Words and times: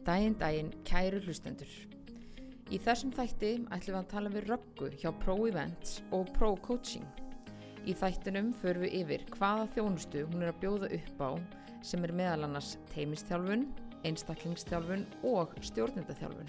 Dæin, 0.00 0.32
dæin, 0.40 0.70
kæru 0.88 1.18
hlustendur. 1.20 1.68
Í 2.72 2.78
þessum 2.80 3.10
þætti 3.12 3.50
ætlum 3.68 3.92
við 3.92 3.98
að 3.98 4.06
tala 4.08 4.30
við 4.32 4.46
Röggu 4.48 4.86
hjá 5.02 5.10
Pro 5.20 5.34
Events 5.44 5.98
og 6.16 6.30
Pro 6.38 6.54
Coaching. 6.64 7.04
Í 7.84 7.92
þættinum 7.92 8.54
förum 8.62 8.86
við 8.86 8.96
yfir 9.02 9.26
hvaða 9.34 9.66
þjónustu 9.74 10.22
hún 10.30 10.44
er 10.46 10.54
að 10.54 10.62
bjóða 10.62 10.90
upp 10.96 11.20
á 11.20 11.30
sem 11.84 12.06
er 12.08 12.14
meðal 12.16 12.46
annars 12.46 12.70
teimistjálfun, 12.94 13.66
einstaklingstjálfun 14.08 15.04
og 15.28 15.52
stjórnendathjálfun. 15.68 16.48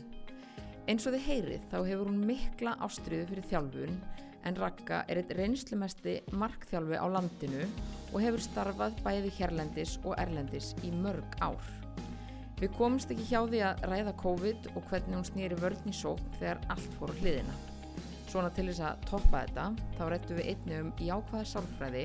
Eins 0.88 1.10
og 1.10 1.18
þið 1.18 1.28
heyrið 1.28 1.68
þá 1.74 1.78
hefur 1.90 2.08
hún 2.08 2.24
mikla 2.32 2.78
ástriðu 2.88 3.28
fyrir 3.34 3.52
þjálfun 3.52 4.00
en 4.48 4.58
Ragga 4.64 5.04
er 5.12 5.20
eitt 5.20 5.36
reynslumesti 5.36 6.22
markþjálfi 6.32 7.04
á 7.04 7.06
landinu 7.18 7.68
og 8.14 8.18
hefur 8.24 8.48
starfað 8.48 8.98
bæði 9.04 9.36
hérlendis 9.42 10.00
og 10.06 10.16
erlendis 10.22 10.72
í 10.88 10.96
mörg 10.96 11.40
ár. 11.44 11.81
Við 12.62 12.76
komumst 12.78 13.10
ekki 13.10 13.24
hjá 13.26 13.40
því 13.50 13.60
að 13.66 13.80
ræða 13.90 14.12
COVID 14.22 14.68
og 14.76 14.84
hvernig 14.92 15.16
hún 15.18 15.26
snýri 15.26 15.56
vörðn 15.58 15.90
í 15.90 15.94
sók 15.98 16.20
þegar 16.36 16.60
allt 16.70 16.98
fór 17.00 17.10
á 17.10 17.18
hliðina. 17.18 17.56
Svona 18.30 18.52
til 18.54 18.68
þess 18.70 18.84
að 18.86 19.08
toppa 19.10 19.42
þetta, 19.48 19.64
þá 19.98 20.04
rættu 20.12 20.38
við 20.38 20.52
einni 20.52 20.78
um 20.84 20.92
jákvæða 21.02 21.48
sálfræði 21.50 22.04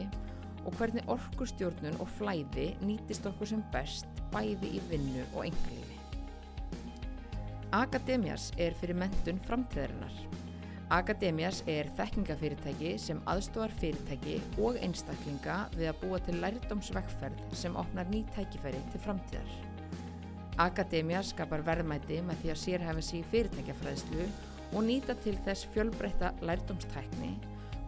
og 0.67 0.79
hvernig 0.79 1.13
orkustjórnun 1.13 2.01
og 2.01 2.09
flæði 2.17 2.71
nýtist 2.81 3.29
okkur 3.29 3.53
sem 3.53 3.67
best 3.75 4.25
bæði 4.33 4.73
í 4.79 4.83
vinnu 4.89 5.27
og 5.35 5.45
engalífi. 5.45 6.01
Akademias 7.77 8.49
er 8.57 8.75
fyrir 8.81 8.97
mentun 8.97 9.45
framtíðarinnar. 9.45 10.19
Akademias 10.97 11.61
er 11.69 11.93
þekkingafyrirtæki 11.99 12.97
sem 13.03 13.21
aðstofar 13.29 13.77
fyrirtæki 13.83 14.41
og 14.57 14.81
einstaklinga 14.81 15.65
við 15.77 15.93
að 15.93 16.03
búa 16.07 16.25
til 16.25 16.41
lærdómsvegferð 16.41 17.49
sem 17.59 17.77
opnar 17.77 18.09
ný 18.09 18.25
tækifæri 18.33 18.81
til 18.95 19.03
framtíðar. 19.05 19.66
Akademia 20.57 21.19
skapar 21.21 21.61
verðmæti 21.61 22.23
með 22.25 22.39
því 22.41 22.53
að 22.53 22.61
sérhæfa 22.63 23.03
í 23.13 23.19
fyrirtækjafræðslu 23.33 24.29
og 24.73 24.87
nýta 24.87 25.17
til 25.21 25.35
þess 25.45 25.67
fjölbreytta 25.75 26.31
lærdómstækni, 26.49 27.35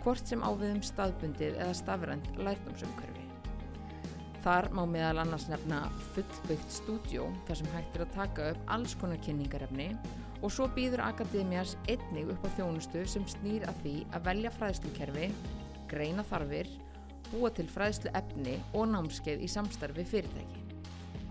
hvort 0.03 0.29
sem 0.29 0.45
áviðum 0.45 0.83
staðbundið 0.85 1.57
eða 1.57 1.79
stafrænt 1.79 2.29
lærdómsumkörfi. 2.37 3.25
Þar 4.45 4.69
má 4.77 4.83
meðal 4.85 5.23
annars 5.25 5.49
nefna 5.49 5.81
fullbyggt 6.13 6.77
stúdjó 6.77 7.31
þar 7.49 7.61
sem 7.63 7.73
hægt 7.73 7.97
er 7.97 8.05
að 8.05 8.15
taka 8.19 8.51
upp 8.53 8.71
alls 8.77 8.95
konar 9.01 9.19
kynningarefni 9.25 9.89
og 10.43 10.53
svo 10.53 10.69
býður 10.77 11.07
Akademias 11.09 11.75
einnig 11.89 12.29
upp 12.37 12.47
á 12.47 12.49
þjónustu 12.61 13.09
sem 13.09 13.25
snýr 13.33 13.65
að 13.67 13.83
því 13.83 13.97
að 14.13 14.29
velja 14.29 14.55
fræðslukerfi, 14.61 15.33
greina 15.89 16.23
þarfir, 16.29 16.71
búa 17.33 17.51
til 17.57 17.67
fræðslu 17.73 18.13
efni 18.13 18.61
og 18.77 18.93
námskeið 18.93 19.43
í 19.45 19.51
samstarfi 19.57 20.05
fyrirtæki. 20.13 20.65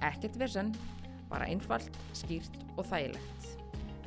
Ekkert 0.05 0.35
versen, 0.38 0.75
bara 1.30 1.47
einfalt, 1.50 1.97
skýrt 2.17 2.59
og 2.78 2.86
þægilegt. 2.89 3.47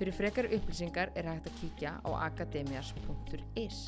Fyrir 0.00 0.16
frekar 0.16 0.48
upplýsingar 0.48 1.10
er 1.14 1.28
hægt 1.28 1.50
að 1.50 1.58
kíkja 1.60 1.90
á 2.00 2.10
akademias.is. 2.24 3.80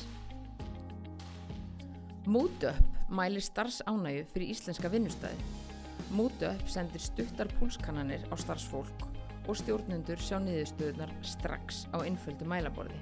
MoodUp 2.29 3.09
mælir 3.09 3.43
starfsánægu 3.43 4.27
fyrir 4.33 4.53
íslenska 4.53 4.91
vinnustæði. 4.93 5.41
MoodUp 6.13 6.69
sendir 6.69 7.01
stuttar 7.01 7.49
púlskannanir 7.57 8.23
á 8.29 8.35
starfsfólk 8.37 9.07
og 9.49 9.57
stjórnendur 9.59 10.21
sjá 10.21 10.37
niðurstöðunar 10.39 11.11
strax 11.25 11.83
á 11.91 11.99
einföldu 12.05 12.47
mælaborði. 12.47 12.99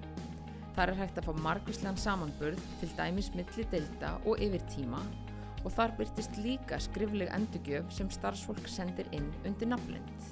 Þar 0.76 0.94
er 0.94 1.02
hægt 1.04 1.20
að 1.20 1.28
fá 1.28 1.44
margvíslegan 1.46 2.00
samanburð 2.00 2.64
til 2.80 2.90
dæmis 2.98 3.30
milli 3.36 3.68
delta 3.74 4.16
og 4.24 4.40
yfir 4.42 4.64
tíma 4.72 5.04
og 5.64 5.74
þar 5.76 5.96
byrtist 5.98 6.38
líka 6.42 6.80
skrifleg 6.82 7.32
endugjöf 7.36 7.92
sem 7.94 8.10
starfsfólk 8.14 8.70
sendir 8.70 9.10
inn 9.16 9.28
undir 9.46 9.70
nafnlind. 9.72 10.30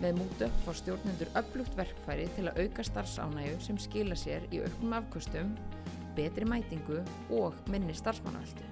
Með 0.00 0.16
mútu 0.16 0.48
fá 0.64 0.72
stjórnendur 0.76 1.30
upplugt 1.36 1.76
verkfæri 1.76 2.26
til 2.36 2.48
að 2.48 2.62
auka 2.64 2.84
starfsánægu 2.88 3.60
sem 3.64 3.78
skila 3.80 4.16
sér 4.16 4.46
í 4.48 4.62
auknum 4.64 4.96
afkvöstum, 4.96 5.52
betri 6.16 6.48
mætingu 6.48 7.02
og 7.36 7.56
minni 7.70 7.96
starfsmannavöldu. 7.96 8.68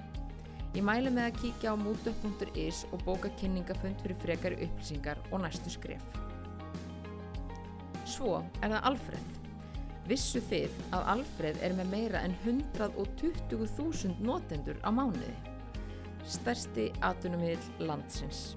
Ég 0.76 0.84
mælu 0.84 1.10
með 1.12 1.30
að 1.30 1.38
kíkja 1.42 1.72
á 1.72 1.76
mútu.is 1.80 2.84
og 2.92 3.02
bóka 3.06 3.30
kynningafund 3.40 4.00
fyrir 4.04 4.18
frekari 4.22 4.58
upplýsingar 4.66 5.20
og 5.32 5.42
næstu 5.44 5.72
skref. 5.72 6.04
Svo 8.08 8.40
er 8.62 8.72
það 8.72 8.88
Alfred. 8.92 9.34
Vissu 10.08 10.40
þið 10.48 10.76
að 10.96 11.08
Alfred 11.14 11.60
er 11.64 11.76
með 11.76 11.92
meira 11.92 12.24
en 12.24 12.36
120.000 12.44 14.20
notendur 14.24 14.80
á 14.80 14.88
mánuði? 14.88 15.34
Stærsti 16.28 16.90
atunummiðl 17.00 17.86
landsins. 17.88 18.52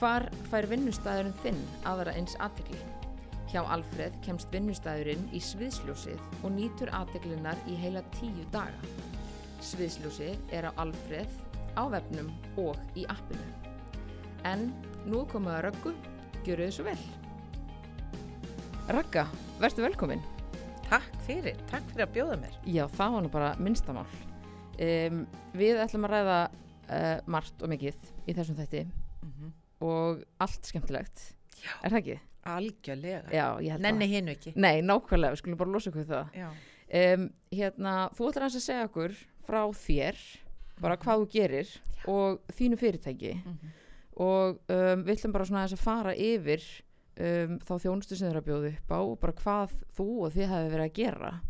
Hvar 0.00 0.26
fær 0.50 0.66
vinnustæðurinn 0.68 1.36
þinn 1.44 1.60
aðra 1.86 2.14
eins 2.18 2.34
aðtegli? 2.42 2.80
Hjá 3.46 3.60
Alfred 3.62 4.16
kemst 4.26 4.50
vinnustæðurinn 4.50 5.28
í 5.30 5.40
sviðsljósið 5.40 6.18
og 6.42 6.50
nýtur 6.56 6.90
aðteglinnar 6.98 7.60
í 7.70 7.78
heila 7.78 8.02
tíu 8.18 8.44
daga. 8.50 8.90
Sviðsljósið 9.62 10.52
er 10.58 10.66
á 10.68 10.70
Alfred, 10.82 11.30
á 11.78 11.86
vefnum 11.94 12.34
og 12.58 12.98
í 12.98 13.06
appinu. 13.14 13.46
En 14.44 14.72
nú 15.06 15.22
að 15.22 15.62
röggu, 15.68 15.94
gjöru 16.42 16.66
þið 16.66 16.74
svo 16.74 16.90
vel. 16.90 16.98
Ragga, 18.90 19.28
verður 19.62 19.88
velkomin. 19.92 20.22
Takk 20.90 21.14
fyrir, 21.26 21.56
takk 21.70 21.86
fyrir 21.92 22.06
að 22.06 22.14
bjóða 22.18 22.40
mér. 22.42 22.58
Já, 22.66 22.84
það 22.98 23.14
var 23.14 23.22
nú 23.22 23.30
bara 23.30 23.54
minnstamál. 23.58 24.10
Um, 24.76 25.26
við 25.56 25.78
ætlum 25.80 26.04
að 26.04 26.10
ræða 26.12 26.38
uh, 26.50 27.20
margt 27.26 27.62
og 27.62 27.68
mikið 27.72 27.94
í 28.28 28.34
þessum 28.36 28.56
þætti 28.58 28.82
Mm 28.86 29.32
-hmm. 29.32 29.52
og 29.80 30.24
allt 30.40 30.66
skemmtilegt. 30.68 31.34
Já. 31.62 31.70
Er 31.84 31.90
það 31.90 31.98
ekki? 31.98 32.18
Algjörlega. 32.46 33.22
Já, 33.32 33.78
Nenni 33.78 34.06
hinu 34.06 34.30
ekki. 34.30 34.52
Nei, 34.56 34.80
nákvæmlega, 34.82 35.32
við 35.32 35.36
skulum 35.40 35.58
bara 35.58 35.70
losa 35.70 35.90
okkur 35.90 36.04
það. 36.04 36.26
Já. 36.34 36.48
Um, 37.14 37.30
hérna, 37.52 37.94
þú 38.14 38.28
ætlar 38.30 38.44
að 38.46 38.60
segja 38.60 38.84
okkur 38.86 39.16
frá 39.46 39.62
þér, 39.72 40.16
bara 40.80 40.96
Mhm. 40.96 41.02
hvað 41.02 41.18
þú 41.20 41.26
gerir 41.32 41.68
og 42.06 42.40
þínu 42.52 42.76
fyrirtæki 42.76 43.34
Mm 43.34 43.52
-hmm. 43.52 43.70
og 44.16 44.58
um, 44.68 45.04
við 45.04 45.16
ætlum 45.16 45.32
bara 45.32 45.44
svona 45.44 45.64
aðeins 45.64 45.72
að 45.72 45.84
fara 45.84 46.14
yfir 46.14 46.62
um, 47.18 47.58
þá 47.58 47.78
þjónustu 47.82 48.16
sem 48.16 48.30
þér 48.32 48.36
að 48.36 48.44
bjóða 48.46 48.68
upp 48.68 48.90
á 48.92 48.98
og 49.00 49.18
bara 49.20 49.32
hvað 49.32 49.70
þú 49.96 50.24
og 50.26 50.32
þið 50.32 50.46
hefði 50.48 50.70
verið 50.70 50.84
að 50.84 50.92
gera. 50.94 51.40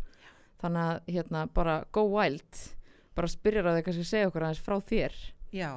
Þannig 0.61 0.81
að 0.81 1.01
hérna 1.13 1.45
bara 1.53 1.83
go 1.91 2.01
wild, 2.19 2.76
bara 3.17 3.31
spyrjar 3.31 3.69
að 3.69 3.79
þið 3.79 3.85
kannski 3.87 4.07
segja 4.07 4.31
okkur 4.31 4.47
aðeins 4.47 4.63
frá 4.65 4.77
þér. 4.91 5.15
Já. 5.55 5.71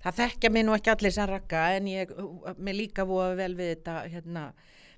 Það 0.00 0.18
þekkja 0.22 0.50
mig 0.54 0.64
nú 0.64 0.74
ekki 0.76 0.92
allir 0.94 1.12
sem 1.12 1.28
rakka 1.28 1.62
en 1.76 1.88
ég, 1.90 2.12
mér 2.56 2.78
líka 2.78 3.04
voða 3.08 3.34
vel 3.42 3.52
við 3.58 3.74
þetta 3.74 3.96
hérna, 4.08 4.44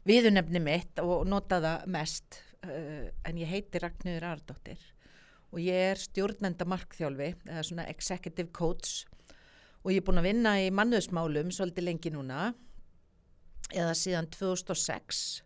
viðunefni 0.06 0.62
mitt 0.62 1.03
og 1.03 1.25
nota 1.27 1.59
það 1.62 1.87
mest 1.97 2.39
uh, 2.67 3.09
en 3.27 3.41
ég 3.41 3.50
heiti 3.50 3.83
Ragnhjóður 3.83 4.28
Ardóttir 4.31 4.84
og 5.53 5.61
ég 5.61 5.91
er 5.93 6.00
stjórnenda 6.00 6.67
markþjálfi 6.71 7.33
eða 7.50 7.65
svona 7.67 7.89
executive 7.91 8.53
coach 8.55 9.03
og 9.83 9.91
ég 9.91 10.00
er 10.00 10.06
búin 10.06 10.23
að 10.23 10.29
vinna 10.31 10.55
í 10.62 10.71
mannöðsmálum 10.75 11.50
svolítið 11.53 11.89
lengi 11.89 12.12
núna 12.15 12.53
eða 13.73 13.97
síðan 13.99 14.31
2006 14.33 15.43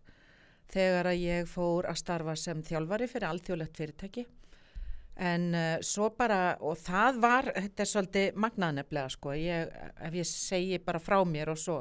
þegar 0.72 1.10
að 1.12 1.22
ég 1.22 1.48
fór 1.50 1.88
að 1.88 2.00
starfa 2.03 2.37
sem 2.38 2.62
þjálfari 2.66 3.09
fyrir 3.10 3.31
alþjóðlegt 3.31 3.81
fyrirtæki 3.81 4.27
en 5.16 5.47
uh, 5.54 5.77
svo 5.84 6.10
bara 6.16 6.56
og 6.60 6.77
það 6.81 7.21
var, 7.22 7.50
þetta 7.54 7.84
er 7.84 7.91
svolítið 7.91 8.41
magnaðneflega 8.44 9.12
sko, 9.15 9.32
ég, 9.41 9.72
ef 10.09 10.19
ég 10.21 10.28
segi 10.28 10.81
bara 10.84 11.00
frá 11.00 11.19
mér 11.25 11.54
og 11.54 11.60
svo 11.60 11.78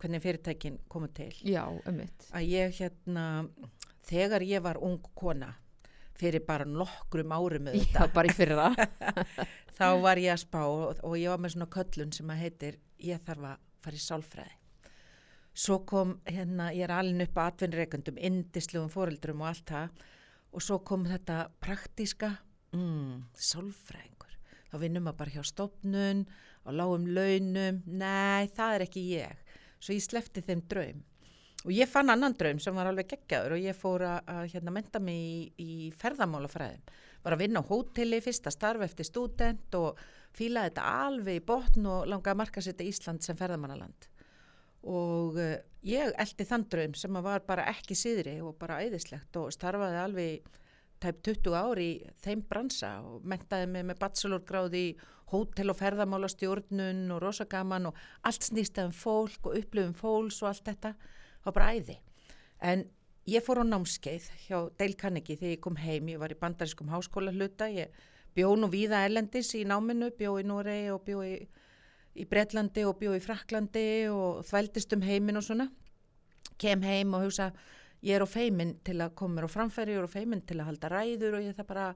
hvernig 0.00 0.22
fyrirtækin 0.24 0.78
komu 0.90 1.08
til. 1.16 1.32
Já, 1.48 1.64
að 1.64 2.48
ég 2.50 2.74
hérna 2.80 3.26
þegar 4.04 4.44
ég 4.44 4.64
var 4.64 4.80
ung 4.84 5.00
kona 5.16 5.54
fyrir 6.14 6.44
bara 6.46 6.66
nokkrum 6.68 7.32
árum 7.34 7.70
Já, 7.74 8.04
bara 8.12 8.28
í 8.28 8.34
fyrra. 8.36 8.68
þá 9.78 9.86
var 10.02 10.20
ég 10.22 10.34
að 10.34 10.44
spá 10.44 10.60
og, 10.62 11.00
og 11.02 11.16
ég 11.18 11.32
var 11.32 11.40
með 11.42 11.56
svona 11.56 11.70
köllun 11.72 12.12
sem 12.14 12.30
að 12.30 12.42
heitir 12.44 12.76
ég 13.02 13.22
þarf 13.26 13.48
að 13.50 13.64
fara 13.84 13.98
í 13.98 14.04
sálfræði. 14.04 14.58
Svo 15.54 15.80
kom 15.86 16.16
hérna 16.26 16.72
ég 16.74 16.88
er 16.88 16.94
alveg 16.94 17.28
upp 17.28 17.38
að 17.38 17.50
atvinnreikundum 17.52 18.18
indislegum 18.18 18.90
foreldrum 18.90 19.42
og 19.42 19.52
allt 19.52 19.70
það 19.70 20.04
og 20.54 20.62
svo 20.62 20.80
kom 20.86 21.06
þetta 21.06 21.36
praktíska 21.62 22.30
mm, 22.74 23.16
sálfræðingur. 23.50 24.36
Þá 24.70 24.76
vinnum 24.82 25.06
maður 25.06 25.20
bara 25.22 25.34
hjá 25.36 25.46
stopnun 25.46 26.24
á 26.66 26.68
lágum 26.74 27.08
launum. 27.14 27.82
Nei 27.86 28.50
það 28.54 28.76
er 28.76 28.86
ekki 28.88 29.08
ég. 29.14 29.42
Svo 29.78 29.94
ég 29.94 30.04
slefti 30.04 30.42
þeim 30.44 30.64
draum. 30.70 31.02
Og 31.64 31.72
ég 31.72 31.88
fann 31.88 32.12
annan 32.12 32.34
draum 32.36 32.58
sem 32.60 32.76
var 32.76 32.90
alveg 32.90 33.08
geggjaður 33.14 33.54
og 33.56 33.62
ég 33.64 33.76
fór 33.78 34.02
að, 34.04 34.40
hérna, 34.52 34.72
menta 34.74 35.00
mig 35.00 35.16
í, 35.16 35.38
í 35.56 35.92
ferðamálafræðum. 35.96 36.82
Var 37.24 37.36
að 37.36 37.40
vinna 37.40 37.62
á 37.64 37.68
hóteli, 37.70 38.18
fyrsta 38.20 38.52
starf 38.52 38.84
eftir 38.84 39.08
stúdent 39.08 39.78
og 39.78 40.00
fílaði 40.36 40.74
þetta 40.74 40.88
alveg 41.06 41.38
í 41.38 41.44
botn 41.48 41.88
og 41.88 42.10
langaði 42.10 42.34
að 42.34 42.40
marka 42.42 42.64
sér 42.64 42.84
Ísland 42.84 43.24
sem 43.24 43.38
ferðamannaland. 43.38 44.10
Og 44.84 45.38
uh, 45.40 45.54
ég 45.88 46.12
eldi 46.20 46.44
þann 46.50 46.66
draum 46.68 46.98
sem 47.00 47.16
var 47.24 47.46
bara 47.48 47.64
ekki 47.72 47.96
síðri 47.96 48.36
og 48.44 48.58
bara 48.60 48.82
æðislegt 48.84 49.40
og 49.40 49.48
starfaði 49.54 50.02
alveg 50.02 50.60
tæp 51.04 51.20
20 51.28 51.58
ár 51.58 51.80
í 51.82 51.90
þeim 52.24 52.42
bransa 52.48 52.96
og 53.04 53.26
mentaði 53.28 53.68
mig 53.70 53.86
með 53.90 54.00
bachelorgráði 54.00 54.82
í 54.88 54.94
hótel- 55.32 55.72
og 55.72 55.78
ferðamálastjórnun 55.78 57.06
og 57.14 57.22
rosa 57.22 57.46
gaman 57.50 57.90
og 57.90 58.02
allt 58.24 58.48
snýstaði 58.48 58.90
um 58.90 58.96
fólk 58.96 59.48
og 59.48 59.58
upplifum 59.60 59.94
fólks 59.98 60.42
og 60.42 60.50
allt 60.50 60.68
þetta, 60.68 60.94
það 61.42 61.48
var 61.48 61.56
bara 61.58 61.72
æði. 61.74 61.98
En 62.60 62.84
ég 63.30 63.44
fór 63.44 63.62
á 63.62 63.64
námskeið 63.64 64.30
hjá 64.46 64.58
Dale 64.78 64.98
Carnegie 65.00 65.38
þegar 65.40 65.56
ég 65.56 65.62
kom 65.64 65.78
heim, 65.80 66.10
ég 66.12 66.20
var 66.20 66.32
í 66.32 66.40
bandarískum 66.40 66.92
háskóla 66.92 67.32
hluta, 67.34 67.68
ég 67.72 67.92
bjó 68.36 68.54
nú 68.58 68.68
víða 68.72 69.04
erlendis 69.06 69.54
í 69.56 69.64
náminu, 69.68 70.10
bjó 70.18 70.36
í 70.40 70.46
Noregi 70.46 70.90
og 70.92 71.04
bjó 71.06 71.22
í, 71.24 71.36
í 72.14 72.26
Breitlandi 72.28 72.84
og 72.88 72.98
bjó 73.00 73.14
í 73.16 73.22
Fraklandi 73.22 73.86
og 74.12 74.44
þvældist 74.48 74.94
um 74.96 75.04
heimin 75.06 75.40
og 75.40 75.46
svona. 75.46 75.70
Kem 76.60 76.84
heim 76.86 77.14
og 77.16 77.26
hugsa, 77.26 77.50
ég 78.04 78.18
er 78.18 78.24
á 78.24 78.28
feimin 78.28 78.76
til 78.84 78.98
að 79.00 79.14
koma 79.18 79.38
mér 79.38 79.48
á 79.48 79.54
framfæri, 79.54 79.96
á 79.96 80.08
feimin 80.10 80.44
til 80.44 80.58
að 80.60 80.68
halda 80.70 80.90
ræður 80.92 81.38
og 81.38 81.46
ég 81.46 81.56
það 81.56 81.70
bara 81.70 81.86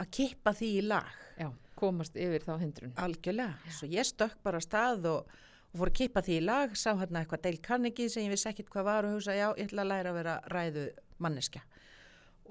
að 0.00 0.10
kippa 0.16 0.54
því 0.56 0.70
í 0.78 0.86
lag. 0.86 1.10
Já, 1.36 1.50
komast 1.76 2.16
yfir 2.16 2.44
þá 2.46 2.52
hindrun. 2.62 2.96
Algjörlega, 3.00 3.72
svo 3.76 3.88
ég 3.90 4.08
stökk 4.08 4.40
bara 4.44 4.60
að 4.60 4.66
stað 4.66 5.08
og, 5.10 5.34
og 5.70 5.82
fór 5.82 5.92
að 5.92 5.98
kippa 6.00 6.24
því 6.24 6.38
í 6.38 6.46
lag, 6.46 6.74
sá 6.78 6.90
hérna 6.94 7.22
eitthvað 7.22 7.44
Dale 7.46 7.64
Carnegie 7.66 8.12
sem 8.12 8.24
ég 8.24 8.34
vissi 8.34 8.48
ekkit 8.50 8.72
hvað 8.72 8.88
var 8.88 9.08
og 9.08 9.16
hugsa, 9.18 9.36
já, 9.36 9.48
ég 9.58 9.68
ætla 9.68 9.84
að 9.84 9.92
læra 9.92 10.12
að 10.12 10.20
vera 10.20 10.36
ræðu 10.54 10.86
manneskja. 11.20 11.62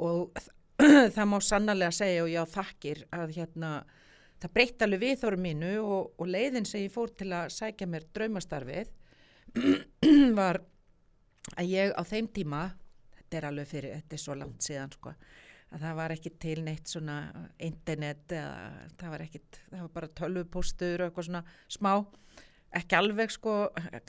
Og 0.05 0.41
það 1.15 1.25
má 1.31 1.39
sannarlega 1.43 1.95
segja 1.95 2.25
og 2.25 2.31
já, 2.31 2.43
þakkir 2.53 3.03
að 3.15 3.33
hérna, 3.39 3.71
það 4.39 4.53
breytti 4.55 4.85
alveg 4.85 5.05
viðþóru 5.05 5.41
mínu 5.47 5.73
og, 5.81 6.11
og 6.21 6.29
leiðin 6.29 6.67
sem 6.69 6.85
ég 6.85 6.93
fór 6.93 7.13
til 7.17 7.31
að 7.33 7.49
sækja 7.57 7.89
mér 7.89 8.05
draumastarfið 8.13 8.93
var 10.39 10.61
að 11.57 11.73
ég 11.73 11.95
á 11.97 12.01
þeim 12.05 12.29
tíma, 12.33 12.61
þetta 13.29 13.43
er 13.43 13.45
alveg 13.51 13.69
fyrir, 13.69 13.95
þetta 13.99 14.15
er 14.15 14.21
svo 14.23 14.35
langt 14.39 14.65
síðan 14.65 14.93
sko, 14.95 15.11
að 15.69 15.83
það 15.85 15.97
var 15.99 16.13
ekki 16.15 16.29
til 16.41 16.61
neitt 16.65 16.89
svona 16.89 17.17
internet 17.61 18.33
eða 18.33 18.69
það 18.97 19.11
var 19.13 19.23
ekkit, 19.25 19.59
það 19.69 19.83
var 19.83 19.91
bara 19.93 20.09
tölvupóstur 20.17 21.03
og 21.03 21.09
eitthvað 21.09 21.27
svona 21.27 21.41
smá, 21.69 21.91
ekki 22.79 22.97
alveg 22.97 23.33
sko, 23.35 23.53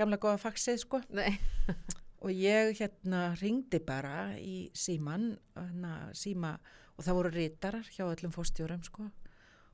gamla 0.00 0.18
góða 0.22 0.40
faxið 0.40 0.80
sko. 0.80 1.02
Nei. 1.12 1.34
og 2.24 2.32
ég 2.32 2.72
hérna 2.80 3.34
ringdi 3.40 3.82
bara 3.84 4.30
í 4.40 4.70
síman, 4.72 5.34
hérna 5.58 5.94
síma 6.16 6.54
og 6.96 7.04
það 7.04 7.18
voru 7.18 7.34
rítarar 7.34 7.92
hjá 7.92 8.06
öllum 8.06 8.32
fórstjórum 8.32 8.84
sko. 8.86 9.10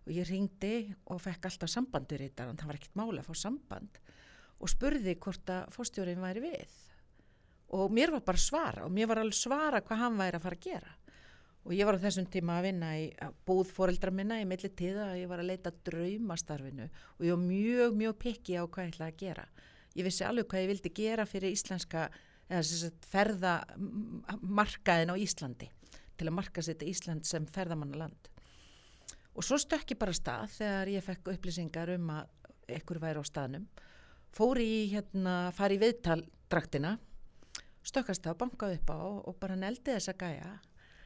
Og 0.07 0.11
ég 0.15 0.27
ringdi 0.27 0.91
og 1.11 1.23
fekk 1.23 1.47
alltaf 1.49 1.71
sambandi 1.71 2.19
rítaran, 2.19 2.59
það 2.59 2.73
var 2.73 2.81
ekkit 2.81 2.99
mála 2.99 3.23
að 3.23 3.31
fá 3.31 3.47
samband. 3.47 4.03
Og 4.59 4.71
spurði 4.71 5.15
hvort 5.23 5.55
að 5.55 5.71
fórstjórin 5.75 6.23
væri 6.23 6.43
við 6.47 6.77
og 7.75 7.91
mér 7.91 8.13
var 8.15 8.23
bara 8.27 8.39
svara 8.39 8.87
og 8.87 8.95
mér 8.95 9.11
var 9.11 9.23
alveg 9.23 9.39
svara 9.39 9.83
hvað 9.83 10.03
hann 10.05 10.21
væri 10.21 10.39
að 10.39 10.47
fara 10.47 10.59
að 10.61 10.67
gera 10.69 10.95
og 11.67 11.75
ég 11.75 11.89
var 11.89 11.99
á 11.99 12.05
þessum 12.05 12.29
tíma 12.31 12.61
að 12.61 12.69
vinna 12.69 12.93
í 12.95 13.07
að 13.27 13.39
búð 13.49 13.71
foreldra 13.75 14.13
minna 14.15 14.39
í 14.39 14.47
milli 14.47 14.71
tíða 14.71 15.09
að 15.11 15.21
ég 15.25 15.31
var 15.31 15.43
að 15.43 15.49
leita 15.51 15.73
draumastarfinu 15.89 16.87
og 16.87 17.25
ég 17.27 17.35
var 17.35 17.43
mjög, 17.43 17.97
mjög 17.99 18.19
pikki 18.23 18.55
á 18.55 18.63
hvað 18.63 18.87
ég 18.87 18.93
ætlaði 18.93 19.15
að 19.15 19.25
gera. 19.25 19.47
Ég 19.97 20.07
vissi 20.07 20.27
alveg 20.29 20.47
hvað 20.51 20.63
ég 20.63 20.71
vildi 20.71 20.93
gera 20.95 21.27
fyrir 21.27 21.57
íslenska 21.57 22.05
eða 22.47 22.63
þess 22.63 22.87
að 22.87 23.09
ferða 23.11 23.55
markaðin 24.43 25.11
á 25.11 25.17
Íslandi 25.19 25.69
til 26.17 26.29
að 26.29 26.37
marka 26.39 26.63
setja 26.63 26.89
Ísland 26.89 27.27
sem 27.27 27.49
ferðamannaland. 27.51 28.31
Og 29.37 29.45
svo 29.45 29.59
stökk 29.61 29.93
ég 29.93 30.01
bara 30.01 30.15
stað 30.17 30.55
þegar 30.61 30.93
ég 30.95 31.05
fekk 31.05 31.33
upplýsingar 31.35 31.93
um 31.97 32.15
að 32.15 32.79
ykkur 32.79 33.03
væri 33.03 33.21
á 33.21 33.25
staðnum. 33.27 33.67
Fóri 34.33 34.65
í 34.65 34.81
hérna, 34.95 35.51
fari 35.57 35.77
í 35.77 35.83
viðtaldraktina, 35.83 36.95
stökkast 37.87 38.27
það, 38.27 38.41
bankaði 38.43 38.81
upp 38.81 38.91
á 38.95 39.01
og 39.01 39.37
bara 39.41 39.59
neldi 39.59 39.95
þessa 39.95 40.17
gæja 40.19 40.57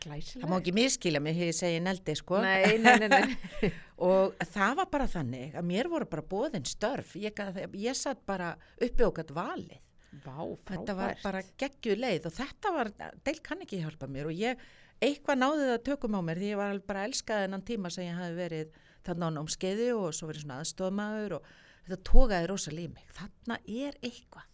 Glæsileg. 0.00 0.44
Það 0.44 0.48
má 0.48 0.56
ekki 0.56 0.72
miskila 0.72 1.20
mig 1.20 1.36
þegar 1.36 1.50
ég 1.50 1.56
segi 1.58 1.80
neldi 1.84 2.14
sko. 2.16 2.40
Nei, 2.40 2.78
nei, 2.80 2.94
nei, 3.02 3.08
nei. 3.12 3.70
og 4.08 4.36
það 4.48 4.78
var 4.78 4.88
bara 4.94 5.06
þannig 5.12 5.56
að 5.60 5.66
mér 5.68 5.90
voru 5.92 6.08
bara 6.08 6.24
bóðin 6.30 6.66
störf. 6.68 7.12
Ég, 7.20 7.42
ég 7.76 7.98
satt 7.98 8.22
bara 8.28 8.54
uppi 8.80 9.04
og 9.04 9.18
gætt 9.18 9.32
valið. 9.36 9.80
Vá. 10.24 10.38
Þetta 10.66 10.94
var 10.98 11.20
bara 11.22 11.42
geggju 11.60 11.94
leið 11.98 12.30
og 12.30 12.34
þetta 12.34 12.72
var, 12.74 12.90
Deil 13.26 13.42
kann 13.46 13.60
ekki 13.62 13.78
hjálpa 13.82 14.08
mér 14.10 14.30
og 14.30 14.40
ég, 14.40 14.62
eitthvað 14.98 15.38
náði 15.38 15.68
það 15.68 15.82
tökum 15.86 16.16
á 16.18 16.20
mér 16.26 16.40
því 16.40 16.48
ég 16.48 16.58
var 16.58 16.80
bara 16.88 17.04
að 17.04 17.10
elska 17.12 17.42
þennan 17.44 17.66
tíma 17.68 17.92
sem 17.94 18.08
ég 18.08 18.18
hafi 18.18 18.38
verið 18.40 18.80
þarna 19.06 19.28
á 19.30 19.34
námskeiði 19.36 19.90
og 19.94 20.08
svo 20.16 20.30
verið 20.32 20.46
svona 20.46 20.58
aðstofmaður 20.64 21.36
og 21.38 21.52
þetta 21.84 22.00
tókaði 22.10 22.50
rosa 22.50 22.74
líf 22.74 22.90
mig. 22.96 23.06
Þarna 23.20 23.60
er 23.68 24.00
eitthvað 24.00 24.48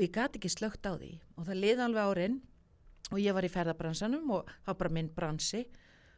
og 0.00 0.06
ég 0.06 0.12
gati 0.14 0.38
ekki 0.40 0.48
slögt 0.48 0.86
á 0.88 0.96
því. 0.96 1.10
Og 1.36 1.44
það 1.44 1.58
liði 1.60 1.82
alveg 1.84 2.06
árin 2.08 2.36
og 3.10 3.18
ég 3.20 3.34
var 3.36 3.44
í 3.44 3.50
ferðabransanum 3.52 4.30
og 4.32 4.46
það 4.48 4.70
var 4.70 4.78
bara 4.80 4.92
minn 4.96 5.10
bransi. 5.12 5.60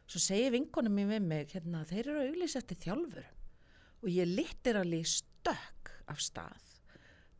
Svo 0.07 0.21
segi 0.23 0.53
vinkonum 0.53 0.95
mín 0.95 1.11
við 1.11 1.25
mig 1.27 1.51
hérna, 1.51 1.81
þeir 1.89 2.05
eru 2.05 2.21
auðlýs 2.29 2.55
eftir 2.59 2.79
þjálfur. 2.79 3.27
Og 4.03 4.07
ég 4.13 4.29
litir 4.29 4.79
alveg 4.79 5.09
stökk 5.11 5.91
af 6.07 6.23
stað. 6.23 6.63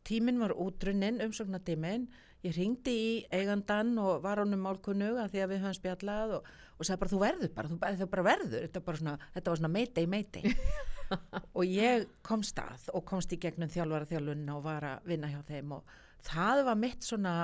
Tíminn 0.04 0.42
var 0.42 0.52
útrunnin, 0.52 1.22
umsóknartíminn. 1.24 2.10
Ég 2.44 2.52
ringdi 2.58 2.92
í 2.92 3.10
eigandan 3.32 3.96
og 3.96 4.20
var 4.26 4.42
honum 4.42 4.66
málkunnuga 4.66 5.30
því 5.32 5.44
að 5.46 5.52
við 5.54 5.62
höfum 5.64 5.78
spjallað 5.78 6.38
og, 6.42 6.54
og 6.76 6.84
sagði 6.84 7.00
bara 7.00 7.14
þú 7.14 7.20
verður 7.22 7.52
bara, 7.56 7.70
þú, 7.72 7.78
þú 8.02 8.10
bara 8.12 8.28
verður. 8.28 8.66
Þetta, 8.66 8.84
bara 8.84 9.00
svona, 9.00 9.18
þetta 9.32 9.54
var 9.54 9.62
svona 9.62 9.76
meitei 9.78 10.04
meitei 10.04 10.56
og 11.56 11.64
ég 11.64 12.04
kom 12.26 12.44
stað 12.44 12.90
og 12.92 13.08
komst 13.08 13.32
í 13.32 13.40
gegnum 13.40 13.72
þjálfara 13.72 14.10
þjálfun 14.12 14.50
og 14.52 14.66
var 14.66 14.90
að 14.90 15.08
vinna 15.08 15.32
hjá 15.32 15.40
þeim 15.48 15.78
og 15.78 15.94
það 16.24 16.62
var 16.68 16.78
mitt 16.80 17.04
svona 17.06 17.34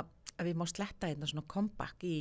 að 0.40 0.48
við 0.50 0.56
má 0.60 0.66
sletta 0.70 1.10
einna 1.10 1.28
svona 1.28 1.46
comeback 1.52 2.04
í 2.08 2.16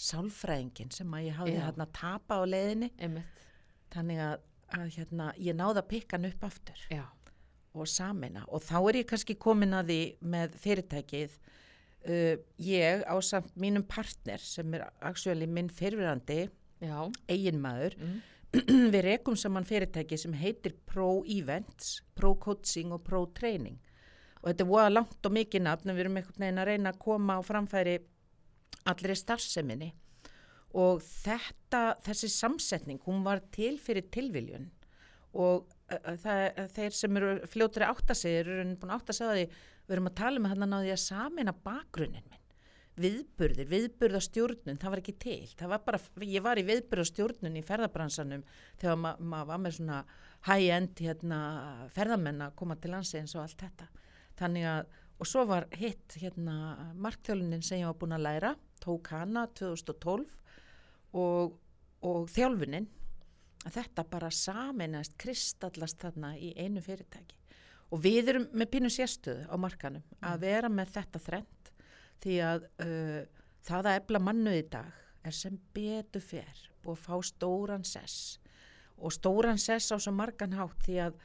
sálfræðingin 0.00 0.90
sem 0.94 1.14
að 1.14 1.26
ég 1.28 1.38
hafði 1.38 1.56
Já. 1.58 1.64
hérna 1.68 1.86
tapa 1.94 2.40
á 2.40 2.44
leiðinni 2.48 2.88
Einmitt. 2.98 3.40
þannig 3.92 4.20
að, 4.24 4.36
að 4.78 4.86
hérna, 4.96 5.26
ég 5.38 5.58
náði 5.58 5.82
að 5.82 5.90
pikka 5.92 6.16
hann 6.18 6.30
upp 6.30 6.46
aftur 6.48 6.84
Já. 6.90 7.04
og 7.76 7.90
samina 7.90 8.44
og 8.48 8.64
þá 8.64 8.76
er 8.80 9.00
ég 9.02 9.10
kannski 9.12 9.36
komin 9.38 9.76
að 9.76 9.92
því 9.92 10.00
með 10.34 10.56
fyrirtækið 10.64 11.36
uh, 11.36 12.34
ég 12.70 13.04
á 13.06 13.14
samt 13.22 13.52
mínum 13.60 13.84
partner 13.86 14.40
sem 14.42 14.74
er 14.78 14.88
actually 15.04 15.46
minn 15.50 15.70
fyrirverandi 15.70 16.46
Já. 16.80 16.98
eiginmaður 17.28 17.98
Mm. 18.00 18.20
við 18.94 19.04
rekum 19.06 19.36
saman 19.38 19.62
fyrirtæki 19.62 20.16
sem 20.18 20.32
heitir 20.34 20.72
Pro 20.90 21.20
Events, 21.30 22.00
Pro 22.18 22.32
Coaching 22.34 22.90
og 22.96 23.04
Pro 23.06 23.20
Training 23.36 23.76
og 24.40 24.48
þetta 24.48 24.64
er 24.64 24.70
voða 24.70 24.92
langt 24.92 25.26
og 25.28 25.34
mikið 25.36 25.64
nafn 25.66 25.92
við 25.92 26.04
erum 26.04 26.18
einhvern 26.20 26.44
veginn 26.44 26.62
að 26.62 26.70
reyna 26.70 26.92
að 26.92 27.00
koma 27.04 27.38
á 27.38 27.40
framfæri 27.44 27.96
allri 28.90 29.16
starfseminni 29.18 29.90
og 30.80 31.00
þetta, 31.02 31.96
þessi 32.06 32.30
samsetning, 32.30 33.00
hún 33.04 33.24
var 33.26 33.42
til 33.52 33.74
fyrir 33.82 34.06
tilviljun 34.14 34.70
og 35.36 35.70
það, 35.90 36.66
þeir 36.74 36.96
sem 36.96 37.18
eru 37.20 37.32
fljótri 37.50 37.86
átta 37.86 38.16
sig, 38.18 38.40
eru 38.42 38.62
búin 38.78 38.90
að 38.90 38.98
átta 38.98 39.16
sig 39.16 39.26
að 39.26 39.38
því 39.38 39.46
við 39.50 39.96
erum 39.96 40.10
að 40.10 40.20
tala 40.22 40.42
með 40.42 40.54
hann 40.54 40.66
að 40.66 40.72
náði 40.74 40.92
að 40.94 41.02
samina 41.04 41.56
bakgrunnin 41.66 42.28
minn 42.30 42.40
viðburðir, 43.00 43.68
viðburðastjórnun, 43.70 44.78
það 44.80 44.92
var 44.92 45.02
ekki 45.02 45.14
til. 45.22 45.38
Það 45.58 45.72
var 45.72 45.82
bara, 45.86 46.00
ég 46.26 46.44
var 46.44 46.60
í 46.60 46.66
viðburðastjórnun 46.68 47.56
í 47.56 47.64
ferðabransanum 47.64 48.42
þegar 48.80 48.98
ma 49.00 49.14
maður 49.18 49.50
var 49.50 49.62
með 49.64 49.76
svona 49.78 50.00
high-end 50.48 51.02
hérna, 51.04 51.40
ferðamenn 51.94 52.44
að 52.46 52.56
koma 52.60 52.76
til 52.80 52.92
landsins 52.94 53.36
og 53.36 53.44
allt 53.44 53.64
þetta. 53.64 53.88
Þannig 54.40 54.66
að, 54.70 54.94
og 55.20 55.28
svo 55.28 55.44
var 55.48 55.66
hitt 55.76 56.16
hérna 56.20 56.54
markþjólunin 56.96 57.64
sem 57.64 57.82
ég 57.82 57.90
var 57.90 57.98
búin 58.00 58.16
að 58.16 58.24
læra, 58.24 58.54
tók 58.80 59.10
hana 59.12 59.44
2012 59.58 60.24
og, 61.20 61.58
og 62.06 62.30
þjálfunin, 62.32 62.88
þetta 63.68 64.06
bara 64.08 64.30
saminast, 64.32 65.18
kristallast 65.20 66.00
þarna 66.00 66.32
í 66.40 66.54
einu 66.56 66.80
fyrirtæki. 66.84 67.36
Og 67.90 68.00
við 68.04 68.30
erum 68.32 68.46
með 68.54 68.70
pínu 68.76 68.90
sérstöðu 68.94 69.48
á 69.50 69.56
markanum 69.58 70.04
að 70.22 70.44
vera 70.44 70.70
með 70.70 70.94
þetta 70.94 71.22
þrennt. 71.24 71.72
Því 72.22 72.36
að 72.46 72.66
uh, 72.84 73.20
það 73.66 73.88
að 73.90 73.98
ebla 73.98 74.20
mannu 74.22 74.54
í 74.54 74.62
dag 74.70 75.26
er 75.26 75.36
sem 75.36 75.56
betur 75.74 76.22
fer 76.24 76.68
og 76.86 76.96
fá 77.00 77.16
stóran 77.26 77.84
sess. 77.84 78.38
Og 79.00 79.12
stóran 79.12 79.58
sess 79.60 79.90
á 79.92 79.96
svo 79.98 80.14
margan 80.14 80.54
hátt 80.56 80.86
því 80.86 81.00
að 81.08 81.18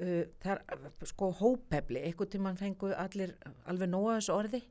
uh, 0.00 0.22
það 0.42 0.62
er 0.76 1.08
sko 1.10 1.30
hópefli, 1.40 2.02
einhvern 2.04 2.32
tímann 2.32 2.60
fengu 2.60 2.92
allir 2.96 3.34
alveg 3.70 3.90
nóga 3.92 4.18
þessu 4.18 4.36
orði 4.36 4.62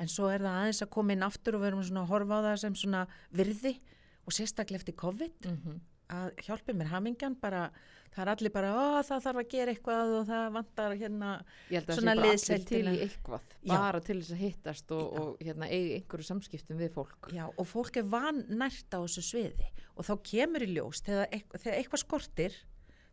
en 0.00 0.10
svo 0.10 0.30
er 0.32 0.42
það 0.42 0.60
aðeins 0.62 0.82
að 0.82 0.92
koma 0.96 1.16
inn 1.16 1.26
aftur 1.26 1.56
og 1.56 1.62
við 1.62 1.72
erum 1.72 1.86
svona 1.86 2.04
að 2.06 2.12
horfa 2.14 2.38
á 2.40 2.46
það 2.48 2.60
sem 2.64 2.78
svona 2.82 3.06
virði 3.30 3.74
og 4.22 4.36
sérstaklega 4.36 4.82
eftir 4.82 4.98
COVID 5.02 5.50
Mm 5.50 5.80
að 6.12 6.44
hjálpi 6.46 6.74
mér 6.76 6.90
hamingjan 6.92 7.36
bara, 7.40 7.66
það 8.12 8.22
er 8.24 8.30
allir 8.34 8.52
bara, 8.54 8.72
ó 8.74 8.84
það 9.06 9.24
þarf 9.26 9.40
að 9.42 9.48
gera 9.54 9.74
eitthvað 9.74 10.12
og 10.18 10.26
það 10.28 10.44
vantar 10.56 10.94
hérna 11.00 11.30
að 11.38 11.92
Svona 11.96 12.14
liðsheildina. 12.18 12.68
til 12.68 12.82
í 12.82 13.06
eitthvað, 13.06 13.48
Já. 13.62 13.72
bara 13.72 14.02
til 14.04 14.18
þess 14.20 14.34
að 14.34 14.42
hittast 14.42 14.94
og, 14.96 15.18
og 15.22 15.42
hérna, 15.42 15.70
eigi 15.72 15.96
einhverju 15.98 16.28
samskiptum 16.28 16.80
við 16.80 16.94
fólk. 16.96 17.30
Já, 17.32 17.44
og 17.48 17.68
fólk 17.68 18.00
er 18.00 18.08
vannært 18.12 18.96
á 18.96 19.00
þessu 19.00 19.24
sviði 19.30 19.70
og 19.96 20.08
þá 20.08 20.14
kemur 20.32 20.66
í 20.66 20.70
ljós, 20.74 21.02
þegar, 21.06 21.28
eitthvað, 21.30 21.64
þegar 21.64 21.78
eitthvað 21.80 22.04
skortir, 22.04 22.58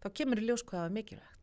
þá 0.03 0.09
kemur 0.21 0.41
í 0.43 0.47
ljós 0.49 0.65
hvað 0.65 0.81
það 0.81 0.89
er 0.89 0.97
mikilvægt. 0.99 1.38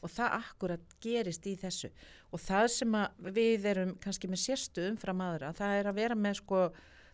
Og 0.00 0.12
það 0.12 0.36
akkurat 0.38 0.94
gerist 1.04 1.46
í 1.46 1.56
þessu. 1.60 1.90
Og 2.32 2.40
það 2.40 2.66
sem 2.72 2.94
að 2.96 3.32
við 3.36 3.66
erum 3.74 3.96
kannski 4.00 4.30
með 4.32 4.44
sérstu 4.46 4.86
umfram 4.88 5.20
aðra, 5.26 5.52
það 5.56 5.76
er 5.76 5.90
að 5.90 5.98
vera 6.00 6.16
með 6.16 6.38
sko, 6.40 6.62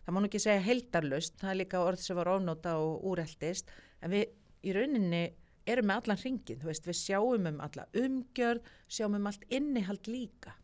það 0.05 0.15
má 0.15 0.21
nú 0.21 0.29
ekki 0.29 0.43
segja 0.43 0.63
heildarlust, 0.69 1.35
það 1.41 1.51
er 1.51 1.59
líka 1.61 1.83
orð 1.83 2.03
sem 2.05 2.19
var 2.19 2.31
ofnóta 2.31 2.77
og 2.79 3.03
úreldist, 3.11 3.73
en 3.99 4.15
við 4.15 4.27
í 4.63 4.75
rauninni 4.75 5.23
erum 5.67 5.89
með 5.89 6.01
allan 6.01 6.21
hringin, 6.21 6.59
þú 6.61 6.69
veist, 6.69 6.87
við 6.87 6.99
sjáum 7.01 7.49
um 7.51 7.59
alla 7.63 7.87
umgjörð, 8.01 8.69
sjáum 8.87 9.17
um 9.17 9.29
allt 9.29 9.43
innihald 9.51 10.07
líka. 10.07 10.55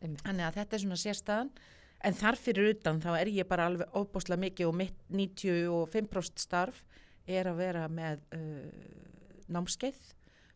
Einmitt. 0.00 0.24
Þannig 0.24 0.46
að 0.46 0.56
þetta 0.58 0.76
er 0.76 0.82
svona 0.84 1.00
sérstaðan, 1.00 1.52
en 2.08 2.16
þar 2.16 2.38
fyrir 2.40 2.70
utan 2.74 3.02
þá 3.02 3.10
er 3.18 3.30
ég 3.34 3.48
bara 3.48 3.68
alveg 3.68 3.94
óbúslega 3.94 4.42
mikið 4.46 4.70
og 4.70 4.78
mitt 4.80 5.02
95% 5.12 6.42
starf 6.42 6.80
er 7.28 7.50
að 7.50 7.60
vera 7.60 7.84
með 7.92 8.24
uh, 8.34 8.64
námskeið, 9.52 10.00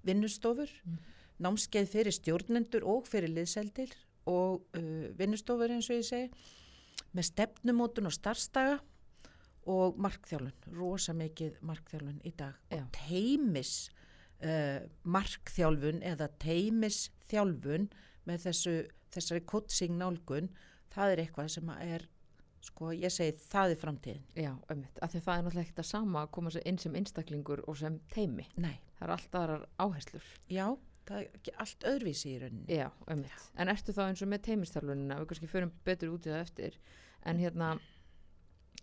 vinnustofur, 0.04 0.70
Mm. 0.84 0.98
námskeið 1.44 1.88
fyrir 1.90 2.14
stjórnendur 2.14 2.84
og 2.86 3.08
fyrir 3.10 3.32
liðseldir 3.32 3.90
og 4.30 4.62
uh, 4.76 5.08
vinnustofur 5.18 5.70
eins 5.70 5.90
og 5.90 5.98
ég 5.98 6.06
segi, 6.06 6.30
með 7.14 7.28
stefnumótun 7.30 8.06
og 8.06 8.14
starfstaga 8.14 8.78
og 9.66 9.96
markþjálun, 9.98 10.52
rosa 10.76 11.14
mikið 11.16 11.58
markþjálun 11.64 12.20
í 12.24 12.32
dag 12.36 12.54
Já. 12.70 12.82
og 12.82 12.90
teimis 12.92 13.88
uh, 14.44 14.84
markþjálfun 15.02 16.02
eða 16.04 16.28
teimisþjálfun 16.44 17.88
með 18.28 18.46
þessu, 18.48 18.74
þessari 19.14 19.44
coaching 19.48 19.96
nálgun, 20.00 20.50
það 20.94 21.12
er 21.14 21.22
eitthvað 21.24 21.48
sem 21.56 21.70
er, 21.80 22.06
sko, 22.64 22.90
ég 22.96 23.12
segi 23.12 23.36
það 23.44 23.74
er 23.74 23.80
framtíðin. 23.82 24.24
Já, 24.40 24.50
ömmit, 24.72 24.98
af 25.04 25.12
því 25.12 25.20
að 25.20 25.24
það 25.28 25.36
er 25.38 25.44
náttúrulega 25.46 25.66
ekkert 25.68 25.82
að 25.84 25.88
sama 25.90 26.22
að 26.24 26.32
koma 26.38 26.52
sér 26.54 26.66
inn 26.70 26.80
sem 26.82 26.98
einstaklingur 27.00 27.62
og 27.68 27.78
sem 27.80 28.00
teimi. 28.14 28.48
Nei, 28.56 28.74
Það 28.98 29.06
er 29.08 29.14
alltaf 29.16 29.40
aðrar 29.42 29.64
áherslur. 29.84 30.28
já, 30.48 30.66
það 31.04 31.18
er 31.20 31.26
ekki 31.38 31.54
allt 31.60 31.84
öðruvísi 31.90 32.30
í 32.30 32.36
rauninni. 32.40 32.76
Já, 32.78 32.86
ömmit. 33.12 33.48
En 33.60 33.68
ertu 33.68 33.92
þá 33.92 34.02
eins 34.08 34.22
og 34.24 34.30
með 34.32 34.44
teimistjálfunina, 34.48 35.18
við 35.20 35.26
kannski 35.32 35.50
förum 35.52 35.72
betur 35.84 36.14
út 36.14 36.26
í 36.28 36.32
það 36.32 36.44
eftir, 36.46 36.78
en 37.28 37.42
hérna 37.42 37.72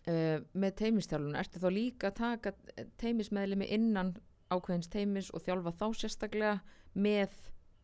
uh, 0.08 0.38
með 0.54 0.76
teimistjálfunina, 0.84 1.42
ertu 1.42 1.62
þá 1.64 1.70
líka 1.74 2.12
að 2.12 2.20
taka 2.22 2.54
teimismeðlimi 3.02 3.68
innan 3.74 4.14
ákveðins 4.52 4.92
teimis 4.92 5.32
og 5.34 5.42
þjálfa 5.46 5.74
þá 5.80 5.86
sérstaklega 6.04 6.56
með 6.94 7.34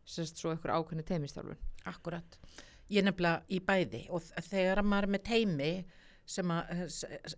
sérst 0.08 0.40
svo 0.40 0.52
eitthvað 0.52 0.78
ákveðni 0.82 1.04
teimistjálfun? 1.08 1.58
Akkurat. 1.88 2.38
Ég 2.90 3.04
nefnilega 3.04 3.42
í 3.52 3.58
bæði 3.68 4.02
og 4.16 4.24
þegar 4.48 4.80
maður 4.82 5.08
er 5.08 5.12
með 5.16 5.24
teimi 5.28 5.70
sem 6.28 6.50
eh, 6.54 6.84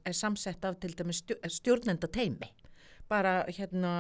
er 0.06 0.16
samsett 0.18 0.64
af 0.66 0.78
til 0.82 0.92
dæmis 0.98 1.22
stjó- 1.24 1.38
stjórnenda 1.50 2.08
teimi, 2.10 2.48
bara 3.10 3.44
hérna 3.50 3.92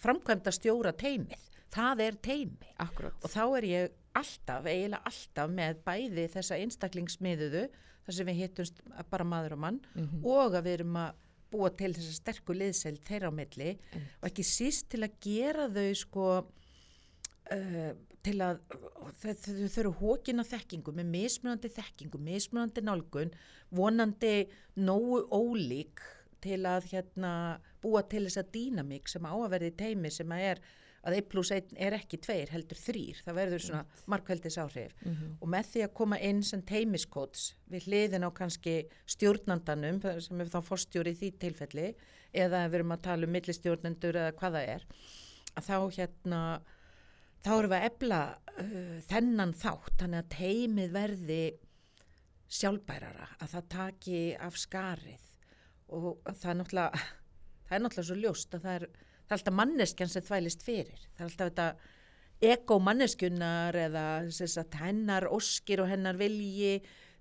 framkvæmda 0.00 0.52
stjóra 0.52 0.92
teimið, 0.96 1.48
það 1.72 2.02
er 2.06 2.18
teimi. 2.24 2.70
Akkurat. 2.84 3.16
Og 3.24 3.32
þá 3.32 3.42
er 3.58 3.66
ég 3.68 3.98
alltaf, 4.16 4.66
eiginlega 4.68 5.02
alltaf 5.08 5.50
með 5.56 5.80
bæði 5.86 6.26
þessa 6.34 6.58
einstaklingsmiðuðu, 6.60 7.66
þar 8.04 8.16
sem 8.18 8.28
við 8.28 8.40
hittumst 8.42 8.80
bara 9.12 9.24
maður 9.28 9.54
og 9.56 9.62
mann 9.66 9.80
Mm 9.94 10.24
og 10.26 10.56
að 10.58 10.64
við 10.66 10.74
erum 10.80 10.96
að 10.96 11.20
búa 11.52 11.68
til 11.76 11.92
þessa 11.94 12.12
sterku 12.16 12.54
liðseld 12.56 13.00
þeirra 13.04 13.28
á 13.28 13.32
milli 13.36 13.70
og 14.22 14.24
ekki 14.30 14.44
síst 14.48 14.88
til 14.92 15.02
að 15.04 15.16
gera 15.20 15.66
þau 15.68 15.94
sko 16.00 16.26
uh, 17.52 17.92
til 18.22 18.38
að 18.44 18.60
þau, 19.18 19.32
þurfu 19.74 19.92
hókina 20.00 20.44
þekkingu 20.46 20.94
með 20.94 21.10
mismunandi 21.16 21.70
þekkingu, 21.72 22.20
mismunandi 22.22 22.84
nálgun 22.86 23.32
vonandi 23.74 24.34
nógu 24.78 25.24
ólík 25.32 26.02
til 26.42 26.62
að 26.66 26.88
hérna 26.92 27.32
búa 27.82 28.02
til 28.06 28.26
þessa 28.26 28.46
dýnamík 28.54 29.10
sem 29.10 29.26
á 29.26 29.34
að 29.34 29.50
verði 29.56 29.72
í 29.72 29.76
teimi 29.82 30.10
sem 30.10 30.32
að 30.34 30.46
er 30.52 30.62
að 31.02 31.16
1 31.18 31.28
plus 31.32 31.50
1 31.50 31.72
er 31.82 31.96
ekki 31.96 32.18
2 32.22 32.36
heldur 32.52 32.78
3, 32.78 33.00
það 33.26 33.38
verður 33.40 33.64
svona 33.64 34.02
markveldis 34.12 34.58
áhrif 34.62 34.92
-hmm. 35.02 35.32
og 35.40 35.48
með 35.50 35.70
því 35.72 35.82
að 35.86 35.94
koma 35.98 36.18
inn 36.18 36.42
sem 36.46 36.62
teimiskóts 36.62 37.54
við 37.70 37.88
hliðin 37.88 38.26
á 38.26 38.30
kannski 38.30 38.76
stjórnandanum 39.06 39.98
sem 40.20 40.40
er 40.40 40.52
þá 40.52 40.60
fórstjóri 40.62 41.10
í 41.10 41.18
því 41.18 41.30
tilfelli 41.38 41.88
eða 42.32 42.68
við 42.68 42.74
erum 42.74 42.94
að 42.94 43.02
tala 43.02 43.26
um 43.26 43.32
millistjórnendur 43.32 44.16
eða 44.16 44.36
hvað 44.38 44.52
það 44.52 44.68
er 44.76 44.86
að 45.56 45.66
þá 45.66 45.78
hérna 45.98 46.62
þá 47.42 47.52
erum 47.56 47.72
við 47.72 47.78
að 47.78 47.88
ebla 47.88 48.20
uh, 48.32 48.96
þennan 49.10 49.54
þátt 49.58 49.94
þannig 50.02 50.22
að 50.22 50.32
teimið 50.36 50.96
verði 50.96 51.42
sjálfbærara 52.52 53.28
að 53.40 53.54
það 53.54 53.70
taki 53.76 54.22
af 54.48 54.58
skarið. 54.60 55.28
Og 55.92 56.20
það 56.28 56.50
er 56.52 56.60
náttúrulega 56.60 57.02
það 57.66 57.78
er 57.78 57.84
náttúrulega 57.86 58.10
svo 58.10 58.20
ljóst 58.20 58.56
að 58.56 58.66
það 58.66 58.78
er, 58.78 58.86
það 58.92 59.34
er 59.34 59.38
alltaf 59.38 59.58
manneskjan 59.60 60.12
sem 60.12 60.26
þvælist 60.28 60.66
fyrir. 60.66 61.06
Það 61.12 61.24
er 61.24 61.30
alltaf 61.30 61.52
þetta 61.52 61.68
ego 62.52 62.78
manneskjunar 62.82 63.78
eða 63.78 64.04
að 64.26 64.76
hennar 64.82 65.28
óskir 65.30 65.82
og 65.84 65.90
hennar 65.92 66.18
vilji 66.18 66.80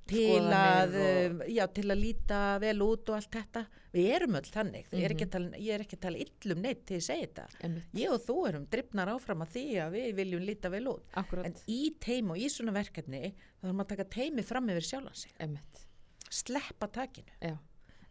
til 0.10 0.42
að, 0.42 0.96
Skoðanir 0.96 1.36
og... 1.36 1.44
já, 1.54 1.64
til 1.76 1.88
að 1.88 2.02
líta 2.02 2.42
vel 2.62 2.78
út 2.84 3.12
og 3.12 3.20
allt 3.20 3.38
þetta 3.38 3.66
við 3.92 4.10
erum 4.16 4.36
öll 4.40 4.48
þannig, 4.48 4.86
mm 4.88 5.00
-hmm. 5.00 5.22
Mhm. 5.22 5.30
tala, 5.30 5.58
ég 5.58 5.74
er 5.74 5.82
ekki 5.84 5.98
að 5.98 6.06
tala 6.06 6.18
illum 6.18 6.62
neitt 6.62 6.86
til 6.86 6.98
að 6.98 7.08
segja 7.08 7.28
þetta 7.28 7.48
Einmitt. 7.64 7.84
ég 7.94 8.10
og 8.12 8.22
þú 8.22 8.48
erum 8.48 8.66
drifnar 8.72 9.08
áfram 9.08 9.42
að 9.42 9.50
því 9.56 9.66
að 9.86 9.92
við 9.92 10.16
viljum 10.16 10.46
líta 10.48 10.70
vel 10.70 10.88
út 10.88 11.04
Akkurat. 11.14 11.46
en 11.46 11.54
í 11.68 11.96
teim 12.00 12.32
og 12.32 12.38
í 12.38 12.48
svona 12.50 12.72
verkefni 12.72 13.34
þá 13.34 13.68
þarf 13.68 13.74
maður 13.76 13.86
að 13.86 13.90
taka 13.90 14.04
teimi 14.06 14.44
fram 14.44 14.70
yfir 14.70 14.82
sjálfan 14.82 15.16
sig 15.16 15.32
Einmitt. 15.40 15.86
sleppa 16.30 16.88
takinu 16.88 17.32
Já, 17.42 17.58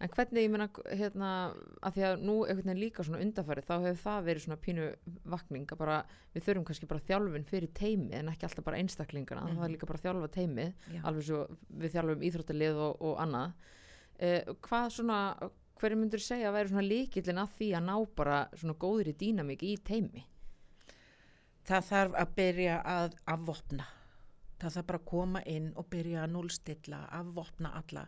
en 0.00 0.08
hvernig 0.08 0.44
ég 0.44 0.50
meina 0.50 0.68
hérna, 0.68 1.54
að 1.82 1.92
því 1.94 2.02
að 2.08 2.22
nú 2.25 2.37
veginn 2.46 2.78
líka 2.80 3.02
svona 3.04 3.20
undarfærið, 3.20 3.64
þá 3.64 3.75
hefur 3.84 4.02
það 4.04 4.25
verið 4.25 4.42
svona 4.44 4.56
pínu 4.60 4.94
vakning 5.25 5.66
bara, 5.78 6.04
við 6.34 6.42
þurfum 6.44 6.64
kannski 6.64 6.87
bara 6.87 7.00
þjálfun 7.00 7.44
fyrir 7.44 7.68
teimið 7.72 8.14
en 8.14 8.28
ekki 8.28 8.44
alltaf 8.44 8.64
bara 8.64 8.76
einstaklingana, 8.76 9.49
það 9.56 9.64
er 9.64 9.75
líka 9.75 9.87
bara 9.87 9.99
þjálfa 9.99 10.28
teimið, 10.28 10.72
Já. 10.92 11.02
alveg 11.04 11.22
svo 11.25 11.46
við 11.70 11.92
þjálfum 11.92 12.22
íþróttalið 12.22 12.76
og, 12.76 12.96
og 13.00 13.18
annað 13.18 13.52
eh, 14.18 14.44
hvað 14.60 14.90
svona, 14.90 15.50
hverju 15.80 16.00
myndur 16.00 16.22
segja 16.22 16.50
að 16.50 16.58
vera 16.58 16.72
svona 16.72 16.88
líkillin 16.88 17.40
að 17.40 17.54
því 17.58 17.70
að 17.76 17.87
ná 17.88 17.94
bara 18.16 18.42
svona 18.54 18.76
góðri 18.84 19.16
dýnamík 19.16 19.64
í 19.64 19.76
teimi 19.84 20.26
það 21.70 21.88
þarf 21.90 22.16
að 22.18 22.37
byrja 22.38 22.76
að 22.88 23.16
afvopna. 23.30 23.87
Það 24.60 24.75
þarf 24.75 24.88
bara 24.88 25.00
að 25.00 25.10
koma 25.10 25.42
inn 25.49 25.68
og 25.78 25.87
byrja 25.92 26.25
að 26.25 26.32
núlstilla, 26.34 27.04
afvopna 27.16 27.72
alla. 27.78 28.04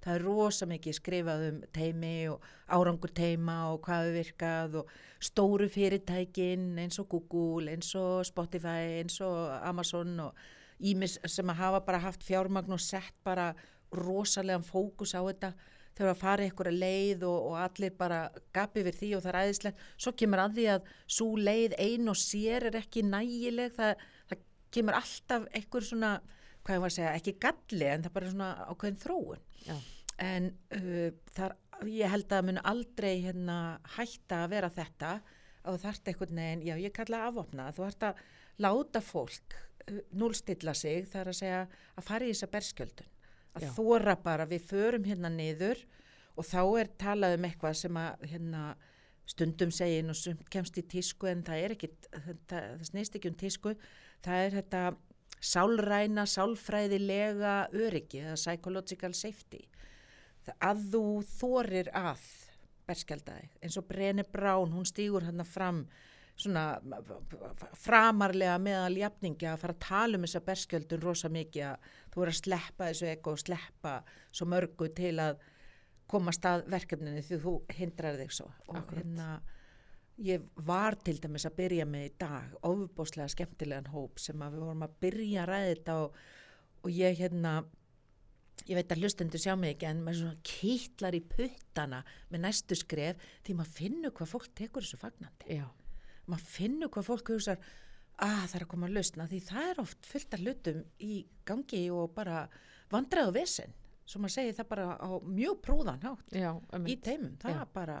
Það 0.00 0.14
er 0.14 0.22
rosa 0.24 0.66
mikið 0.68 0.96
skrifað 0.96 1.42
um 1.50 1.58
teimi 1.76 2.14
og 2.32 2.44
árangur 2.72 3.12
teima 3.12 3.56
og 3.74 3.82
hvað 3.84 4.06
við 4.06 4.16
virkað 4.16 4.78
og 4.80 4.94
stóru 5.20 5.66
fyrirtækin 5.68 6.70
eins 6.80 6.96
og 7.02 7.10
Google, 7.12 7.74
eins 7.74 7.90
og 8.00 8.22
Spotify, 8.24 9.02
eins 9.02 9.18
og 9.26 9.50
Amazon 9.60 10.14
og 10.24 10.40
ímis 10.80 11.18
sem 11.28 11.52
hafa 11.52 11.82
bara 11.84 12.00
haft 12.00 12.24
fjármagn 12.24 12.72
og 12.72 12.80
sett 12.80 13.12
bara 13.26 13.50
rosalega 13.92 14.62
fókus 14.64 15.12
á 15.12 15.20
þetta 15.20 15.52
þau 15.96 16.04
eru 16.04 16.12
að 16.12 16.20
fara 16.20 16.48
ykkur 16.48 16.70
að 16.70 16.80
leið 16.80 17.24
og, 17.28 17.38
og 17.50 17.56
allir 17.60 17.94
bara 17.98 18.20
gapi 18.56 18.84
við 18.86 18.98
því 19.00 19.10
og 19.16 19.24
það 19.24 19.30
er 19.32 19.40
æðislegt. 19.44 19.86
Svo 20.00 20.12
kemur 20.16 20.42
að 20.42 20.58
því 20.58 20.66
að 20.74 20.90
svo 21.16 21.30
leið 21.40 21.76
ein 21.86 22.12
og 22.12 22.20
sér 22.20 22.68
er 22.70 22.78
ekki 22.80 23.04
nægileg. 23.06 23.74
Það, 23.76 24.04
það 24.30 24.44
kemur 24.76 25.00
alltaf 25.00 25.48
einhver 25.60 25.88
svona 25.88 26.12
hvað 26.60 26.76
ég 26.76 26.84
var 26.84 26.92
að 26.92 26.96
segja, 26.98 27.16
ekki 27.16 27.36
galli 27.42 27.88
en 27.88 28.04
það 28.04 28.10
er 28.10 28.16
bara 28.18 28.32
svona 28.34 28.50
ákveðin 28.68 29.02
þróun. 29.04 29.44
Já. 29.64 29.76
en 30.20 30.50
uh, 30.76 31.12
þar, 31.32 31.54
ég 31.88 32.12
held 32.12 32.32
að 32.36 32.46
mun 32.48 32.60
aldrei 32.68 33.12
hérna, 33.24 33.56
hætta 33.96 34.42
að 34.44 34.50
vera 34.54 34.72
þetta. 34.74 35.14
Og 35.60 35.76
þú 35.76 35.84
þarft 35.84 36.08
einhvern 36.08 36.40
veginn, 36.40 36.66
já 36.68 36.74
ég 36.80 36.92
kalla 36.96 37.26
afvopna 37.28 37.66
þú 37.76 37.84
þarft 37.84 38.04
að 38.08 38.20
láta 38.64 39.02
fólk 39.04 39.56
uh, 39.56 40.02
núlstilla 40.16 40.76
sig, 40.76 41.08
það 41.08 41.22
er 41.22 41.32
að 41.32 41.40
segja 41.40 41.64
að 41.68 42.06
fara 42.06 42.28
í 42.28 42.32
þessa 42.32 42.52
berskjöldun 42.54 43.16
að 43.56 43.66
Já. 43.66 43.72
þóra 43.76 44.16
bara, 44.22 44.46
við 44.46 44.68
förum 44.70 45.06
hérna 45.08 45.30
niður 45.32 45.82
og 46.38 46.46
þá 46.46 46.62
er 46.80 46.90
talað 47.00 47.36
um 47.36 47.46
eitthvað 47.48 47.76
sem 47.82 48.00
að 48.00 48.26
hérna 48.30 48.64
stundum 49.30 49.70
segin 49.74 50.10
og 50.10 50.18
sumt 50.18 50.48
kemst 50.50 50.78
í 50.80 50.84
tísku 50.90 51.28
en 51.30 51.44
það 51.46 51.64
er 51.64 51.74
ekki, 51.76 51.90
það, 52.50 52.84
snýst 52.88 53.18
ekki 53.18 53.30
um 53.30 53.38
tísku, 53.38 53.74
það 54.24 54.44
er 54.46 54.56
þetta 54.58 54.84
sálræna, 55.40 56.26
sálfræðilega 56.28 57.54
öryggi, 57.72 58.24
eða 58.24 58.38
psychological 58.38 59.12
safety 59.16 59.62
að 60.58 60.86
þú 60.92 61.04
þorir 61.30 61.90
að 61.96 62.22
berskjálda 62.88 63.36
þig, 63.38 63.50
eins 63.62 63.78
og 63.78 63.86
Brene 63.86 64.24
Brown 64.26 64.72
hún 64.74 64.88
stýgur 64.88 65.26
hérna 65.28 65.46
fram 65.46 65.84
svona 66.40 66.64
framarlega 67.78 68.56
meðal 68.62 68.96
jafningi 69.00 69.48
að 69.50 69.62
fara 69.62 69.76
að 69.76 69.86
tala 69.86 70.18
um 70.18 70.26
þessa 70.26 70.42
berskjöldun 70.48 71.04
rosa 71.04 71.30
mikið 71.32 71.66
að 71.68 71.88
þú 72.14 72.24
er 72.24 72.32
að 72.32 72.40
sleppa 72.40 72.90
þessu 72.90 73.08
ego 73.12 73.34
og 73.34 73.42
sleppa 73.44 73.94
svo 74.30 74.50
mörgu 74.50 74.90
til 74.96 75.14
að 75.22 75.40
koma 76.10 76.34
stað 76.34 76.66
verkefninu 76.72 77.22
því 77.22 77.40
þú 77.44 77.56
hindrar 77.78 78.18
þig 78.18 78.34
svo. 78.34 78.48
Og 78.68 78.80
Akkúrat. 78.80 79.02
hérna 79.04 79.28
ég 80.20 80.46
var 80.66 80.98
til 81.00 81.16
dæmis 81.22 81.46
að 81.48 81.58
byrja 81.62 81.86
með 81.88 82.06
í 82.08 82.14
dag 82.20 82.56
ofubóslega 82.66 83.30
skemmtilegan 83.32 83.92
hóp 83.94 84.20
sem 84.20 84.40
að 84.42 84.56
við 84.56 84.64
vorum 84.66 84.86
að 84.86 84.96
byrja 85.04 85.44
að 85.44 85.52
ræða 85.52 85.68
þetta 85.70 85.98
og, 86.04 86.18
og 86.84 86.90
ég 86.96 87.20
hérna 87.22 87.54
ég 88.68 88.76
veit 88.76 88.92
að 88.92 89.04
hlustendur 89.04 89.40
sjá 89.40 89.54
mig 89.56 89.74
ekki 89.74 89.88
en 89.88 90.02
maður 90.04 90.20
svona 90.20 90.42
kýtlar 90.50 91.16
í 91.16 91.22
puttana 91.24 92.00
með 92.32 92.44
næstu 92.44 92.76
skref 92.78 93.22
því 93.46 93.56
maður 93.56 93.76
finnur 93.78 94.14
hvað 94.16 94.32
fólk 94.34 94.50
tekur 94.58 94.84
þessu 94.84 95.00
fagnandi. 95.00 95.56
Já, 95.56 95.66
maður 96.30 96.46
finnur 96.54 96.90
hvað 96.94 97.08
fólk 97.10 97.32
hugsaður 97.34 97.70
að 98.20 98.46
það 98.50 98.54
er 98.58 98.64
að 98.66 98.70
koma 98.74 98.86
að 98.90 98.96
lausna 98.98 99.26
því 99.30 99.40
það 99.48 99.68
er 99.70 99.80
oft 99.80 100.06
fullt 100.10 100.34
af 100.36 100.40
hlutum 100.44 100.80
í 101.00 101.12
gangi 101.48 101.82
og 101.94 102.14
bara 102.14 102.42
vandræðu 102.92 103.32
vesen. 103.38 103.72
Svo 104.10 104.20
maður 104.20 104.34
segir 104.34 104.56
það 104.58 104.68
bara 104.72 104.86
á 104.98 105.10
mjög 105.22 105.60
prúðan 105.62 106.02
hátt 106.02 106.34
já, 106.34 106.50
í 106.86 106.96
teimum, 107.00 107.36
það 107.38 107.54
Já. 107.60 107.66
bara 107.72 107.98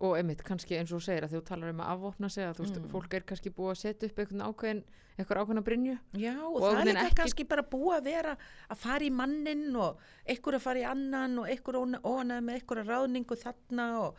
og 0.00 0.14
einmitt 0.16 0.40
kannski 0.46 0.76
eins 0.78 0.92
og 0.94 1.02
segir 1.04 1.26
að 1.26 1.34
þú 1.34 1.40
talar 1.44 1.72
um 1.74 1.80
að 1.84 1.90
afvopna 1.92 2.28
sig 2.32 2.46
að 2.46 2.54
þú 2.56 2.62
veist, 2.64 2.76
Mm. 2.80 2.88
fólk 2.94 3.14
er 3.18 3.24
kannski 3.28 3.50
búið 3.52 3.72
að 3.74 3.80
setja 3.82 4.08
upp 4.08 4.18
einhvern 4.22 4.44
ákveðin, 4.46 4.82
eitthvað 5.18 5.40
ákveðna 5.42 5.62
brynju. 5.66 5.98
Já, 6.16 6.34
og, 6.46 6.54
Og 6.56 6.62
það 6.62 6.80
er 6.86 6.94
ekki- 7.02 7.16
kannski 7.18 7.44
bara 7.48 7.62
búið 7.62 7.98
að 7.98 8.04
vera 8.04 8.36
að 8.70 8.76
fara 8.76 9.04
í 9.04 9.10
mannin 9.10 9.76
og 9.76 9.98
einhver 10.26 10.54
að 10.54 10.60
fara 10.60 10.78
í 10.78 10.86
annan 10.90 11.38
og 11.38 11.46
einhver 11.46 11.74
ónað 12.00 12.40
með 12.46 12.54
einhverja 12.60 12.86
ráðningu 12.88 13.36
þarna 13.36 14.00
og 14.00 14.16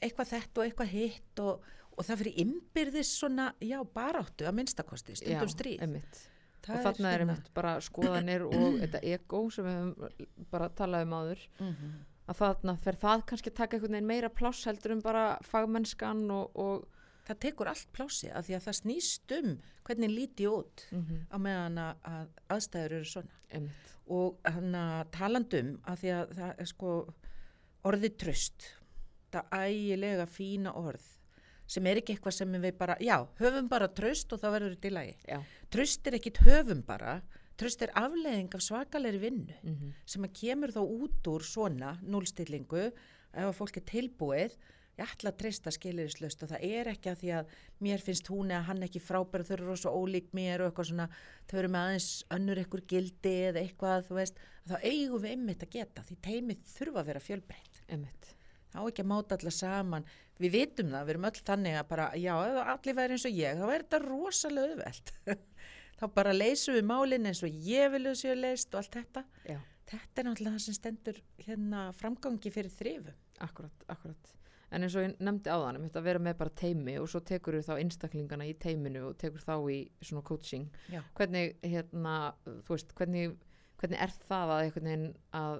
eitthvað 0.00 0.30
þetta 0.34 0.58
og 0.60 0.64
eitthvað 0.70 0.88
hitt 0.88 1.40
og, 1.40 1.62
og 1.96 2.04
það 2.08 2.20
fyrir 2.22 2.38
ymbirðis 2.44 3.10
svona, 3.18 3.50
já, 3.60 3.78
baráttu 3.84 4.46
að 4.48 4.54
minnstakosti, 4.60 5.16
stundum 5.16 5.48
stríð. 5.52 5.80
einmitt. 5.84 6.22
Það 6.62 6.76
og 6.78 6.84
þarna 6.86 7.12
er 7.14 7.20
einmitt 7.24 7.50
bara 7.54 7.74
skoðanir 7.82 8.44
og 8.46 8.78
þetta 8.84 9.00
ego 9.02 9.50
sem 9.50 9.64
við 9.66 9.76
höfum 9.80 10.46
bara 10.50 10.68
talað 10.70 11.02
um 11.08 11.14
áður 11.18 11.44
Mhm. 11.58 11.92
að 12.28 12.38
þarna 12.38 12.76
fer 12.78 12.96
það 13.02 13.24
kannski 13.26 13.50
að 13.50 13.54
taka 13.58 13.76
einhvern 13.76 13.92
veginn 13.96 14.06
meira 14.06 14.28
pláss 14.30 14.64
heldur 14.64 14.92
um 14.92 15.00
bara 15.02 15.38
fagmennskan 15.42 16.30
og, 16.30 16.50
og 16.56 16.88
Það 17.22 17.38
tekur 17.38 17.68
allt 17.70 17.86
plási 17.94 18.32
af 18.34 18.46
því 18.48 18.54
að 18.56 18.64
það 18.64 18.74
snýst 18.80 19.32
um 19.36 19.50
hvernig 19.86 20.10
líti 20.10 20.46
út 20.50 20.82
mm 20.90 21.20
á 21.30 21.36
meðan 21.38 21.76
að- 21.78 22.00
að 22.02 22.28
aðstæður 22.50 22.94
eru 22.96 23.04
svona. 23.04 23.30
einmitt, 23.52 23.92
og 24.10 24.38
hann 24.44 24.72
að 24.74 25.10
talandum 25.14 25.68
að 25.86 26.00
því 26.02 26.10
að 26.16 26.32
það 26.34 26.54
er 26.58 26.66
sko 26.66 26.90
orðið 27.84 28.16
tröst 28.24 28.66
það 29.30 29.54
ægilega 29.54 30.26
fína 30.26 30.74
orð 30.74 31.06
sem 31.72 31.86
er 31.88 32.00
ekki 32.00 32.16
eitthvað 32.16 32.36
sem 32.36 32.58
við 32.64 32.74
bara 32.80 32.98
já, 33.00 33.16
höfum 33.40 33.70
bara 33.72 33.88
tröst 33.88 34.32
og 34.34 34.42
það 34.42 34.56
verður 34.56 34.74
þetta 34.76 34.90
í 34.90 34.96
lagi. 34.96 35.14
Já. 35.28 35.38
Tröst 35.72 36.10
er 36.10 36.18
ekkit 36.18 36.42
höfum 36.46 36.84
bara 36.86 37.22
tröst 37.60 37.82
er 37.84 37.92
afleiðing 37.98 38.52
af 38.56 38.64
svakalegri 38.64 39.22
vinnu 39.22 39.56
mm 39.62 39.90
sem 40.12 40.24
að 40.26 40.36
kemur 40.40 40.72
þá 40.74 40.82
út 40.82 41.28
úr 41.32 41.42
svona 41.46 41.96
núlstillingu 42.02 42.86
ef 43.32 43.44
að 43.46 43.56
fólk 43.56 43.76
er 43.80 43.84
tilbúið 43.88 44.56
ég 44.98 45.08
ætla 45.08 45.30
að 45.32 45.38
treysta 45.40 45.72
skilirislaust 45.72 46.42
og 46.44 46.50
það 46.52 46.64
er 46.68 46.90
ekki 46.92 47.10
að 47.12 47.20
því 47.22 47.30
að 47.38 47.54
mér 47.86 48.02
finnst 48.04 48.28
hún 48.28 48.50
eða 48.52 48.66
hann 48.68 48.84
ekki 48.84 49.00
frábæra 49.00 49.46
þau 49.48 49.54
eru 49.56 49.76
svo 49.80 49.94
ólík 49.96 50.28
mér 50.36 50.62
og 50.62 50.68
eitthvað 50.68 50.90
svona 50.90 51.08
þau 51.48 51.56
eru 51.62 51.70
með 51.72 51.86
aðeins 51.86 52.10
önnur 52.36 52.60
eitthvað 52.60 52.84
gildi 52.92 53.34
eða 53.48 53.62
eitthvað 53.62 54.06
þú 54.08 54.18
veist 54.20 54.42
þá 54.68 54.76
eigum 54.82 55.22
við 55.24 55.30
einmitt 55.30 55.64
að 55.64 55.74
geta 55.78 56.04
því 56.08 56.18
teimið 56.28 56.66
þurfa 56.74 57.00
að 57.00 57.08
vera 57.08 57.24
fjölbreytt. 57.24 57.82
Þá 58.72 58.78
ekki 58.88 59.04
að 59.04 59.10
máta 59.12 59.36
alla 59.36 59.52
saman 59.52 60.06
við 60.42 60.54
vitum 60.56 60.92
það, 60.92 61.06
við 61.06 61.14
erum 61.14 61.28
öll 61.28 61.42
þannig 61.50 61.78
að 61.78 61.88
bara 61.92 62.08
já, 62.18 62.32
ef 62.48 62.72
allir 62.74 62.98
væri 62.98 63.16
eins 63.16 63.26
og 63.28 63.38
ég, 63.38 63.58
þá 63.58 63.64
væri 63.70 63.86
þetta 63.86 64.02
rosalega 64.06 64.72
auðvelt. 64.72 65.14
Þá 66.02 66.04
bara 66.16 66.34
leysum 66.34 66.74
við 66.74 66.86
málin 66.88 67.30
eins 67.30 67.42
og 67.46 67.62
ég 67.62 67.92
vilja 67.92 68.14
séu 68.18 68.34
leist 68.34 68.72
og 68.74 68.80
allt 68.80 68.96
þetta. 68.98 69.22
Já, 69.46 69.58
þetta 69.92 70.22
er 70.22 70.26
náttúrulega 70.26 70.56
það 70.56 70.64
sem 70.64 70.78
stendur 70.78 71.20
hérna 71.46 71.82
framgangi 71.94 72.50
fyrir 72.54 72.74
þrifum. 72.74 73.20
Akkurat, 73.42 73.84
akkurat 73.92 74.32
en 74.72 74.86
eins 74.86 74.94
og 74.96 75.04
ég 75.04 75.18
nefndi 75.20 75.52
áðan, 75.52 75.76
um 75.76 75.82
þetta 75.84 76.00
vera 76.00 76.20
með 76.24 76.36
bara 76.40 76.52
teimi 76.56 76.94
og 76.96 77.08
svo 77.12 77.20
tekur 77.28 77.58
þú 77.58 77.66
þá 77.66 77.72
einstaklingana 77.76 78.46
í 78.48 78.54
teiminu 78.56 79.02
og 79.10 79.18
tekur 79.20 79.42
þá 79.44 79.54
í 79.68 79.78
svona 80.00 80.22
coaching. 80.24 80.64
Já. 80.88 81.02
hvernig 81.18 81.58
hérna, 81.60 82.14
þú 82.64 82.72
veist, 82.72 82.94
hvernig 82.96 83.34
hvernig 83.82 83.98
er 83.98 84.14
það 84.28 84.54
að 84.54 84.64
einhvern 84.64 84.88
veginn 84.88 85.08
að 85.34 85.54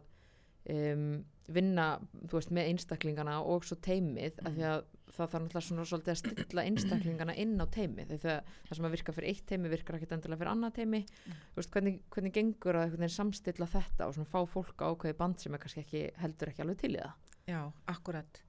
um, 0.73 1.07
vinna 1.51 1.87
þú 2.29 2.39
veist, 2.39 2.53
með 2.55 2.69
einstaklingana 2.73 3.39
og 3.43 3.65
svo 3.67 3.79
teimið 3.83 4.39
af 4.45 4.55
því 4.55 4.67
að 4.69 4.85
það 5.13 5.33
þarf 5.33 5.43
náttúrulega 5.45 5.65
svona 5.67 5.87
svolítið 5.89 6.13
að 6.13 6.21
stilla 6.21 6.65
einstaklingana 6.69 7.35
inn 7.43 7.57
á 7.61 7.67
teimið 7.75 8.13
því 8.13 8.31
að 8.33 8.53
það 8.69 8.79
sem 8.79 8.87
að 8.89 8.95
virka 8.95 9.15
fyrir 9.17 9.33
eitt 9.33 9.43
teimi 9.51 9.73
virkar 9.73 9.99
ekkit 9.99 10.15
endilega 10.17 10.41
fyrir 10.41 10.53
annað 10.53 10.77
teimi 10.79 11.03
þú 11.27 11.59
veist, 11.59 11.73
hvernig, 11.75 11.99
hvernig 12.15 12.37
gengur 12.39 12.79
að 12.79 12.95
veginn 12.95 13.13
samstilla 13.13 13.69
þetta 13.75 14.09
og 14.09 14.17
svona 14.17 14.33
fá 14.33 14.41
fólk 14.55 14.87
á 14.87 14.89
ákveði 14.89 15.19
band 15.19 15.43
sem 15.43 15.59
er 15.59 15.63
kannski 15.65 15.85
ekki, 15.85 16.07
heldur 16.23 16.53
ekki 16.53 16.65
alveg 16.65 16.81
til 16.81 16.95
í 16.95 17.03
það? 17.03 17.29
Já, 17.51 17.61
akkurat. 17.91 18.43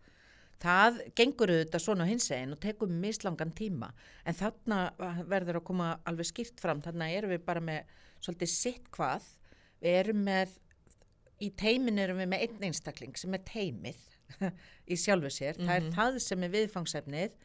Það 0.63 0.99
gengur 1.17 1.51
auðvitað 1.51 1.83
svona 1.83 2.07
hins 2.07 2.29
einn 2.31 2.55
og 2.55 2.61
tekum 2.63 2.93
mislangan 3.03 3.51
tíma 3.57 3.89
en 4.23 4.37
þarna 4.37 4.83
verður 5.27 5.59
að 5.59 5.67
koma 5.67 5.89
alveg 6.07 6.29
skýrt 6.29 6.63
fram 6.63 6.83
þarna 6.85 7.09
erum 7.11 7.33
við 7.33 7.43
bara 7.49 7.63
með 7.63 7.89
svolítið 8.23 8.53
sitt 8.53 8.87
hvað 8.93 9.25
við 9.83 9.97
erum 9.99 10.21
með 10.23 10.53
í 11.43 11.49
teimin 11.59 11.99
erum 12.03 12.21
við 12.23 12.29
með 12.33 12.45
einn 12.47 12.67
einstakling 12.69 13.17
sem 13.19 13.33
er 13.37 13.43
teimið 13.49 13.99
í 14.93 14.97
sjálfu 14.97 15.29
sér, 15.35 15.59
það 15.59 15.75
er 15.75 15.83
Mhm. 15.87 15.91
það 15.97 16.19
sem 16.25 16.43
er 16.47 16.53
viðfangsefnið 16.55 17.35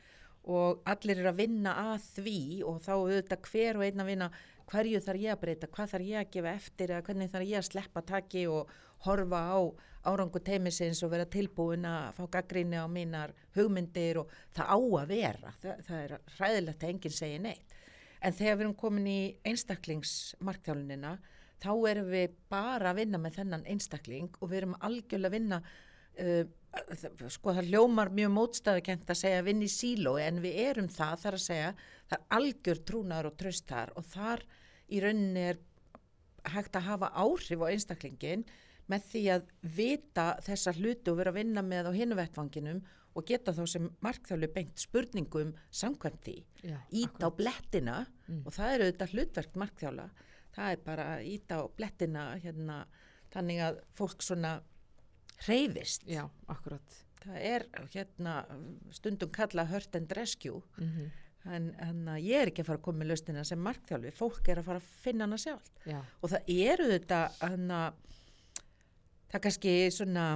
og 0.49 0.79
allir 0.89 1.19
eru 1.21 1.29
að 1.33 1.41
vinna 1.43 1.73
að 1.95 2.07
því 2.17 2.37
og 2.65 2.79
þá 2.87 2.93
auðvitað 2.95 3.49
hver 3.51 3.77
og 3.81 3.85
einn 3.89 4.01
að 4.05 4.11
vinna 4.13 4.29
hverju 4.69 5.01
þarf 5.05 5.21
ég 5.25 5.33
að 5.35 5.41
breyta, 5.43 5.67
hvað 5.73 5.91
þarf 5.93 6.07
ég 6.09 6.21
að 6.23 6.31
gefa 6.37 6.55
eftir 6.55 6.91
eða 6.95 7.05
hvernig 7.09 7.31
þarf 7.33 7.49
ég 7.51 7.59
að 7.61 7.67
sleppa 7.69 8.03
taki 8.09 8.43
og 8.53 8.73
horfa 9.05 9.41
á 9.53 9.59
árangu 10.09 10.41
teimisins 10.45 11.03
og 11.05 11.11
vera 11.13 11.27
tilbúin 11.29 11.85
að 11.89 12.15
fá 12.17 12.25
gaggrinni 12.39 12.77
á 12.81 12.87
mínar 12.89 13.33
hugmyndir 13.57 14.21
og 14.23 14.31
það 14.57 14.69
á 14.73 14.77
að 15.03 15.09
vera, 15.13 15.53
það, 15.63 15.83
það 15.89 16.03
er 16.05 16.15
hræðilegt 16.39 16.85
að 16.85 16.93
enginn 16.95 17.17
segi 17.19 17.39
neitt. 17.45 17.75
En 18.23 18.33
þegar 18.33 18.57
við 18.57 18.65
erum 18.65 18.75
komin 18.81 19.07
í 19.11 19.19
einstaklingsmarkþjálunina 19.47 21.13
þá 21.63 21.71
erum 21.91 22.11
við 22.13 22.37
bara 22.53 22.93
að 22.93 23.01
vinna 23.03 23.21
með 23.23 23.39
þennan 23.41 23.67
einstakling 23.67 24.31
og 24.41 24.51
við 24.51 24.61
erum 24.63 24.77
algjörlega 24.89 25.29
að 25.31 25.37
vinna 25.37 25.61
uh, 26.23 26.45
sko 27.33 27.55
það 27.57 27.71
hljómar 27.73 28.13
mjög 28.15 28.35
mótstæðukent 28.37 29.09
að 29.11 29.21
segja 29.23 29.45
vinn 29.47 29.65
í 29.65 29.71
síló 29.73 30.19
en 30.21 30.43
við 30.45 30.61
erum 30.69 30.91
það 30.93 31.23
þar 31.25 31.39
að 31.39 31.45
segja 31.47 31.71
það 32.11 32.19
er 32.19 32.37
algjör 32.39 32.83
trúnaður 32.91 33.31
og 33.33 33.39
tröst 33.41 33.67
þar 33.71 33.95
og 33.97 34.07
þar 34.13 34.45
í 34.89 35.01
rauninni 35.05 35.47
er 35.53 35.59
hægt 36.49 36.77
að 36.79 36.87
hafa 36.89 37.11
áhrif 37.19 37.65
á 37.65 37.67
einstaklingin 37.73 38.45
með 38.89 39.09
því 39.11 39.23
að 39.35 39.49
vita 39.77 40.29
þessa 40.47 40.73
hluti 40.79 41.11
og 41.13 41.19
vera 41.19 41.33
að 41.35 41.41
vinna 41.43 41.65
með 41.67 41.91
á 41.91 41.93
hinu 41.93 42.17
vettvanginum 42.17 42.79
og 43.19 43.27
geta 43.27 43.53
þá 43.53 43.65
sem 43.67 43.89
markþjólu 44.05 44.49
beint 44.55 44.79
spurningum 44.79 45.51
samkvæmt 45.75 46.23
því. 46.25 46.37
Ít 47.03 47.19
á 47.25 47.29
blettina 47.35 47.99
Mm. 48.29 48.43
og 48.45 48.53
það 48.53 48.73
eru 48.75 48.87
þetta 48.91 49.07
hlutverk 49.13 49.55
markþjála 49.57 50.03
það 50.59 50.75
er 50.75 50.83
bara 50.85 51.11
að 51.15 51.29
ít 51.33 51.55
á 51.55 51.61
blettina 51.79 52.25
hérna, 52.43 52.81
þannig 53.33 53.63
að 53.63 53.81
fólk 53.99 54.25
svona 54.27 54.59
hreyfist. 55.47 56.05
Já, 56.11 56.27
akkurat. 56.51 56.99
Það 57.23 57.41
er 57.47 57.65
hérna 57.95 58.35
stundum 58.95 59.31
kalla 59.35 59.65
hurt 59.71 59.97
and 59.99 60.13
rescue. 60.19 60.63
Mm 60.79 61.09
en, 61.47 61.71
en 61.83 62.05
að 62.13 62.21
ég 62.27 62.43
er 62.43 62.51
ekki 62.51 62.63
að 62.65 62.71
fara 62.71 62.81
að 62.81 62.85
koma 62.89 63.03
með 63.03 63.11
lausnina 63.13 63.45
sem 63.47 63.63
markþjálfi, 63.63 64.13
fólk 64.17 64.51
er 64.51 64.61
að 64.61 64.69
fara 64.69 64.83
að 64.83 64.93
finna 65.05 65.27
hana 65.29 65.41
sjálf 65.41 65.69
Já, 65.89 65.99
og 65.99 66.33
það 66.33 66.53
eru 66.69 66.89
þetta 66.93 67.21
hana, 67.41 67.81
það 69.29 69.39
er 69.39 69.45
kannski 69.47 69.75
svona 69.95 70.27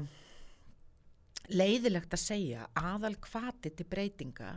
leiðilegt 1.52 2.14
að 2.14 2.22
segja 2.22 2.68
aðal 2.78 3.16
hvati 3.26 3.72
til 3.74 3.88
breytinga 3.90 4.52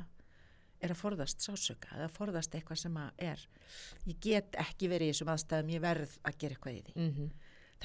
er 0.85 0.93
að 0.93 1.01
forðast 1.01 1.45
sásöka 1.45 1.91
eða 1.97 2.09
forðast 2.13 2.55
eitthvað 2.55 2.81
sem 2.81 2.97
að 3.01 3.27
er. 3.27 3.45
Ég 4.05 4.19
get 4.23 4.57
ekki 4.61 4.89
verið 4.91 5.11
í 5.11 5.13
þessum 5.13 5.33
aðstæðum 5.33 5.75
ég 5.75 5.83
verð 5.83 6.17
að 6.23 6.39
gera 6.41 6.57
eitthvað 6.57 6.79
í 6.79 6.81
því. 6.85 6.95
Mm 6.95 7.29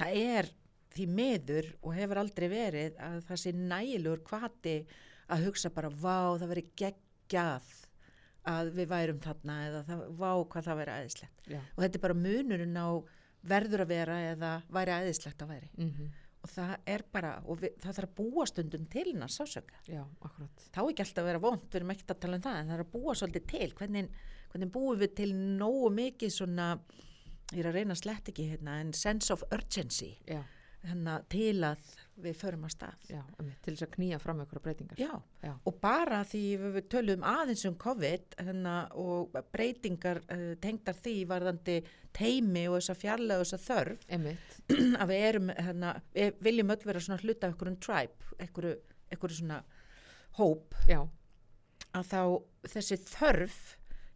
það 0.01 0.17
er 0.17 0.49
því 0.91 1.05
miður 1.07 1.69
og 1.81 1.95
hefur 1.95 2.19
aldrei 2.21 2.47
verið 2.51 2.99
að 2.99 3.17
það 3.27 3.41
sé 3.41 3.53
nægilegur 3.55 4.23
hvati 4.27 4.75
að 5.31 5.45
hugsa 5.47 5.71
bara 5.71 5.91
vá 5.91 6.37
það 6.39 6.51
veri 6.51 6.65
geggjað 6.79 7.69
að 8.51 8.71
við 8.75 8.89
værum 8.89 9.19
þarna 9.21 9.57
eða 9.67 9.81
það, 9.87 10.03
vá 10.17 10.31
hvað 10.51 10.67
það 10.67 10.79
veri 10.81 10.95
æðislegt. 10.97 11.43
Já. 11.45 11.59
Og 11.59 11.83
þetta 11.83 11.99
er 11.99 12.05
bara 12.07 12.21
munurinn 12.23 12.79
á 12.81 12.89
verður 13.51 13.83
að 13.85 13.91
vera 13.91 14.17
eða 14.31 14.51
væri 14.73 14.97
æðislegt 14.97 15.45
að 15.45 15.53
væri. 15.55 15.71
Mm 15.77 16.09
og 16.41 16.49
það 16.49 16.73
er 16.89 17.03
bara, 17.13 17.31
og 17.45 17.59
við, 17.61 17.75
það 17.83 17.97
þarf 17.97 18.09
að 18.09 18.15
búa 18.17 18.45
stundum 18.49 18.85
til 18.91 19.05
hennar 19.11 19.31
sásöka, 19.31 19.81
Já, 19.87 20.01
akkurat. 20.25 20.65
Þá 20.73 20.81
ekki 20.81 21.05
alltaf 21.05 21.21
að 21.21 21.29
vera 21.29 21.43
vond 21.43 21.67
við 21.67 21.79
erum 21.81 21.93
ekkert 21.93 22.15
að 22.15 22.21
tala 22.23 22.39
um 22.39 22.45
það, 22.47 22.59
en 22.59 22.71
það 22.71 22.77
er 22.77 22.85
að 22.85 22.93
búa 22.95 23.15
svolítið 23.19 23.45
til. 23.51 23.69
Hvernig, 23.77 24.23
hvernig 24.53 24.71
búum 24.73 25.01
við 25.01 25.13
til 25.21 25.29
nógu 25.35 25.91
mikið 25.99 26.33
svona 26.37 26.71
ég 27.51 27.61
er 27.61 27.69
að 27.69 27.77
reyna 27.77 27.97
slett 27.99 28.31
ekki 28.31 28.47
hérna, 28.53 28.79
en 28.81 28.93
sense 28.97 29.33
of 29.33 29.43
urgency? 29.51 30.15
Já, 30.29 30.41
hérna, 30.81 31.17
til 31.29 31.61
að 31.65 31.89
við 32.21 32.37
förum 32.37 32.65
að 32.65 32.73
stað. 32.73 33.07
Já, 33.09 33.21
einmitt, 33.39 33.59
til 33.65 33.73
þess 33.73 33.85
að 33.85 33.91
knýja 33.95 34.19
fram 34.21 34.41
einhverja 34.41 34.63
breytingar. 34.65 35.01
Já, 35.01 35.11
Já. 35.45 35.51
og 35.53 35.77
bara 35.81 36.21
því 36.27 36.43
við, 36.61 36.77
tölum 36.91 37.25
aðeins 37.27 37.65
um 37.69 37.77
COVID 37.81 38.37
hérna, 38.41 38.75
og 38.97 39.37
breytingar 39.53 40.21
uh, 40.25 40.47
tengdar 40.61 40.97
því 40.97 41.15
varðandi 41.29 41.77
teimi 42.17 42.65
og 42.69 42.79
þessa 42.79 42.97
fjarlæg 42.97 43.43
og 43.43 43.47
þessa 43.47 43.61
þörf. 43.67 44.07
Einmitt, 44.17 44.57
að 45.01 45.13
við 45.13 45.25
erum, 45.29 45.51
hérna, 45.57 45.95
við 46.17 46.41
viljum 46.49 46.75
öll 46.75 46.87
vera 46.89 47.03
svona 47.07 47.21
hluta 47.21 47.47
af 47.47 47.53
einhverjum 47.53 47.81
tribe, 47.87 48.31
einhverju, 48.39 48.77
einhverju 49.11 49.41
svona 49.41 49.61
hóp, 50.39 50.77
já, 50.89 51.01
að 51.97 52.07
þá 52.09 52.21
þessi 52.71 52.97
þörf, 53.05 53.59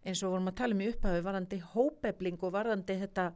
eins 0.05 0.21
og 0.23 0.35
vorum 0.35 0.49
að 0.51 0.57
tala 0.61 0.77
um 0.77 0.85
í 0.85 0.89
upphafi, 0.91 1.25
varðandi 1.25 1.59
hópebling 1.73 2.41
og 2.45 2.53
varðandi 2.53 2.97
þetta 3.01 3.31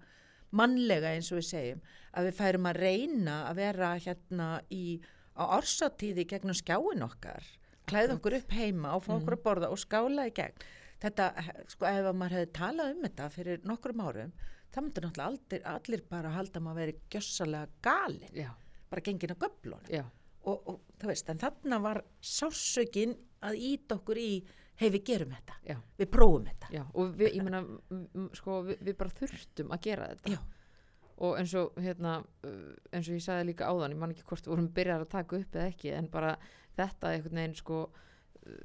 mannlega 0.56 1.14
eins 1.14 1.32
og 1.34 1.40
við 1.40 1.48
segjum, 1.50 1.82
að 2.18 2.30
við 2.30 2.38
færum 2.40 2.68
að 2.70 2.82
reyna 2.84 3.38
að 3.50 3.62
vera 3.62 3.94
hérna 4.02 4.50
í, 4.74 4.84
á 5.38 5.44
ársatíði 5.60 6.26
gegnum 6.30 6.58
skjáin 6.58 7.06
okkar, 7.06 7.48
klæða 7.90 8.18
okkur 8.18 8.38
upp 8.40 8.54
heima 8.58 8.94
og 8.98 9.06
fá 9.06 9.16
okkur 9.18 9.38
að 9.38 9.44
borða 9.46 9.72
og 9.74 9.82
skála 9.82 10.28
í 10.30 10.36
gegn. 10.36 10.70
Þetta, 11.00 11.30
sko, 11.72 11.88
ef 11.88 12.08
að 12.10 12.18
maður 12.20 12.36
hefði 12.38 12.54
talað 12.58 12.94
um 12.94 13.04
þetta 13.06 13.28
fyrir 13.32 13.62
nokkrum 13.68 14.02
árum, 14.04 14.34
það 14.70 14.86
myndi 14.86 15.04
náttúrulega 15.06 15.28
allir, 15.30 15.68
allir 15.74 16.04
bara 16.10 16.34
halda 16.36 16.62
maður 16.64 16.82
að 16.82 16.82
vera 16.84 17.14
gjössalega 17.14 17.70
galin, 17.86 18.34
já, 18.36 18.50
bara 18.92 19.06
gengin 19.06 19.32
á 19.32 19.42
göflunum. 19.46 19.92
Já, 19.94 20.04
og, 20.44 20.58
og 20.74 20.82
það 21.00 21.14
veist, 21.14 21.32
en 21.32 21.42
þarna 21.46 21.80
var 21.86 22.02
sársökin 22.20 23.16
að 23.48 23.62
ít 23.70 23.96
okkur 23.96 24.20
í 24.20 24.32
hei 24.80 24.90
við 24.94 25.04
gerum 25.10 25.34
þetta, 25.36 25.58
já, 25.68 25.78
við 26.00 26.10
prófum 26.14 26.46
þetta. 26.50 26.70
Já 26.74 26.84
og 26.94 27.14
við, 27.20 27.34
ég 27.36 27.44
meina, 27.44 27.60
m- 27.62 28.08
m- 28.16 28.30
sko, 28.34 28.62
við, 28.70 28.80
við 28.88 28.98
bara 29.02 29.16
þurftum 29.20 29.72
að 29.76 29.82
gera 29.90 30.08
þetta. 30.14 30.36
Já. 30.36 30.40
og 31.20 31.34
eins 31.36 31.54
og 31.60 31.74
hérna, 31.84 32.14
uh, 32.48 32.76
eins 32.96 33.10
og 33.12 33.18
ég 33.18 33.24
sagði 33.26 33.50
líka 33.50 33.68
áðan, 33.68 33.92
ég 33.92 34.00
man 34.00 34.14
ekki 34.14 34.24
hvort 34.24 34.46
við 34.48 34.54
vorum 34.54 34.70
byrjar 34.72 35.02
að 35.04 35.10
taka 35.12 35.36
upp 35.42 35.56
eða 35.60 35.72
ekki, 35.74 35.92
en 35.98 36.08
bara 36.14 36.38
þetta 36.78 37.10
einhvern 37.12 37.42
veginn, 37.42 37.56
sko 37.60 37.80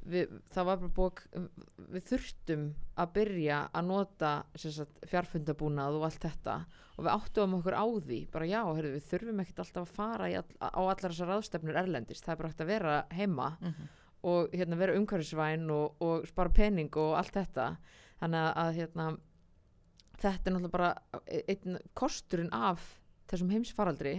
við, 0.07 0.31
það 0.55 0.65
var 0.69 0.77
bara 0.85 0.93
að- 1.35 1.49
við 1.97 2.05
þurftum 2.13 2.63
að 3.03 3.11
byrja 3.17 3.59
að 3.75 3.85
nota 3.89 4.31
sagt, 4.55 5.01
fjarfundabúnað 5.11 5.99
og 5.99 6.05
allt 6.07 6.21
þetta. 6.29 6.55
Og 6.95 7.05
við 7.05 7.11
áttuðum 7.17 7.57
okkur 7.59 7.75
á 7.75 7.85
því 8.07 8.21
bara 8.31 8.47
já, 8.47 8.61
heyrðu, 8.71 8.93
við 8.95 9.09
þurfum 9.11 9.41
ekkert 9.43 9.59
alltaf 9.65 9.83
að 9.89 9.95
fara 9.99 10.31
all, 10.39 10.55
á 10.63 10.79
allar 10.79 11.11
þessar 11.11 11.33
ráðstefnur 11.35 11.81
erlendist 11.83 12.25
það 12.25 12.33
er 12.33 12.37
bara 12.39 12.49
hægt 12.55 12.63
að 12.63 12.71
vera 12.71 12.95
heima. 13.11 13.49
Mhm. 13.61 13.89
Og 14.25 14.55
hérna, 14.57 14.79
vera 14.81 14.97
umhverfisvæn 14.99 15.69
og, 15.75 16.01
og 16.05 16.27
spara 16.29 16.53
pening 16.55 16.91
og 17.01 17.17
allt 17.19 17.37
þetta. 17.37 17.69
Þannig 18.23 18.41
að, 18.41 18.51
að 18.63 18.79
hérna, 18.79 19.07
þetta 20.23 20.51
er 20.51 20.57
náttúrulega 20.57 20.75
bara 20.79 20.93
einn 21.55 21.79
kosturinn 21.99 22.55
af 22.55 22.87
þessum 23.31 23.53
heimsfaraldri 23.53 24.15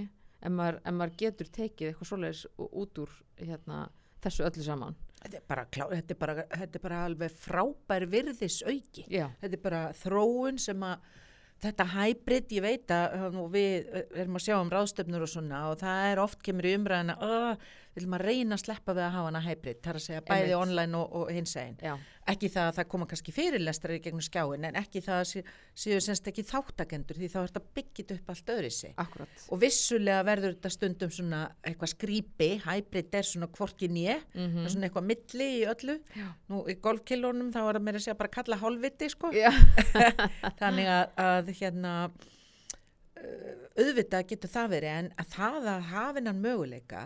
ef 0.45 0.53
maður, 0.53 0.79
ef 0.83 0.95
maður 0.95 1.17
getur 1.21 1.51
tekið 1.57 1.91
eitthvað 1.91 2.11
svoleiðis 2.11 2.45
út 2.65 3.01
úr 3.01 3.17
hérna, 3.41 3.81
þessu 4.23 4.45
öllu 4.47 4.65
saman. 4.65 4.97
Þetta 5.25 5.39
er 5.39 5.45
bara, 5.49 5.67
klá, 5.73 5.85
þetta 5.89 6.13
er 6.13 6.17
bara, 6.21 6.33
þetta 6.51 6.77
er 6.77 6.83
bara 6.83 7.03
alveg 7.07 7.37
frábær 7.41 8.03
virðis 8.11 8.59
auki 8.67 9.05
já, 9.09 9.25
þetta 9.41 9.57
er 9.57 9.63
bara 9.63 9.85
þróun 9.97 10.59
sem 10.61 10.83
að 10.85 11.07
þetta 11.63 11.87
hybrid, 11.95 12.51
ég 12.53 12.65
veit 12.65 12.93
að 12.93 13.39
við 13.53 13.87
uh, 13.87 14.03
erum 14.21 14.37
að 14.37 14.45
sjá 14.45 14.55
um 14.59 14.69
ráðstöfnur 14.73 15.25
og 15.25 15.31
svona 15.31 15.63
og 15.71 15.79
það 15.81 16.09
er 16.11 16.21
oft 16.21 16.43
kemur 16.45 16.67
í 16.69 16.75
umræðina 16.77 17.15
uh, 17.23 17.65
við 17.95 18.01
viljum 18.03 18.15
að 18.17 18.23
reyna 18.27 18.55
að 18.57 18.61
sleppa 18.65 18.93
við 18.97 19.05
að 19.05 19.13
hafa 19.15 19.27
hana 19.29 19.41
hybrid 19.45 19.77
þar 19.85 19.97
að 19.99 20.03
segja 20.05 20.21
bæði 20.27 20.41
Einmitt. 20.43 20.55
online 20.65 20.97
og, 20.99 21.13
og 21.15 21.29
hins 21.31 21.53
einn 21.61 21.77
ekki 22.25 22.49
það 22.51 22.67
að 22.67 22.75
það 22.79 22.87
koma 22.91 23.05
kannski 23.07 23.33
fyrirlestrar 23.35 23.93
í 23.95 23.99
gegnum 24.03 24.23
skjáin 24.25 24.65
en 24.67 24.77
ekki 24.81 25.01
það 25.05 25.19
að 25.21 25.27
sé- 25.29 25.43
séu 25.85 25.99
semst 26.01 26.27
ekki 26.31 26.43
þáttakendur 26.49 27.19
því 27.21 27.29
þá 27.31 27.37
er 27.43 27.51
þetta 27.53 27.63
byggjit 27.79 28.13
upp 28.17 28.31
allt 28.33 28.51
öðri 28.55 28.71
sig 28.73 28.95
akkurat 29.05 29.45
og 29.53 29.61
vissulega 29.61 30.25
verður 30.27 30.55
þetta 30.57 30.71
stundum 30.75 31.13
svona 31.15 31.41
eitthvað 31.63 31.93
skrýpi, 31.93 32.49
hybrid 32.65 33.15
er 33.21 33.29
svona 33.29 33.47
hvorki 33.55 33.87
nýja, 33.93 34.17
mm 34.33 34.55
það 34.57 34.65
er 34.65 34.73
svona 34.75 34.89
eitthvað 34.89 35.09
milli 35.13 35.49
í 35.55 35.63
öllu, 35.71 35.97
Já. 36.17 36.27
nú 36.51 36.63
í 36.67 36.75
golfkilónum 36.81 37.53
þá 37.53 37.61
er 37.63 37.77
það 37.79 37.85
meira 37.87 38.01
að 38.01 38.07
segja 38.07 38.17
bara 38.19 38.31
að 38.33 38.37
kalla 38.41 38.59
hálfviti 38.65 39.11
sko, 39.13 39.31
þannig 40.63 40.89
að, 40.97 41.05
að 41.29 41.53
hérna 41.61 41.93
auðvitað 43.75 44.27
getur 44.29 44.51
það 44.51 44.69
verið 44.75 44.93
en 44.99 45.07
að 45.21 45.31
það 45.35 45.69
að 45.71 45.87
hafa 45.91 46.17
hennan 46.19 46.41
möguleika 46.43 47.05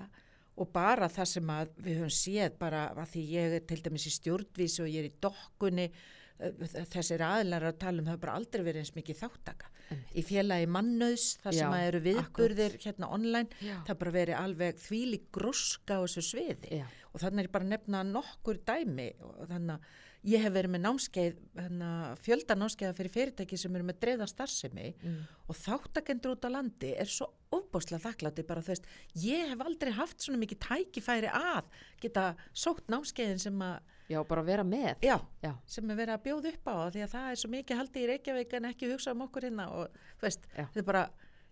og 0.60 0.72
bara 0.76 1.10
það 1.12 1.34
sem 1.34 1.52
við 1.80 2.00
höfum 2.02 2.16
séð 2.20 2.56
bara 2.60 2.86
að 2.94 3.12
því 3.14 3.26
ég 3.34 3.58
er 3.58 3.68
til 3.70 3.82
dæmis 3.86 4.08
í 4.10 4.16
stjórnvísi 4.16 4.84
og 4.84 4.90
ég 4.92 5.04
er 5.04 5.10
í 5.10 5.20
dokkunni 5.24 5.86
uh, 5.90 6.66
þessir 6.92 7.24
aðlar 7.26 7.70
að 7.70 7.80
tala 7.84 8.04
um 8.04 8.10
það 8.10 8.24
bara 8.26 8.38
aldrei 8.40 8.64
verið 8.66 8.84
eins 8.84 8.96
mikið 8.98 9.22
þáttaka 9.24 9.72
Einmitt. 9.90 10.12
í 10.14 10.26
félagi 10.26 10.70
mannauðs 10.70 11.30
þar 11.44 11.58
sem 11.60 11.78
að 11.78 11.86
eru 11.88 12.04
viðburðir 12.06 12.78
hérna 12.84 13.10
online 13.16 13.64
já, 13.64 13.78
það 13.88 14.02
bara 14.04 14.16
verið 14.20 14.42
alveg 14.42 14.84
þvíli 14.84 15.22
grúska 15.34 15.98
á 15.98 16.04
þessu 16.04 16.26
sviði. 16.28 16.82
Já, 16.82 16.86
og 17.10 17.24
þannig 17.24 17.48
er 17.48 17.56
bara 17.56 17.72
nefna 17.72 18.04
nokkur 18.06 18.62
dæmi 18.68 19.10
og 19.26 19.48
þannig 19.50 19.80
að 19.80 19.98
ég 20.28 20.44
hef 20.44 20.52
verið 20.52 20.74
með 20.74 20.84
námskeið 20.84 21.38
hérna, 21.56 21.90
fjölda 22.20 22.58
námskeiða 22.60 22.96
fyrir 22.98 23.14
fyrirtæki 23.14 23.60
sem 23.60 23.76
eru 23.76 23.88
með 23.88 24.02
dreifða 24.04 24.28
starfsemi 24.28 24.90
mm, 24.98 25.20
og 25.48 25.60
þáttakendur 25.60 26.36
út 26.36 26.48
á 26.48 26.50
landi 26.52 26.92
er 27.00 27.08
svo 27.08 27.30
ofbáslega 27.56 28.04
þakklátti 28.04 28.46
bara 28.50 28.64
þú 28.66 28.74
veist 28.74 28.90
ég 29.24 29.54
hef 29.54 29.64
aldrei 29.64 29.94
haft 29.96 30.20
svona 30.26 30.42
mikið 30.42 30.60
tækifæri 30.68 31.32
að 31.32 31.72
geta 32.04 32.34
sótt 32.52 32.92
námskeiðin 32.92 33.42
sem 33.42 33.64
að 33.64 33.80
já, 34.10 34.20
bara 34.28 34.44
vera 34.46 34.66
með. 34.66 35.00
Já, 35.06 35.16
já, 35.44 35.54
sem 35.70 35.90
er 35.90 36.00
verið 36.00 36.16
að 36.16 36.26
bjóða 36.28 36.54
upp 36.54 36.70
á 36.70 36.76
því 36.90 37.06
að 37.06 37.16
það 37.16 37.32
er 37.32 37.42
svo 37.42 37.52
mikið 37.54 37.82
haldið 37.82 38.04
í 38.04 38.12
Reykjavík 38.12 38.56
en 38.58 38.70
ekki 38.72 38.92
hugsa 38.92 39.16
um 39.16 39.26
okkur 39.28 39.48
hérna 39.48 39.68
og 39.78 39.98
þú 40.20 40.28
veist, 40.28 40.48
þetta 40.56 40.82
er 40.82 40.88
bara, 40.90 41.04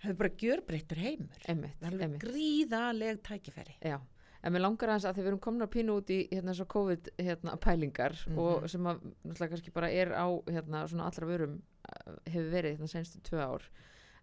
bara 0.10 0.32
gjörbreyttur 0.44 1.02
heimur. 1.04 1.44
Einmitt, 1.48 1.84
einmitt. 1.86 2.22
gríðaleg 2.24 3.22
tækifæri. 3.28 3.78
Já, 3.86 4.00
en 4.44 4.54
mér 4.54 4.62
langar 4.62 4.90
aðeins 4.90 5.06
að 5.10 5.16
því 5.18 5.22
við 5.24 5.28
erum 5.32 5.40
komin 5.40 5.66
að 5.66 5.74
pínu 5.76 5.96
út 5.98 6.10
í 6.14 6.20
hérna 6.32 6.54
svo 6.54 6.66
COVID 6.66 7.10
hérna, 7.18 7.58
pælingar 7.58 8.14
Mhm. 8.28 8.38
og 8.40 8.70
sem 8.70 8.82
að 8.84 9.00
náttúrulega 9.26 9.50
kannski 9.50 9.74
bara 9.74 9.92
er 9.92 10.10
á 10.14 10.28
hérna 10.48 10.88
svona 10.88 11.06
allra 11.06 11.28
vörum 11.28 11.62
uh, 11.90 12.14
hefur 12.26 12.52
verið 12.52 12.78
hérna 12.78 12.88
senstu 12.88 13.20
tvö 13.22 13.40
ár 13.42 13.64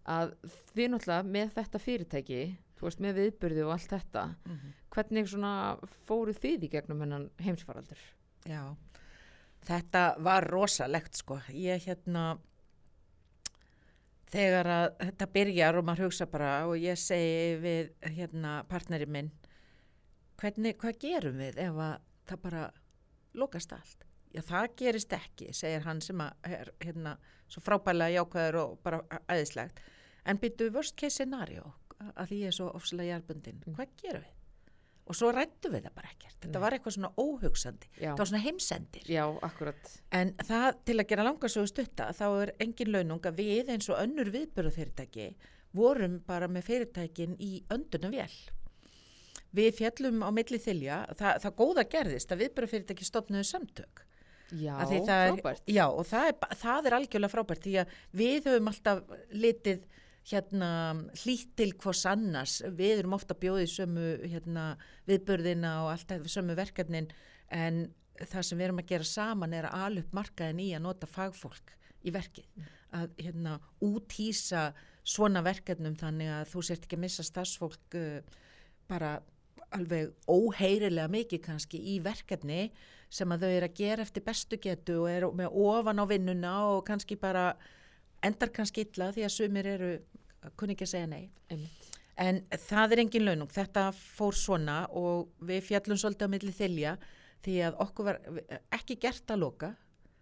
að 0.06 0.34
þið 0.74 0.90
náttúrulega 0.90 1.22
með 1.24 1.52
þetta 1.54 1.78
fyrirtæki 1.78 2.40
þú 2.76 2.82
veist 2.88 3.00
með 3.00 3.14
viðburði 3.14 3.64
og 3.64 3.72
allt 3.72 3.90
þetta 3.90 4.24
mm 4.26 4.56
-hmm. 4.56 4.72
hvernig 4.90 5.28
svona 5.28 5.78
fóruð 6.06 6.38
þið 6.38 6.64
í 6.64 6.70
gegnum 6.70 7.00
hennan 7.00 7.30
heimsfaraldur? 7.40 7.98
Já, 8.46 8.76
þetta 9.64 10.16
var 10.18 10.44
rosalegt 10.50 11.14
sko. 11.16 11.40
Ég 11.48 11.80
hérna, 11.86 12.38
þegar 14.32 14.66
að 14.66 14.86
þetta 14.98 15.26
byrjar 15.32 15.78
og 15.78 15.84
maður 15.84 16.04
hugsa 16.08 16.26
bara 16.26 16.66
og 16.66 16.76
ég 16.76 16.98
segi 16.98 17.56
við 17.62 17.90
hérna 18.16 18.64
partneri 18.68 19.06
minn, 19.06 19.30
hvernig, 20.40 20.76
hvað 20.80 20.98
gerum 21.04 21.38
við 21.38 21.58
ef 21.58 21.78
að 21.88 21.94
það 22.30 22.42
bara 22.42 22.64
lokast 23.34 23.72
allt? 23.76 24.04
Já, 24.34 24.40
það 24.42 24.68
gerist 24.80 25.12
ekki, 25.14 25.52
segir 25.54 25.84
hann 25.86 26.00
sem 26.02 26.20
er 26.20 26.72
hérna 26.82 27.16
svo 27.48 27.60
frábælega 27.62 28.16
jákvæður 28.18 28.56
og 28.64 28.78
bara 28.82 29.02
æðislegt. 29.30 29.78
En 30.26 30.38
byrju 30.42 30.72
worst 30.74 30.96
case 30.96 31.20
scenario, 31.20 31.72
að 32.16 32.26
því 32.32 32.38
ég 32.40 32.46
er 32.50 32.56
svo 32.56 32.70
ofslega 32.74 33.12
jarbundin, 33.18 33.62
Mm. 33.66 33.74
hvað 33.76 33.88
gerum 34.02 34.22
við? 34.22 34.32
Og 35.06 35.14
svo 35.14 35.30
rættu 35.36 35.68
við 35.70 35.82
það 35.84 35.94
bara 35.94 36.08
ekkert. 36.08 36.36
Þetta 36.40 36.52
Nei. 36.58 36.60
var 36.62 36.72
eitthvað 36.72 36.94
svona 36.96 37.12
óhugsandi. 37.20 37.88
Já, 38.00 38.10
Það 38.14 38.18
var 38.18 38.26
svona 38.26 38.42
heimsendir. 38.42 39.02
já, 39.04 39.38
akkurat 39.42 40.00
En 40.12 40.32
það 40.32 40.84
til 40.84 40.94
að 40.96 41.06
gera 41.08 41.24
langarsögu 41.24 41.68
stutta 41.68 42.08
þá 42.12 42.42
er 42.42 42.52
engin 42.58 42.90
launung 42.92 43.20
að 43.20 43.36
við 43.36 43.68
eins 43.68 43.88
og 43.90 43.98
önnur 43.98 44.30
viðbörðafyrirtæki 44.32 45.34
vorum 45.74 46.20
bara 46.26 46.48
með 46.48 46.62
fyrirtækin 46.64 47.36
í 47.38 47.64
öndunum 47.68 48.10
vel. 48.12 48.30
Við 49.54 49.70
fjallum 49.78 50.22
á 50.26 50.30
milli 50.34 50.58
þylja, 50.58 50.98
það, 51.18 51.40
það 51.44 51.56
góða 51.60 51.84
gerðist 51.94 52.32
að 52.34 52.44
viðbörðafyrirtæki 52.44 53.06
stopnuðu 53.06 53.46
samtök. 53.48 54.04
Já, 54.54 54.74
það 54.84 55.10
er- 55.14 55.34
frábært. 55.34 55.68
Já 55.70 55.84
og 55.88 56.06
það 56.06 56.30
er, 56.30 56.56
það 56.60 56.86
er 56.88 56.96
algjörlega 56.98 57.32
frábært 57.32 57.64
því 57.64 57.74
að 57.82 57.92
við 58.20 58.48
höfum 58.50 58.70
alltaf 58.70 59.14
litið 59.32 59.84
hérna 60.24 60.68
hlýtt 61.20 61.50
til 61.58 61.72
hvors 61.80 62.04
annars, 62.08 62.58
við 62.72 63.02
erum 63.02 63.16
ofta 63.16 63.36
bjóðið 63.36 63.70
sömu 63.74 64.06
hérna, 64.24 64.64
viðbörðina 65.08 65.74
og 65.84 65.90
allt 65.92 66.08
þetta 66.14 66.32
sömu 66.32 66.56
verkefnin 66.56 67.10
en 67.52 67.82
það 68.22 68.46
sem 68.48 68.58
við 68.60 68.68
erum 68.68 68.80
að 68.80 68.90
gera 68.94 69.08
saman 69.10 69.56
er 69.56 69.68
að 69.68 69.84
ala 69.84 70.04
upp 70.04 70.16
markaðin 70.16 70.62
í 70.64 70.70
að 70.76 70.84
nota 70.86 71.10
fagfólk 71.10 71.74
í 72.04 72.12
verkið, 72.14 72.46
að 72.94 73.12
hérna 73.20 73.58
útýsa 73.84 74.68
svona 75.04 75.42
verkefnum 75.44 75.96
þannig 76.00 76.30
að 76.38 76.50
þú 76.54 76.64
sért 76.68 76.86
ekki 76.86 76.96
að 76.98 77.04
missa 77.04 77.24
stafsfólk 77.26 77.96
uh, 78.00 78.20
bara 78.88 79.18
alveg 79.74 80.12
óheyrilega 80.30 81.10
mikið 81.12 81.42
kannski 81.44 81.80
í 81.94 81.98
verkefni 82.04 82.68
sem 83.14 83.30
að 83.30 83.44
þau 83.44 83.50
eru 83.52 83.68
að 83.68 83.78
gera 83.78 84.04
eftir 84.06 84.24
bestu 84.26 84.58
getu 84.62 85.00
og 85.04 85.10
eru 85.10 85.30
með 85.36 85.58
ofan 85.64 86.02
á 86.02 86.04
vinnuna 86.10 86.54
og 86.72 86.84
kannski 86.88 87.18
bara 87.20 87.52
endar 88.24 88.52
kannski 88.54 88.86
illa 88.86 89.10
því 89.14 89.26
að 89.26 89.34
sumir 89.34 89.68
eru 89.74 89.90
kunni 90.58 90.74
ekki 90.74 90.86
að 90.86 90.92
segja 90.94 91.10
nei. 91.10 91.28
Einmitt. 91.50 91.90
En 92.20 92.40
það 92.68 92.94
er 92.94 93.02
engin 93.02 93.24
launung, 93.26 93.50
þetta 93.50 93.88
fór 93.94 94.36
svona 94.38 94.84
og 94.94 95.32
við 95.42 95.64
fjallum 95.66 95.98
svolítið 95.98 96.30
á 96.30 96.34
milli 96.34 96.52
þylja 96.54 96.92
því 97.44 97.56
að 97.66 97.80
okkur 97.84 98.06
var 98.06 98.20
ekki 98.76 98.96
gert 99.02 99.34
að 99.34 99.42
loka, 99.42 99.72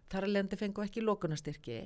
þar 0.08 0.26
að 0.26 0.32
leiðandi 0.32 0.60
fengu 0.60 0.84
ekki 0.86 1.04
lokunastyrki 1.04 1.76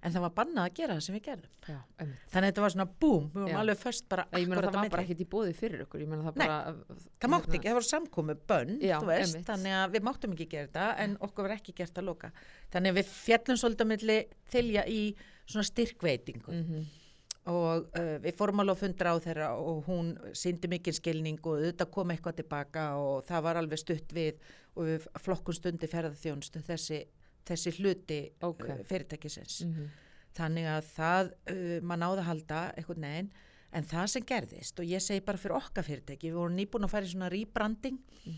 en 0.00 0.14
það 0.14 0.24
var 0.24 0.34
bannað 0.36 0.68
að 0.68 0.76
gera 0.78 0.96
það 0.96 1.02
sem 1.06 1.16
við 1.16 1.22
gerðum. 1.26 1.56
Já, 1.66 1.78
Þannig 2.00 2.36
að 2.40 2.46
þetta 2.46 2.64
var 2.64 2.74
svona 2.74 2.86
búm, 3.04 3.26
við 3.34 3.40
vorum 3.40 3.52
Já. 3.52 3.58
alveg 3.62 3.80
först 3.80 4.06
bara 4.10 4.26
Ég 4.30 4.46
meina 4.46 4.60
akkurat 4.60 4.76
það 4.76 4.80
var 4.80 4.94
bara 4.94 5.04
ekkert 5.06 5.24
í 5.24 5.28
bóði 5.34 5.56
fyrir 5.58 5.82
ykkur, 5.84 6.04
ég 6.04 6.10
meina 6.10 6.24
það 6.28 6.40
Nei, 6.40 6.46
bara 6.46 7.02
Það 7.20 7.34
mátti 7.34 7.52
ekki, 7.58 7.68
það 7.68 7.78
var 7.80 7.88
samkomi 7.88 8.38
bönn, 8.52 8.72
þannig 9.50 9.76
að 9.80 9.96
við 9.96 10.06
máttum 10.08 10.36
ekki 10.36 10.48
gera 10.54 10.70
þetta 10.70 10.86
en 11.04 11.18
okkur 11.28 11.48
var 11.48 11.56
ekki 11.58 11.76
gert 11.82 12.00
að 12.00 12.08
loka. 12.08 12.32
Þannig 12.72 12.94
að 12.94 13.02
við 13.02 13.12
fjallum 13.18 13.60
svolítið 13.60 13.86
á 13.86 13.92
milli 13.92 14.18
þylja 14.54 14.86
í 14.88 15.02
svona 15.44 15.68
styrkveitingu 15.68 16.56
mm 16.56 16.88
og 17.48 17.86
uh, 17.96 18.16
við 18.20 18.36
fórum 18.36 18.60
alveg 18.60 18.76
að 18.76 18.82
fundra 18.84 19.14
á 19.14 19.24
þeirra 19.24 19.48
og 19.56 19.86
hún 19.88 20.12
síndi 20.36 20.68
mikið 20.68 20.98
skilning 20.98 21.40
og 21.40 21.56
auðvitað 21.56 21.92
kom 21.94 22.12
eitthvað 22.12 22.40
tilbaka 22.42 22.84
og 23.00 23.24
það 23.28 23.46
var 23.46 23.60
alveg 23.60 23.80
stutt 23.80 24.12
við 24.12 24.42
og 24.76 24.90
við 24.90 25.06
flokkum 25.24 25.56
stundi 25.56 25.88
ferðarþjónustu 25.90 26.62
þessi, 26.66 27.00
þessi 27.46 27.72
hluti 27.78 28.20
Ok. 28.42 28.64
uh, 28.68 28.82
fyrirtækisins. 28.84 29.62
-hmm. 29.64 29.88
Þannig 30.34 30.66
að 30.66 30.84
það, 30.96 31.32
uh, 31.50 31.80
maður 31.82 32.02
náði 32.04 32.18
að 32.20 32.28
halda 32.30 32.60
eitthvað 32.76 32.96
neginn, 32.98 33.30
en 33.72 33.84
það 33.84 34.06
sem 34.06 34.22
gerðist 34.24 34.78
og 34.80 34.84
ég 34.86 35.00
segi 35.02 35.20
bara 35.24 35.38
fyrir 35.38 35.56
okkar 35.56 35.84
fyrirtæki, 35.84 36.30
við 36.30 36.34
vorum 36.34 36.56
nýbúin 36.56 36.84
að 36.84 36.90
fara 36.90 37.04
í 37.06 37.12
svona 37.12 37.30
rebranding 37.30 37.98
Mm. 38.26 38.34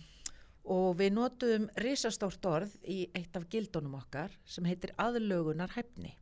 og 0.64 0.96
við 0.96 1.12
notuðum 1.12 1.68
risastórt 1.76 2.44
orð 2.46 2.76
í 2.86 3.10
eitt 3.14 3.36
af 3.36 3.48
gildunum 3.48 3.94
okkar 3.94 4.30
sem 4.44 4.64
heitir 4.64 4.90
aðlögunar 4.98 5.70
hæfni 5.70 6.14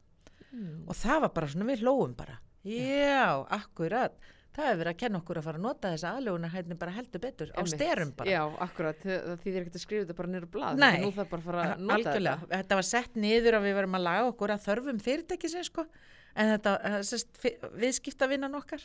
Mm. 0.52 0.88
og 0.88 0.94
það 0.96 1.20
var 1.20 1.28
bara 1.34 1.46
svona 1.46 1.64
við 1.72 1.82
hlóum 1.82 2.14
bara 2.16 2.38
já, 2.64 3.46
akkurat 3.50 4.12
það 4.54 4.66
hefur 4.66 4.80
verið 4.80 4.92
að 4.92 4.98
kenna 5.02 5.20
okkur 5.20 5.40
að 5.40 5.46
fara 5.46 5.60
að 5.60 5.64
nota 5.66 5.90
þessa 5.94 6.12
aðlugunar 6.16 6.52
hætni 6.54 6.76
bara 6.80 6.94
heldur 6.96 7.22
betur 7.22 7.52
á 7.54 7.60
styrum 7.70 8.12
bara. 8.18 8.30
Já, 8.30 8.40
akkurat, 8.66 9.02
það 9.02 9.20
það 9.26 9.44
þýðir 9.44 9.60
ekkert 9.60 9.78
að 9.78 9.84
skrifa 9.84 10.04
þetta 10.04 10.16
bara 10.20 10.32
niður 10.32 10.46
á 10.46 10.50
blað 10.56 10.80
Nei. 10.82 10.96
nú 11.04 11.10
það 11.16 11.30
bara 11.32 11.40
að 11.40 11.48
fara 11.50 11.64
að 11.66 11.84
nota 11.84 11.98
algjörlega, 11.98 12.48
þetta. 12.54 12.78
var 12.80 12.88
sett 12.90 13.20
niður 13.24 13.58
að 13.58 13.66
við 13.68 13.76
varum 13.78 13.98
að 13.98 14.06
laga 14.06 14.32
okkur 14.32 14.54
að 14.54 14.64
þörfum 14.66 15.02
fyrirtækisins 15.06 15.70
sko. 15.70 15.86
en 16.34 16.52
þetta, 16.54 16.74
eh, 16.86 17.70
viðskiptavinnan 17.84 18.54
okkar. 18.54 18.82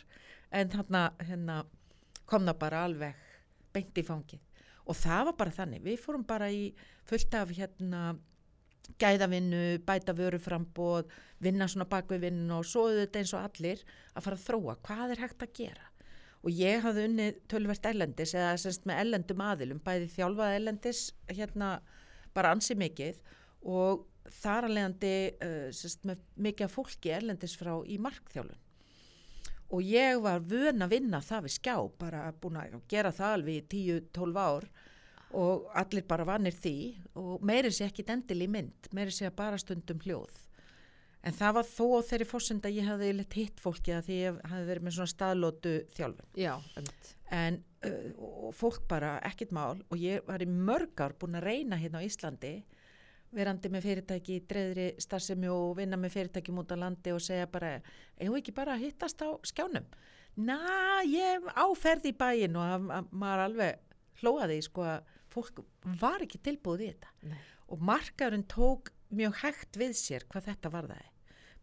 En 0.51 0.69
þarna 0.69 1.01
hérna, 1.21 1.58
kom 2.25 2.45
það 2.45 2.60
bara 2.60 2.86
alveg 2.86 3.15
beint 3.73 3.97
í 4.01 4.06
fangið. 4.06 4.41
Og 4.86 4.97
það 4.97 5.25
var 5.30 5.36
bara 5.39 5.51
þannig, 5.51 5.84
við 5.86 5.99
fórum 6.01 6.25
bara 6.25 6.49
í 6.54 6.73
fullt 7.06 7.34
af 7.38 7.54
hérna 7.58 8.15
gæðavinnu, 9.02 9.63
bæta 9.86 10.15
vöruframbóð 10.15 11.12
vinna 11.43 11.67
svona 11.69 11.88
bak 11.89 12.10
við 12.12 12.28
vinnu 12.30 12.60
og 12.60 12.67
svo 12.67 12.88
þetta 12.93 13.21
eins 13.21 13.34
og 13.36 13.43
allir 13.43 13.84
að 14.13 14.26
fara 14.26 14.39
að 14.39 14.45
þróa. 14.45 14.78
Hvað 14.86 15.13
er 15.15 15.24
hægt 15.26 15.45
að 15.45 15.54
gera? 15.60 15.91
Og 16.45 16.54
ég 16.54 16.84
hafði 16.86 17.08
unnið 17.10 17.39
tölvert 17.50 17.88
ellendis 17.89 18.36
eða 18.38 18.58
semst 18.62 18.86
með 18.86 19.02
ellendum 19.02 19.41
aðilum, 19.41 19.82
bæði 19.82 20.12
þjálfað 20.13 20.58
ellendis 20.60 21.08
hérna 21.32 21.69
bara 22.36 22.52
ansi 22.54 22.78
mikið 22.78 23.17
og 23.65 24.06
þar 24.41 24.67
að 24.67 24.76
leiðandi 24.78 25.15
uh, 25.34 25.69
semst 25.74 26.06
með 26.06 26.21
mikið 26.48 26.67
af 26.67 26.78
fólki 26.78 27.13
ellendis 27.15 27.58
frá 27.58 27.74
í 27.89 27.98
markþjálfun. 28.02 28.62
Og 29.74 29.82
ég 29.82 30.19
var 30.21 30.43
vön 30.45 30.86
að 30.86 30.93
vinna 30.93 31.19
það 31.26 31.48
við 31.48 31.56
skjá, 31.56 31.76
bara 31.98 32.28
búin 32.41 32.60
að 32.62 32.76
gera 32.91 33.12
það 33.15 33.38
alveg 33.39 33.56
í 33.58 33.63
10-12 34.13 34.38
ár 34.38 34.67
og 35.34 35.70
allir 35.76 36.06
bara 36.08 36.28
vannir 36.28 36.56
því 36.56 36.76
og 37.20 37.46
meiri 37.46 37.72
sé 37.74 37.88
ekki 37.90 38.06
endil 38.14 38.44
í 38.46 38.50
mynd, 38.52 38.90
meiri 38.94 39.14
sé 39.14 39.32
bara 39.36 39.58
stundum 39.58 40.00
hljóð. 40.04 40.42
En 41.26 41.34
það 41.34 41.56
var 41.58 41.66
þó 41.66 41.88
þeirri 42.06 42.28
fórsenda 42.30 42.70
að 42.70 42.76
ég 42.78 42.90
hafði 42.90 43.14
leitt 43.18 43.34
hitt 43.34 43.62
fólki 43.62 43.96
að 43.96 44.08
því 44.08 44.18
ég 44.20 44.36
hafði 44.46 44.68
verið 44.70 44.86
með 44.86 44.96
svona 44.98 45.14
staðlótu 45.14 45.74
þjálfun. 45.98 46.28
Já. 46.38 46.54
En 47.34 47.58
uh, 47.88 48.52
fólk 48.54 48.86
bara 48.92 49.16
ekkit 49.26 49.56
mál 49.56 49.82
og 49.90 49.98
ég 49.98 50.22
var 50.28 50.44
í 50.46 50.50
mörg 50.50 51.02
ár 51.02 51.16
búin 51.18 51.40
að 51.40 51.48
reyna 51.50 51.80
hérna 51.82 52.04
á 52.04 52.06
Íslandi 52.06 52.60
verandi 53.36 53.72
með 53.74 53.88
fyrirtæki 53.88 54.38
dreðri 54.48 54.86
starfsemi 55.02 55.50
og 55.52 55.74
vinna 55.80 55.98
með 56.00 56.14
fyrirtæki 56.20 56.54
múta 56.56 56.78
landi 56.80 57.12
og 57.12 57.24
segja 57.24 57.50
bara, 57.52 57.80
eigum 58.20 58.38
við 58.38 58.44
ekki 58.44 58.56
bara 58.56 58.76
að 58.76 58.86
hittast 58.86 59.26
á 59.26 59.30
skjánum? 59.50 59.90
Na, 60.46 60.60
ég 61.08 61.44
áferði 61.56 62.12
í 62.14 62.18
bæin 62.20 62.56
og 62.60 62.70
að, 62.70 62.88
að 63.00 63.12
maður 63.16 63.44
alveg 63.50 64.00
hlóaði 64.22 64.62
sko 64.64 64.86
að 64.88 65.14
fólk 65.36 65.62
var 66.02 66.24
ekki 66.26 66.41
tilbúið 66.45 66.86
í 66.86 66.93
þetta. 66.93 67.12
Nei. 67.32 67.41
og 67.71 67.82
markaðurinn 67.82 68.48
tók 68.50 68.91
mjög 69.15 69.38
hægt 69.41 69.78
við 69.80 69.93
sér 69.98 70.26
hvað 70.30 70.50
þetta 70.52 70.71
var 70.74 70.89
það 70.91 71.12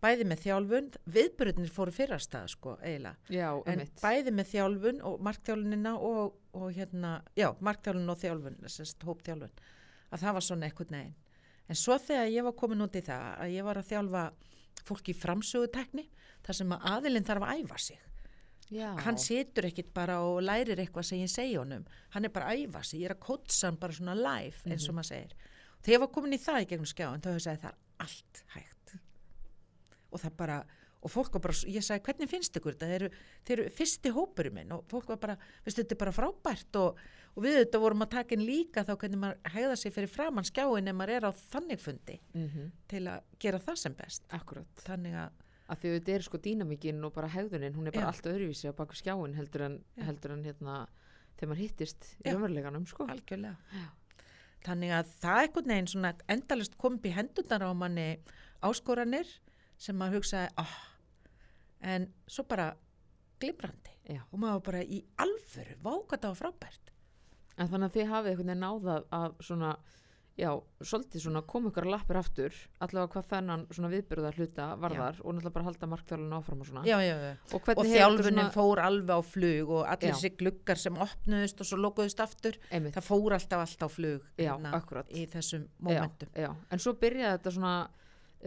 bæði 0.02 0.24
með 0.26 0.40
þjálfun, 0.42 0.86
viðbyrðinir 1.14 1.70
fóru 1.70 1.92
fyrrastað 1.94 2.48
sko 2.50 2.72
eiginlega. 2.82 3.20
Já, 3.30 3.52
en 3.54 3.76
einmitt. 3.76 4.00
bæði 4.02 4.32
með 4.34 4.48
þjálfun 4.50 4.96
og 5.06 5.20
markþjálfunina 5.22 5.92
og, 6.08 6.32
og 6.58 6.72
hérna, 6.74 7.12
já, 7.38 7.52
markþjálfun 7.62 8.10
og 8.10 8.18
þjálfun, 8.18 8.56
þessast 8.64 9.06
hópþjálfun 9.06 9.62
að 10.12 10.24
það 10.24 10.36
var 10.36 10.46
svona 10.46 10.68
eitthvað 10.68 10.94
neginn 10.96 11.18
en 11.70 11.78
svo 11.78 11.98
þegar 12.02 12.32
ég 12.32 12.46
var 12.46 12.56
komin 12.58 12.84
út 12.84 12.98
í 12.98 13.04
það 13.06 13.28
að 13.44 13.54
ég 13.54 13.66
var 13.66 13.80
að 13.80 13.90
þjálfa 13.92 14.24
fólki 14.88 15.14
í 15.14 15.18
framsögutekni 15.18 16.08
þar 16.44 16.58
sem 16.58 16.74
að 16.74 16.88
aðilinn 16.92 17.28
þarf 17.28 17.46
að 17.46 17.62
æfa 17.62 17.78
sig 17.86 18.08
Já. 18.72 18.88
hann 19.04 19.18
situr 19.20 19.68
ekkit 19.68 19.92
bara 19.94 20.18
og 20.24 20.40
lærir 20.42 20.80
eitthvað 20.80 21.08
sem 21.10 21.22
ég 21.22 21.30
segi 21.32 21.56
honum, 21.60 21.84
hann 22.14 22.24
er 22.24 22.32
bara 22.34 22.50
að 22.52 22.66
æfa 22.66 22.84
sig. 22.88 23.02
Ég 23.02 23.10
er 23.10 23.16
að 23.16 23.24
kótsa 23.26 23.68
hann 23.68 23.80
bara 23.82 23.96
svona 23.96 24.16
live 24.16 24.62
eins 24.72 24.88
og 24.88 24.96
maður 24.96 25.10
segir. 25.12 25.34
Þegar 25.82 25.96
ég 25.96 26.04
var 26.04 26.12
komin 26.14 26.36
í 26.36 26.42
það 26.42 26.62
í 26.62 26.68
gegnum 26.70 26.92
skjáin 26.92 27.22
þá 27.24 27.32
hefur 27.32 27.42
ég 27.42 27.48
segið 27.48 27.64
það 27.66 27.72
er 27.72 28.06
allt 28.06 28.44
hægt. 28.56 28.94
Og 30.12 30.20
það 30.22 30.38
bara 30.38 30.62
og 31.02 31.10
fólk 31.10 31.34
var 31.34 31.42
bara, 31.48 31.54
ég 31.66 31.82
sagði 31.82 32.04
hvernig 32.06 32.30
finnst 32.30 32.56
ykkur 32.58 32.76
þetta? 32.76 32.88
Þeir 32.92 33.04
eru, 33.08 33.22
þeir 33.48 33.56
eru 33.56 33.72
fyrsti 33.74 34.12
hópurinn 34.14 34.54
minn. 34.54 34.74
Og 34.76 34.84
fólk 34.90 35.08
var 35.10 35.18
bara, 35.24 35.34
veistu 35.64 35.82
þetta 35.82 35.96
er 35.96 36.00
bara 36.04 36.14
frábært. 36.14 36.78
Og, 36.78 37.00
og 37.34 37.42
við 37.42 37.56
þetta 37.58 37.80
vorum 37.82 38.04
að 38.06 38.12
taka 38.14 38.36
inn 38.36 38.44
líka 38.46 38.84
þá 38.86 38.92
hvernig 39.00 39.22
maður 39.24 39.50
hegða 39.56 39.78
sig 39.80 39.94
fyrir 39.96 40.12
framann 40.12 40.46
skjáin 40.46 40.92
ef 40.92 40.98
maður 40.98 41.14
er 41.16 41.26
á 41.26 41.30
þannig 41.54 41.82
fundi 41.82 42.20
Mm 42.36 42.70
til 42.92 43.02
að 43.08 43.24
gera 43.40 43.58
það 43.58 43.76
sem 43.82 43.94
best. 43.98 44.22
Akkurat. 44.30 44.84
þannig 44.86 45.14
að, 45.16 45.30
Af 45.72 45.80
því 45.80 45.90
að 45.90 45.96
þetta 45.96 46.14
er 46.14 46.26
sko 46.26 46.40
dýnamikinn 46.44 47.06
og 47.06 47.14
bara 47.16 47.30
hegðunin, 47.32 47.74
hún 47.76 47.88
er 47.88 47.94
bara 47.96 48.10
Já. 48.10 48.12
allt 48.12 48.28
öðruvísi 48.28 48.68
á 48.68 48.76
baku 48.76 48.98
skjáin 48.98 49.36
heldur 49.38 49.66
en, 49.68 49.78
heldur 50.04 50.34
en 50.34 50.44
hérna 50.44 50.76
þegar 51.38 51.50
maður 51.52 51.62
hittist 51.62 52.08
í 52.20 52.32
umveruleganum 52.34 52.86
sko. 52.90 53.06
algjörlega. 53.08 53.56
Þannig 54.62 54.92
að 54.94 55.14
það 55.22 55.38
er 55.38 55.48
einhvern 55.48 55.72
veginn 55.72 55.90
svona 55.90 56.12
endalist 56.30 56.76
kom 56.78 56.98
upp 56.98 57.08
í 57.08 57.14
hendurnar 57.16 57.64
á 57.66 57.70
manni 57.74 58.06
áskoranir 58.62 59.30
sem 59.80 59.96
maður 59.98 60.20
hugsaði 60.20 60.52
ah, 60.62 60.76
en 61.94 62.06
svo 62.30 62.44
bara 62.46 62.68
glimrandi 63.42 63.96
Já. 64.12 64.22
og 64.30 64.38
maður 64.38 64.62
bara 64.68 64.82
í 64.84 65.00
alföru, 65.22 65.78
vákat 65.82 66.28
á 66.28 66.30
frábært. 66.38 66.92
En 67.58 67.68
þannig 67.68 67.90
að 67.90 67.96
þið 67.96 68.12
hafið 68.12 68.38
veginn 68.38 68.62
náðað 68.62 69.08
að 69.12 69.34
svona, 69.44 69.72
já, 70.38 70.48
svolítið 70.80 71.20
svona 71.26 71.42
koma 71.44 71.68
ykkur 71.68 71.84
að 71.86 71.92
lappir 71.92 72.16
aftur, 72.16 72.54
allavega 72.80 73.12
hvað 73.12 73.26
þennan 73.32 73.64
svona 73.70 73.90
viðbyrða 73.92 74.30
hluta 74.38 74.66
varðar 74.80 75.18
og 75.20 75.34
náttúrulega 75.36 75.54
bara 75.56 75.66
halda 75.68 75.88
markþjálun 75.92 76.36
áfram 76.38 76.62
og 76.64 76.68
svona. 76.70 76.84
já, 76.88 76.96
já, 77.04 77.14
já. 77.20 77.32
Og, 77.52 77.54
og 77.58 77.66
þetta 77.68 77.84
þjálfunin 77.92 78.50
fór 78.54 78.82
alveg 78.82 79.12
á 79.12 79.20
flug 79.22 79.72
og 79.76 79.82
allir 79.86 80.08
Já. 80.08 80.14
þessi 80.16 80.30
gluggar 80.40 80.80
sem 80.80 80.96
opnuðust 80.96 81.60
og 81.60 81.68
svo 81.68 81.80
lokuðust 81.84 82.20
aftur 82.24 82.56
einmitt, 82.70 82.94
það 82.96 83.08
fór 83.10 83.36
alltaf 83.36 83.64
allt 83.66 83.82
á 83.84 83.88
flug 83.92 84.22
Já, 84.40 84.52
hérna, 84.56 85.04
í 85.12 85.26
þessum 85.32 85.66
já, 85.68 85.72
momentum 85.88 86.28
já, 86.34 86.50
en 86.70 86.78
svo 86.86 86.94
byrjaði 87.02 87.36
þetta 87.38 87.54
svona, 87.58 87.74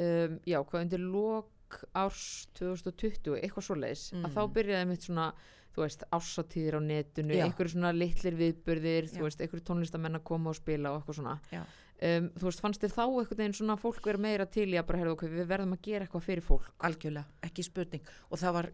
um, 0.05 0.39
já, 0.45 0.59
hvað 0.63 0.81
undir 0.87 1.05
lok 1.05 1.51
árs 1.97 2.47
2020, 2.57 3.37
eitthvað 3.41 3.65
svoleiðis, 3.69 4.03
Mm. 4.13 4.25
að 4.25 4.33
þá 4.37 4.41
byrjaði 4.57 4.87
mitt 4.87 5.01
svona, 5.05 5.33
þú 5.75 5.83
veist, 5.83 6.05
ársatíðir 6.15 6.77
á 6.79 6.81
netinu, 6.81 7.39
einhverju 7.45 7.75
svona 7.75 7.91
litlir 7.95 8.37
viðburðir, 8.39 9.09
Já. 9.09 9.17
þú 9.17 9.25
veist, 9.27 9.41
einhverju 9.43 9.65
tónlistamenn 9.67 10.19
að 10.19 10.27
koma 10.31 10.53
og 10.53 10.59
spila 10.59 10.93
og 10.93 11.01
eitthvað 11.01 11.19
svona. 11.19 11.35
Um, 11.95 12.25
þú 12.35 12.49
veist, 12.49 12.61
fannst 12.63 12.81
þér 12.83 12.91
þá 12.91 13.03
einhvern 13.05 13.39
veginn 13.39 13.53
svona 13.55 13.77
fólk 13.79 14.07
vera 14.09 14.19
meira 14.19 14.45
til 14.51 14.67
í 14.67 14.79
að 14.79 14.87
bara, 14.89 14.99
heyrðu, 14.99 15.13
ok, 15.15 15.27
við 15.31 15.45
verðum 15.47 15.75
að 15.77 15.85
gera 15.87 16.07
eitthvað 16.07 16.25
fyrir 16.25 16.43
fólk. 16.43 16.73
algjörlega, 16.83 17.39
ekki 17.47 17.63
spurning 17.63 18.09
og 18.29 18.41
það 18.41 18.57
var 18.57 18.67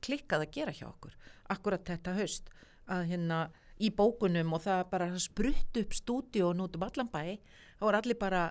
klikkað 0.00 0.46
að 0.46 0.54
gera 0.56 0.72
hjá 0.72 0.86
okkur 0.88 1.18
akkurat 1.52 1.84
þetta 1.84 2.14
haust 2.16 2.48
að 2.90 3.04
hérna 3.12 3.40
í 3.82 3.90
bókunum 3.94 4.54
og 4.54 4.62
það 4.64 4.84
bara 4.92 5.08
sprutt 5.20 5.80
upp 5.80 5.96
stúdíón 5.96 6.62
út 6.64 6.76
um 6.78 6.86
allan 6.86 7.10
bæ 7.10 7.36
það 7.78 7.86
voru 7.86 8.00
allir 8.00 8.20
bara 8.20 8.42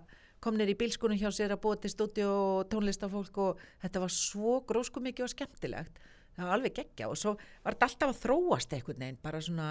komnir 0.44 0.72
í 0.74 0.78
bílskunum 0.78 1.20
hjá 1.20 1.30
sér 1.32 1.56
að 1.56 1.64
búa 1.64 1.78
til 1.80 1.94
stúdíó 1.94 2.32
og 2.60 2.66
tónlistafólk 2.72 3.38
og 3.40 3.62
þetta 3.84 4.04
var 4.04 4.12
svo 4.12 4.58
grósku 4.68 5.04
mikið 5.04 5.28
og 5.28 5.32
skemmtilegt 5.32 6.02
það 6.36 6.46
var 6.48 6.54
alveg 6.58 6.74
geggja 6.80 7.10
og 7.10 7.18
svo 7.20 7.36
var 7.64 7.74
þetta 7.76 7.90
alltaf 7.90 8.10
að 8.16 8.22
þróast 8.24 8.74
einhvern 8.78 9.00
veginn 9.06 9.22
bara 9.24 9.42
svona, 9.42 9.68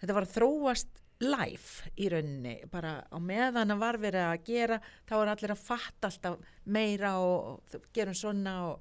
þetta 0.00 0.14
var 0.18 0.26
að 0.28 0.34
þróast 0.38 1.00
live 1.24 1.90
í 2.02 2.08
rauninni 2.10 2.56
bara 2.72 2.96
á 3.06 3.18
meðan 3.22 3.70
að 3.70 3.78
var 3.84 3.96
verið 4.02 4.24
að 4.26 4.42
gera 4.48 4.80
þá 5.06 5.14
var 5.20 5.30
allir 5.34 5.52
að 5.54 5.62
fatta 5.62 6.10
alltaf 6.10 6.38
meira 6.66 7.14
og, 7.22 7.62
og 7.78 7.86
gerum 7.94 8.14
svona 8.18 8.54
og 8.72 8.80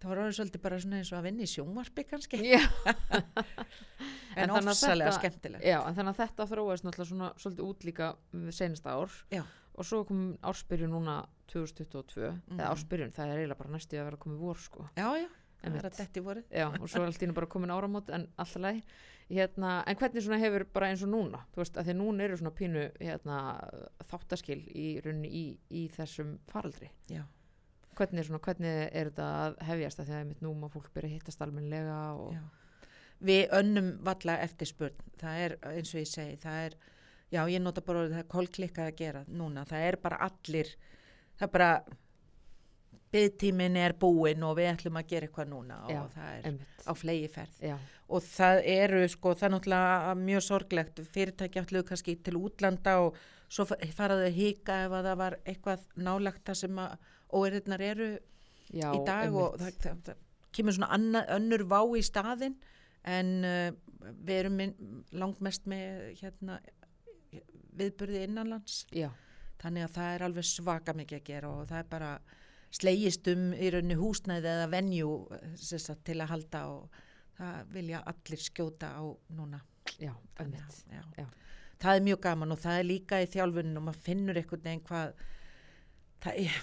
það 0.00 0.08
var 0.12 0.20
orðið 0.22 0.36
svolítið 0.38 0.62
bara 0.64 0.78
svona 0.80 0.98
eins 1.02 1.12
og 1.12 1.18
að 1.18 1.26
vinna 1.28 1.44
í 1.44 1.50
sjónvarpi 1.52 2.04
kannski 2.08 2.40
en 4.38 4.52
að 4.54 4.70
ofsalega 4.72 5.12
skemmtilegt 5.16 5.66
Já, 5.66 5.78
en 5.84 5.96
þannig 5.96 6.12
að 6.14 6.20
þetta 6.24 6.46
þróast 6.52 6.86
náttúrulega 6.86 7.10
svona 7.12 7.30
svolítið 7.42 7.66
út 7.68 7.86
líka 7.88 8.10
senasta 8.54 8.94
ár 8.98 9.16
Já. 9.34 9.42
og 9.78 9.86
svo 9.88 10.02
kom 10.08 10.22
ársbyrjun 10.46 10.92
núna 10.94 11.18
2022, 11.48 12.28
Mhm. 12.48 12.58
eða 12.58 12.70
ársbyrjun, 12.74 13.12
það 13.16 13.30
er 13.32 13.38
eiginlega 13.42 13.58
bara 13.62 13.70
næstu 13.72 13.96
að 13.98 14.04
vera 14.10 14.16
komið 14.20 14.38
vor 14.42 14.58
sko. 14.60 14.88
já, 14.96 15.08
já, 15.16 15.28
það 15.58 15.68
Einmitt. 15.68 15.84
er 15.84 15.90
að 15.90 15.98
detti 15.98 16.22
voru 16.24 16.42
Já, 16.50 16.66
og 16.68 16.88
svo 16.88 17.02
er 17.02 17.10
allt 17.10 17.22
í 17.22 17.26
einu 17.26 17.36
bara 17.36 17.50
komin 17.50 17.72
áramót 17.74 18.12
en 18.14 18.28
alltaf 18.38 18.62
leið. 18.62 18.82
Hérna, 19.28 19.72
en 19.84 19.96
hvernig 20.00 20.24
svona 20.24 20.38
hefur 20.40 20.64
bara 20.72 20.88
eins 20.88 21.02
og 21.04 21.10
núna, 21.12 21.42
þú 21.52 21.60
veist, 21.60 21.74
að 21.76 21.90
því 21.90 21.94
núna 21.98 22.24
eru 22.24 22.36
svona 22.40 22.54
pínu 22.56 22.84
hérna, 22.96 23.40
þáttaskil 24.08 24.62
í 24.72 24.86
í, 25.28 25.42
í 25.68 25.82
þessum 25.92 26.38
faraldri. 26.48 26.88
já. 27.12 27.26
Hvernig, 27.98 28.24
svona, 28.24 28.38
hvernig 28.38 28.78
er 28.94 29.10
þetta 29.10 29.26
að 29.42 29.58
hefjast 29.68 30.00
að 30.00 30.08
því 30.08 30.16
að 30.16 30.26
mitt 30.30 30.42
nú 30.46 30.54
má 30.54 30.68
fólk 30.70 30.88
byrja 30.94 31.10
að 31.10 31.14
hittast 31.16 31.42
almennilega 31.44 31.98
og... 32.14 32.38
Við 33.18 33.50
önnum 33.58 33.88
valla 34.06 34.36
eftirspurn, 34.44 35.00
það 35.18 35.40
er 35.44 35.54
eins 35.72 35.90
og 35.90 35.98
ég 35.98 36.06
segi, 36.06 36.36
það 36.38 36.58
er, 36.68 36.76
já 37.34 37.40
ég 37.50 37.64
nota 37.64 37.82
bara 37.82 38.04
orðið, 38.04 38.14
það 38.14 38.22
er 38.22 38.28
kolklikkað 38.36 38.90
að 38.92 38.98
gera 39.00 39.22
núna, 39.26 39.64
það 39.66 39.86
er 39.88 39.98
bara 40.04 40.20
allir, 40.28 40.70
það 41.34 41.48
er 41.48 41.52
bara, 41.56 41.72
byggtímin 43.12 43.76
er 43.80 43.94
búinn 43.96 44.42
og 44.44 44.56
við 44.58 44.68
ætlum 44.74 44.98
að 45.00 45.06
gera 45.12 45.26
eitthvað 45.28 45.48
núna 45.52 45.78
og 45.86 45.90
Já, 45.94 46.00
það 46.14 46.28
er 46.38 46.46
Einmitt. 46.50 46.82
á 46.84 46.92
flegi 46.94 47.28
ferð. 47.32 47.60
Já, 47.70 47.76
Og 48.08 48.22
það 48.24 48.58
eru 48.72 49.00
sko, 49.12 49.34
það 49.36 49.46
er 49.46 49.52
náttúrulega 49.52 50.12
mjög 50.16 50.42
sorglegt, 50.46 51.00
fyrirtæki 51.12 51.60
ætluðu 51.60 51.84
kannski 51.90 52.14
til 52.24 52.38
útlanda 52.40 52.94
og 53.04 53.16
svo 53.52 53.66
fa- 53.68 53.76
faraðu 53.96 54.24
að 54.30 54.38
hika 54.38 54.78
ef 54.86 54.94
að 54.96 55.08
það 55.10 55.18
var 55.20 55.36
eitthvað 55.44 55.82
nálagt 55.96 56.44
það 56.48 56.54
sem 56.62 56.78
að 56.84 56.94
óeirðnar 57.36 57.84
eru 57.84 58.08
já, 58.72 58.88
í 58.96 59.02
dag 59.04 59.34
og 59.36 59.58
það, 59.60 59.76
það, 59.84 60.00
það 60.08 60.24
kemur 60.56 60.72
svona 60.78 60.88
anna, 60.96 61.22
önnur 61.36 61.66
vá 61.68 61.80
í 61.96 62.02
staðinn. 62.02 62.56
En 63.04 63.28
uh, 63.44 63.70
við 64.24 64.34
erum 64.38 64.58
langmest 65.12 65.68
með 65.70 66.16
hérna, 66.22 66.56
viðburði 67.78 68.24
innanlands. 68.26 68.82
Þannig 69.60 69.84
að 69.88 69.94
það 69.96 70.14
er 70.16 70.24
alveg 70.28 70.46
svaka 70.48 70.94
mikið 70.96 71.18
að 71.20 71.24
gera 71.28 71.48
og 71.50 71.64
það 71.70 71.78
er 71.82 71.88
bara 71.92 72.10
slegist 72.74 73.28
um 73.32 73.52
í 73.56 73.70
rauninni 73.72 73.96
húsnæði 73.98 74.50
eða 74.50 74.70
venju 74.72 75.12
sem 75.56 75.80
sagt, 75.80 76.04
til 76.08 76.18
að 76.20 76.32
halda 76.34 76.64
og 76.72 76.98
það 77.38 77.72
vilja 77.76 78.02
allir 78.12 78.42
skjóta 78.42 78.92
á 78.98 79.04
núna. 79.36 79.62
Já, 79.98 80.12
Þannig 80.36 80.60
já. 80.92 81.02
Já. 81.16 81.26
Það 81.78 81.94
er 81.94 82.04
mjög 82.08 82.20
gaman 82.26 82.52
og 82.52 82.60
það 82.60 82.80
er 82.80 82.86
líka 82.88 83.22
í 83.22 83.30
þjálfunum 83.30 83.80
og 83.80 83.86
maður 83.86 84.04
finnur 84.04 84.40
einhvern 84.40 84.64
veginn 84.64 84.84
hvað 84.88 85.22
það 86.24 86.40
er, 86.42 86.60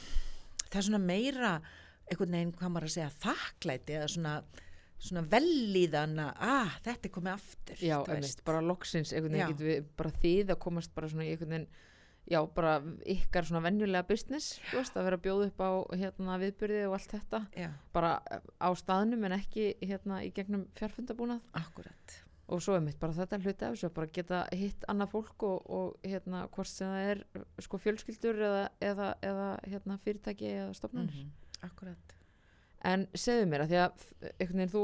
það 0.68 0.78
er 0.80 0.88
svona 0.90 1.02
meira 1.02 1.56
einhvern 2.06 2.38
veginn 2.38 2.54
hvað 2.60 2.74
maður 2.76 2.88
að 2.90 2.96
segja 2.98 3.14
þakklæti 3.24 3.98
eða 3.98 4.10
svona, 4.12 4.34
svona 5.08 5.26
vellíðan 5.32 6.22
að 6.26 6.44
ah, 6.52 6.78
þetta 6.86 7.10
er 7.10 7.14
komið 7.18 7.34
aftur. 7.34 7.82
Já, 7.82 7.98
veist. 8.12 8.46
bara 8.46 8.64
loksins 8.66 9.16
einhvern 9.16 9.40
veginn 9.40 9.90
bara 9.98 10.14
þið 10.22 10.54
að 10.54 10.62
komast 10.68 10.96
bara 10.98 11.12
svona 11.12 11.26
í 11.26 11.34
einhvern 11.34 11.56
veginn 11.56 11.70
já, 12.32 12.40
bara 12.56 12.76
ykkar 13.06 13.46
svona 13.46 13.62
venjulega 13.68 14.08
business, 14.10 14.60
þú 14.72 14.80
veist, 14.82 14.96
að 14.98 15.08
vera 15.10 15.18
að 15.20 15.26
bjóða 15.28 15.48
upp 15.52 15.62
á 15.62 15.72
hérna 16.02 16.38
viðbyrði 16.42 16.84
og 16.90 16.96
allt 16.98 17.12
þetta. 17.16 17.42
Já, 17.56 17.70
bara 17.94 18.14
á 18.62 18.70
staðnum 18.76 19.26
en 19.30 19.38
ekki 19.40 19.68
hérna 19.82 20.22
í 20.26 20.32
gegnum 20.36 20.68
fjárfundabúnað 20.80 21.42
akkurat. 21.54 22.18
og 22.48 22.62
svo 22.62 22.76
er 22.78 22.82
mitt 22.86 23.00
bara 23.02 23.14
þetta 23.18 23.40
hluti 23.42 23.66
af 23.66 23.74
þessu 23.74 23.88
að 23.90 23.94
bara 23.96 24.12
geta 24.14 24.44
hitt 24.54 24.84
annað 24.88 25.10
fólk 25.16 25.44
og, 25.48 25.70
og 25.70 25.96
hérna 26.06 26.44
hvort 26.54 26.70
sem 26.70 26.88
það 26.92 27.10
er 27.14 27.24
sko 27.66 27.78
fjölskyldur 27.82 28.42
eða, 28.50 28.66
eða, 28.82 29.08
eða 29.22 29.48
hérna 29.66 29.98
fyrirtæki 30.04 30.52
eða 30.52 30.74
stofnanir. 30.78 31.24
Mhm, 31.26 31.32
Akkurat. 31.66 32.15
En 32.86 33.08
segðu 33.18 33.48
mér 33.50 33.64
að 33.64 33.72
því 33.72 33.78
að 33.82 34.04
veginn 34.42 34.70
þú, 34.70 34.84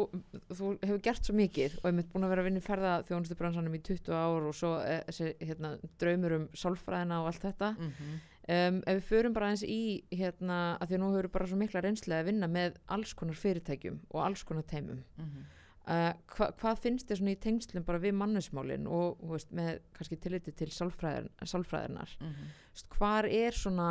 þú 0.50 0.72
hefur 0.82 1.02
gert 1.06 1.28
svo 1.28 1.36
mikið 1.38 1.78
og 1.82 1.90
einmitt 1.90 2.10
búin 2.10 2.26
að 2.26 2.34
vera 2.34 2.42
að 2.42 2.48
vinna 2.50 2.62
í 2.62 2.66
ferða 2.66 2.94
þjónustu 3.06 3.38
bransanum 3.38 3.78
í 3.78 3.82
20 3.86 4.16
ár 4.16 4.48
og 4.50 4.58
svo 4.58 4.72
eh, 4.82 5.04
þessi 5.10 5.34
hérna, 5.44 5.76
draumur 6.02 6.38
um 6.40 6.48
sálfræðina 6.58 7.22
og 7.22 7.30
allt 7.30 7.46
þetta. 7.50 7.76
Mm 7.78 8.20
Um, 8.50 8.80
ef 8.90 8.98
við 8.98 9.06
förum 9.06 9.34
bara 9.36 9.52
eins 9.54 9.62
í 9.62 10.02
hérna 10.10 10.76
að 10.82 10.90
því 10.90 10.96
að 10.98 11.02
nú 11.04 11.10
hefur 11.14 11.28
bara 11.36 11.48
svo 11.48 11.58
mikla 11.60 11.82
reynslega 11.86 12.24
að 12.24 12.30
vinna 12.32 12.48
með 12.50 12.80
alls 12.96 13.12
konar 13.14 13.38
fyrirtækjum 13.38 14.00
og 14.10 14.24
alls 14.26 14.42
konar 14.48 14.66
teimum. 14.68 15.04
Mhm. 15.22 15.44
Uh, 15.82 16.14
hva, 16.36 16.48
hvað 16.62 16.82
finnst 16.82 17.10
þér 17.10 17.20
svona 17.20 17.34
í 17.34 17.40
tengslum 17.42 17.86
bara 17.86 18.02
við 18.02 18.14
mannusmálin 18.14 18.84
og 18.90 19.22
veist, 19.30 19.50
með 19.54 19.80
kannski 19.98 20.18
tilliti 20.22 20.54
til 20.58 20.70
sálfræðin, 20.74 21.30
sálfræðinar? 21.42 22.16
Þú 22.18 22.74
veist, 22.76 22.90
hvar 22.98 23.28
er 23.30 23.58
svona 23.58 23.88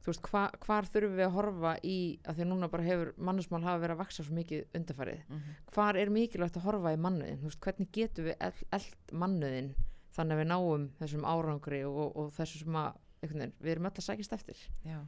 þú 0.00 0.06
veist, 0.12 0.22
hva, 0.30 0.42
hvar 0.64 0.86
þurfum 0.88 1.16
við 1.18 1.26
að 1.26 1.34
horfa 1.36 1.72
í 1.84 1.96
að 2.24 2.34
því 2.38 2.44
að 2.46 2.50
núna 2.54 2.68
bara 2.72 2.86
hefur 2.86 3.12
mannusmál 3.18 3.62
hafa 3.66 3.82
verið 3.82 3.94
að 3.96 4.02
vaksa 4.04 4.24
svo 4.24 4.34
mikið 4.38 4.64
undarfarið 4.78 5.20
Mhm. 5.28 5.54
hvar 5.74 5.96
er 6.00 6.10
mikilvægt 6.10 6.56
að 6.56 6.66
horfa 6.68 6.94
í 6.94 7.00
mannuðin 7.00 7.42
veist, 7.44 7.60
hvernig 7.60 7.90
getum 7.92 8.24
við 8.30 8.36
eld, 8.40 8.64
eld 8.72 9.12
mannuðin 9.12 9.74
þannig 10.16 10.32
að 10.36 10.40
við 10.40 10.48
náum 10.50 10.88
þessum 11.00 11.24
árangri 11.24 11.84
og, 11.84 12.16
og 12.16 12.30
þessu 12.32 12.58
sem 12.64 12.72
að 12.80 12.92
veginn, 13.22 13.52
við 13.60 13.70
erum 13.76 13.84
öll 13.90 13.98
að 14.00 14.06
sækist 14.08 14.32
eftir 14.32 14.56
Já. 14.84 15.00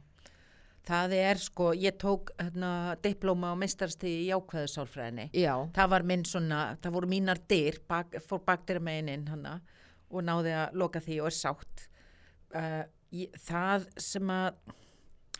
Það 0.83 1.13
er 1.15 1.35
sko, 1.39 1.71
ég 1.73 1.95
tók 1.97 2.31
hérna, 2.37 2.97
diplóma 3.01 3.53
og 3.53 3.57
meistarsti 3.61 4.09
í 4.19 4.25
jákvæðu 4.27 4.67
sálfræðinni. 4.67 5.29
já, 5.31 5.53
Það 5.73 5.89
var 5.89 6.03
minn 6.03 6.23
svona, 6.27 6.77
það 6.81 6.91
voru 6.91 7.07
mínar 7.07 7.39
dyr, 7.47 7.77
bak, 7.87 8.17
fór 8.19 8.41
bakdyr 8.43 8.81
megin 8.83 9.07
inn 9.09 9.25
hana 9.27 9.61
og 10.11 10.23
náði 10.27 10.51
að 10.51 10.73
loka 10.75 10.99
því 10.99 11.21
og 11.21 11.29
er 11.31 11.37
sátt. 11.37 11.87
Uh, 12.53 12.83
ég, 13.13 13.33
það 13.45 13.87
sem 14.01 14.33
að 14.33 14.73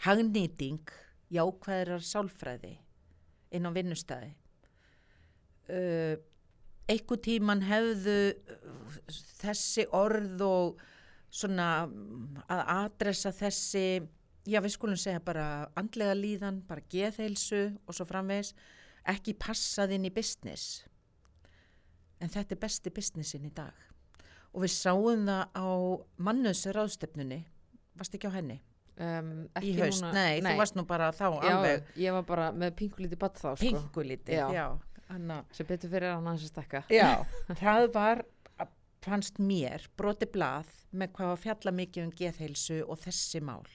hagnýting 0.03 0.93
jákvæðrar 1.33 2.03
sálfræði 2.05 2.75
inn 3.53 3.69
á 3.69 3.71
vinnustæði. 3.73 4.33
Uh, 5.63 6.15
einhver 6.91 7.21
tíman 7.23 7.63
hefðu 7.63 8.17
uh, 8.33 9.13
þessi 9.39 9.85
orð 9.95 10.43
og 10.45 10.83
svona 11.33 11.87
að 12.51 12.63
adressa 12.75 13.31
þessi, 13.33 14.03
já 14.45 14.59
við 14.61 14.75
skulum 14.75 14.99
segja 14.99 15.23
bara 15.23 15.69
andlega 15.79 16.13
líðan, 16.17 16.61
bara 16.67 16.83
geðheilsu 16.91 17.71
og 17.87 17.95
svo 17.95 18.05
framvegis, 18.09 18.53
ekki 19.09 19.35
passað 19.39 19.95
inn 19.97 20.09
í 20.09 20.13
business. 20.13 20.83
En 22.21 22.31
þetta 22.31 22.55
er 22.55 22.61
besti 22.61 22.93
businessin 22.93 23.47
í 23.49 23.53
dag. 23.55 23.73
Og 24.53 24.63
við 24.63 24.75
sáum 24.75 25.25
það 25.25 25.57
á 25.57 25.67
mannöðsir 26.21 26.77
ráðstefnunni, 26.77 27.41
varst 27.99 28.15
ekki 28.17 28.29
á 28.29 28.33
henni? 28.37 28.59
um, 29.01 29.29
Í 29.57 29.59
ekki 29.61 29.75
haust, 29.81 30.03
núna 30.03 30.13
nei, 30.13 30.41
þú 30.45 30.55
varst 30.59 30.75
nú 30.77 30.83
bara 30.89 31.11
þá 31.15 31.25
já, 31.41 31.53
alveg 31.53 31.87
ég 32.03 32.13
var 32.17 32.25
bara 32.27 32.51
með 32.53 32.75
pinkulítið 32.81 33.21
batt 33.23 33.39
þá 33.41 33.47
sko, 33.55 33.61
pingulítið, 33.63 34.37
Já. 34.37 34.47
já. 34.53 34.67
Anna, 35.13 35.39
sem 35.53 35.67
betur 35.69 35.91
fyrir 35.91 36.13
hann 36.13 36.27
aðeins 36.29 36.45
að 36.47 36.51
stekka 36.53 36.83
Já, 36.93 37.09
það 37.63 37.87
var, 37.93 38.21
fannst 39.03 39.39
mér, 39.43 39.87
broti 39.99 40.29
blað 40.31 40.69
með 40.95 41.11
hvað 41.17 41.31
að 41.33 41.41
fjalla 41.43 41.73
mikið 41.75 42.05
um 42.05 42.11
geðheilsu 42.17 42.77
og 42.87 42.99
þessi 43.03 43.41
mál. 43.43 43.65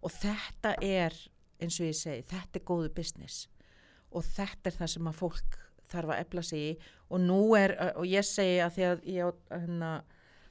Og 0.00 0.14
þetta 0.14 0.76
er, 0.80 1.16
eins 1.60 1.76
og 1.82 1.90
ég 1.90 1.98
segi, 1.98 2.22
þetta 2.30 2.56
er 2.56 2.64
góðu 2.70 2.92
business. 2.96 3.42
Og 4.16 4.24
þetta 4.24 4.70
er 4.70 4.78
það 4.78 4.92
sem 4.94 5.10
að 5.10 5.18
fólk 5.18 5.58
þarf 5.92 6.14
að 6.14 6.22
efla 6.22 6.44
sig 6.46 6.62
í. 6.70 6.70
Og 7.10 7.20
nú 7.20 7.40
er, 7.58 7.74
og 7.98 8.06
ég 8.08 8.24
segi 8.24 8.62
að 8.64 8.78
því 8.78 8.86
að 8.88 9.04
ég 9.12 9.28
á 9.28 9.30
hérna, 9.58 9.90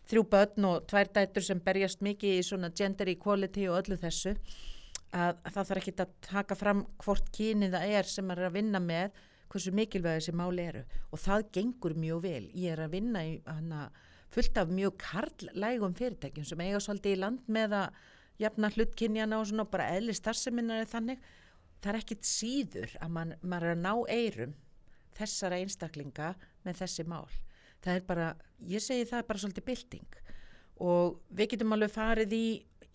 þrjú 0.10 0.26
börn 0.32 0.68
og 0.70 0.86
tvær 0.90 1.12
dætur 1.14 1.46
sem 1.46 1.62
berjast 1.62 2.04
mikið 2.06 2.40
í 2.40 2.46
svona 2.46 2.72
gender 2.76 3.12
equality 3.12 3.68
og 3.70 3.80
öllu 3.84 3.98
þessu, 4.02 4.36
að, 5.14 5.38
að 5.44 5.52
það 5.56 5.70
þarf 5.72 5.82
ekki 5.82 5.96
að 5.96 6.14
taka 6.26 6.58
fram 6.58 6.86
hvort 7.04 7.32
kynið 7.36 7.76
það 7.78 7.98
er 7.98 8.10
sem 8.10 8.32
er 8.34 8.46
að 8.48 8.56
vinna 8.58 8.82
með 8.84 9.20
hversu 9.50 9.74
mikilvæg 9.74 10.20
þessi 10.20 10.36
máli 10.38 10.68
eru 10.70 10.84
og 11.10 11.22
það 11.24 11.48
gengur 11.58 11.98
mjög 11.98 12.22
vel. 12.26 12.46
Ég 12.54 12.76
er 12.76 12.84
að 12.86 12.96
vinna 12.98 13.26
í 13.26 13.36
hana, 13.48 13.90
fullt 14.34 14.58
af 14.62 14.72
mjög 14.74 14.98
karlægum 15.02 15.98
fyrirtækjum 15.98 16.46
sem 16.46 16.64
eiga 16.66 16.82
svolítið 16.84 17.18
í 17.18 17.20
land 17.24 17.50
með 17.50 17.76
að 17.80 18.00
jafna 18.40 18.72
hlutkynjana 18.76 19.42
og 19.42 19.50
svona 19.50 19.68
bara 19.70 19.90
eðli 19.96 20.16
starfseminnar 20.16 20.84
er 20.84 20.90
þannig. 20.90 21.22
Það 21.80 21.92
er 21.92 22.00
ekkit 22.02 22.28
síður 22.28 22.96
að 23.00 23.14
man, 23.16 23.36
maður 23.42 23.70
er 23.70 23.78
að 23.78 23.84
ná 23.86 23.94
eirum 24.14 24.56
þessara 25.18 25.60
einstaklinga 25.64 26.34
með 26.66 26.82
þessi 26.84 27.06
mál. 27.10 27.28
Það 27.84 27.96
er 27.96 28.08
bara, 28.08 28.32
ég 28.68 28.84
segi 28.84 29.08
það 29.10 29.22
er 29.22 29.30
bara 29.30 29.44
svolítið 29.44 29.68
bylting. 29.70 30.20
Og 30.80 31.20
við 31.36 31.54
getum 31.54 31.76
alveg 31.76 31.96
farið 31.96 32.36
í 32.36 32.46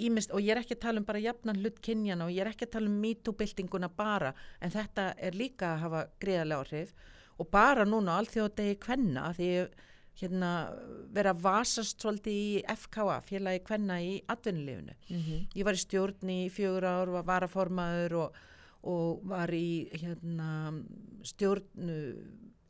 Ímist, 0.02 0.32
og 0.34 0.42
ég 0.42 0.50
er 0.50 0.58
ekki 0.58 0.74
að 0.74 0.82
tala 0.82 0.98
um 0.98 1.04
bara 1.06 1.20
jafnan 1.22 1.60
hlut 1.62 1.76
kynjana 1.84 2.26
og 2.26 2.32
ég 2.34 2.42
er 2.42 2.48
ekki 2.50 2.66
að 2.66 2.72
tala 2.72 2.90
um 2.90 2.94
MeToo-byltinguna 2.98 3.88
bara 3.94 4.32
en 4.58 4.72
þetta 4.74 5.12
er 5.22 5.36
líka 5.38 5.68
að 5.68 5.82
hafa 5.84 6.00
greiðarlega 6.18 6.64
áhrif. 6.64 6.94
Og 7.38 7.46
bara 7.50 7.84
núna 7.86 8.16
á 8.16 8.18
alþjóðdegi 8.18 8.80
kvenna 8.82 9.28
því 9.36 9.50
hérna 10.18 10.50
vera 11.14 11.34
vasast 11.34 12.02
svolítið 12.02 12.40
í 12.40 12.48
FKA, 12.74 13.20
félagi 13.26 13.62
kvenna 13.66 14.00
í 14.02 14.16
atvinnulífinu. 14.30 14.94
mm 15.10 15.46
Ég 15.54 15.64
var 15.64 15.78
í 15.78 15.82
stjórn 15.82 16.30
í 16.30 16.40
fjögur 16.50 16.86
ár, 16.86 17.14
var 17.14 17.26
varaformaður 17.30 18.16
og, 18.24 18.36
og 18.82 19.22
var 19.30 19.50
í 19.54 19.88
hérna, 19.94 20.74
stjórn 21.22 21.90
uh, 21.90 22.18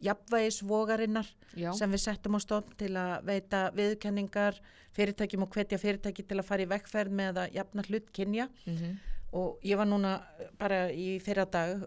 jafnvægisvogarinnar 0.03 1.29
sem 1.55 1.91
við 1.91 2.03
settum 2.03 2.37
á 2.37 2.41
stofn 2.43 2.75
til 2.81 2.93
að 2.99 3.15
veita 3.29 3.65
viðkenningar 3.77 4.61
fyrirtækjum 4.95 5.47
og 5.47 5.55
hvetja 5.55 5.79
fyrirtæki 5.79 6.27
til 6.27 6.39
að 6.39 6.49
fara 6.49 6.67
í 6.67 6.71
vekkferð 6.71 7.15
með 7.15 7.43
að 7.45 7.59
jafna 7.59 7.85
hlut 7.89 8.11
kynja. 8.15 8.49
Mm 8.67 8.97
og 9.35 9.63
ég 9.67 9.79
var 9.79 9.89
núna 9.89 10.19
bara 10.59 10.89
í 10.95 11.19
fyrra 11.23 11.45
dag 11.51 11.87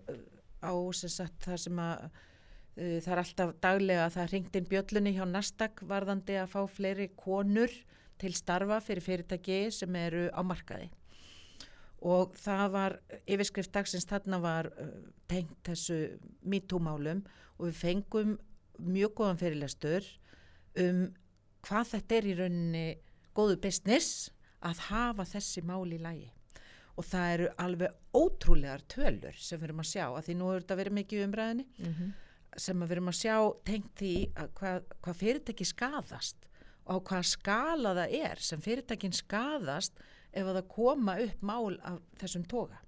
á 0.59 0.71
sem 0.97 1.11
sagt 1.11 1.47
það 1.47 1.61
sem 1.63 1.81
að 1.81 2.07
uh, 2.07 2.97
það 3.03 3.11
er 3.13 3.21
alltaf 3.23 3.53
daglega 3.63 4.05
að 4.05 4.15
það 4.17 4.31
ringt 4.33 4.59
inn 4.59 4.69
bjöllunni 4.71 5.15
hjá 5.15 5.25
Nasdaq 5.29 5.83
varðandi 5.87 6.39
að 6.41 6.51
fá 6.55 6.61
fleiri 6.67 7.09
konur 7.15 7.73
til 8.19 8.33
starfa 8.35 8.81
fyrir 8.83 9.05
fyrirtæki 9.05 9.59
sem 9.71 9.95
eru 9.95 10.27
á 10.33 10.41
markaði 10.43 10.89
og 12.07 12.37
það 12.39 12.65
var 12.73 12.97
yfirskrift 13.25 13.73
dagsins 13.75 14.07
þarna 14.07 14.39
var 14.43 14.69
uh, 14.71 14.93
tengt 15.27 15.57
þessu 15.67 15.99
MeToo-málum 16.47 17.23
og 17.57 17.67
við 17.69 17.81
fengum 17.81 18.37
mjög 18.77 19.15
góðan 19.17 19.41
fyrirlestur 19.41 20.07
um 20.79 21.07
hvað 21.65 21.93
þetta 21.95 22.17
er 22.17 22.27
í 22.29 22.35
rauninni 22.37 22.87
góðu 23.37 23.59
business 23.61 24.29
að 24.65 24.83
hafa 24.89 25.25
þessi 25.27 25.63
mál 25.65 25.85
í 25.93 25.99
lagi 26.01 26.29
og 26.97 27.05
það 27.05 27.31
eru 27.33 27.49
alveg 27.61 28.17
ótrúlegar 28.17 28.83
tölur 28.89 29.37
sem 29.37 29.59
við 29.59 29.69
erum 29.69 29.83
að 29.83 29.91
sjá 29.91 30.05
að 30.07 30.23
því 30.27 30.37
nú 30.37 30.49
hefur 30.49 30.63
þetta 30.63 30.79
verið 30.79 30.97
mikið 30.97 31.19
í 31.19 31.25
umræðinni 31.27 31.65
-hmm. 31.77 32.11
sem 32.65 32.83
við 32.83 32.91
erum 32.95 33.11
að 33.11 33.19
sjá 33.21 33.35
tengt 33.69 33.91
því 34.01 34.13
að 34.35 34.53
hvað, 34.59 34.93
hvað 35.01 35.19
fyrirtæki 35.21 35.65
skadast 35.65 36.47
og 36.87 36.95
á 36.97 37.05
hvað 37.09 37.25
skala 37.25 37.93
það 37.93 38.15
er 38.21 38.39
sem 38.39 38.61
fyrirtækin 38.61 39.13
skadast 39.13 39.99
ef 40.33 40.43
að 40.45 40.59
það 40.59 40.67
koma 40.73 41.17
upp 41.23 41.41
mál 41.41 41.79
af 41.87 41.99
þessum 42.21 42.45
toga. 42.49 42.81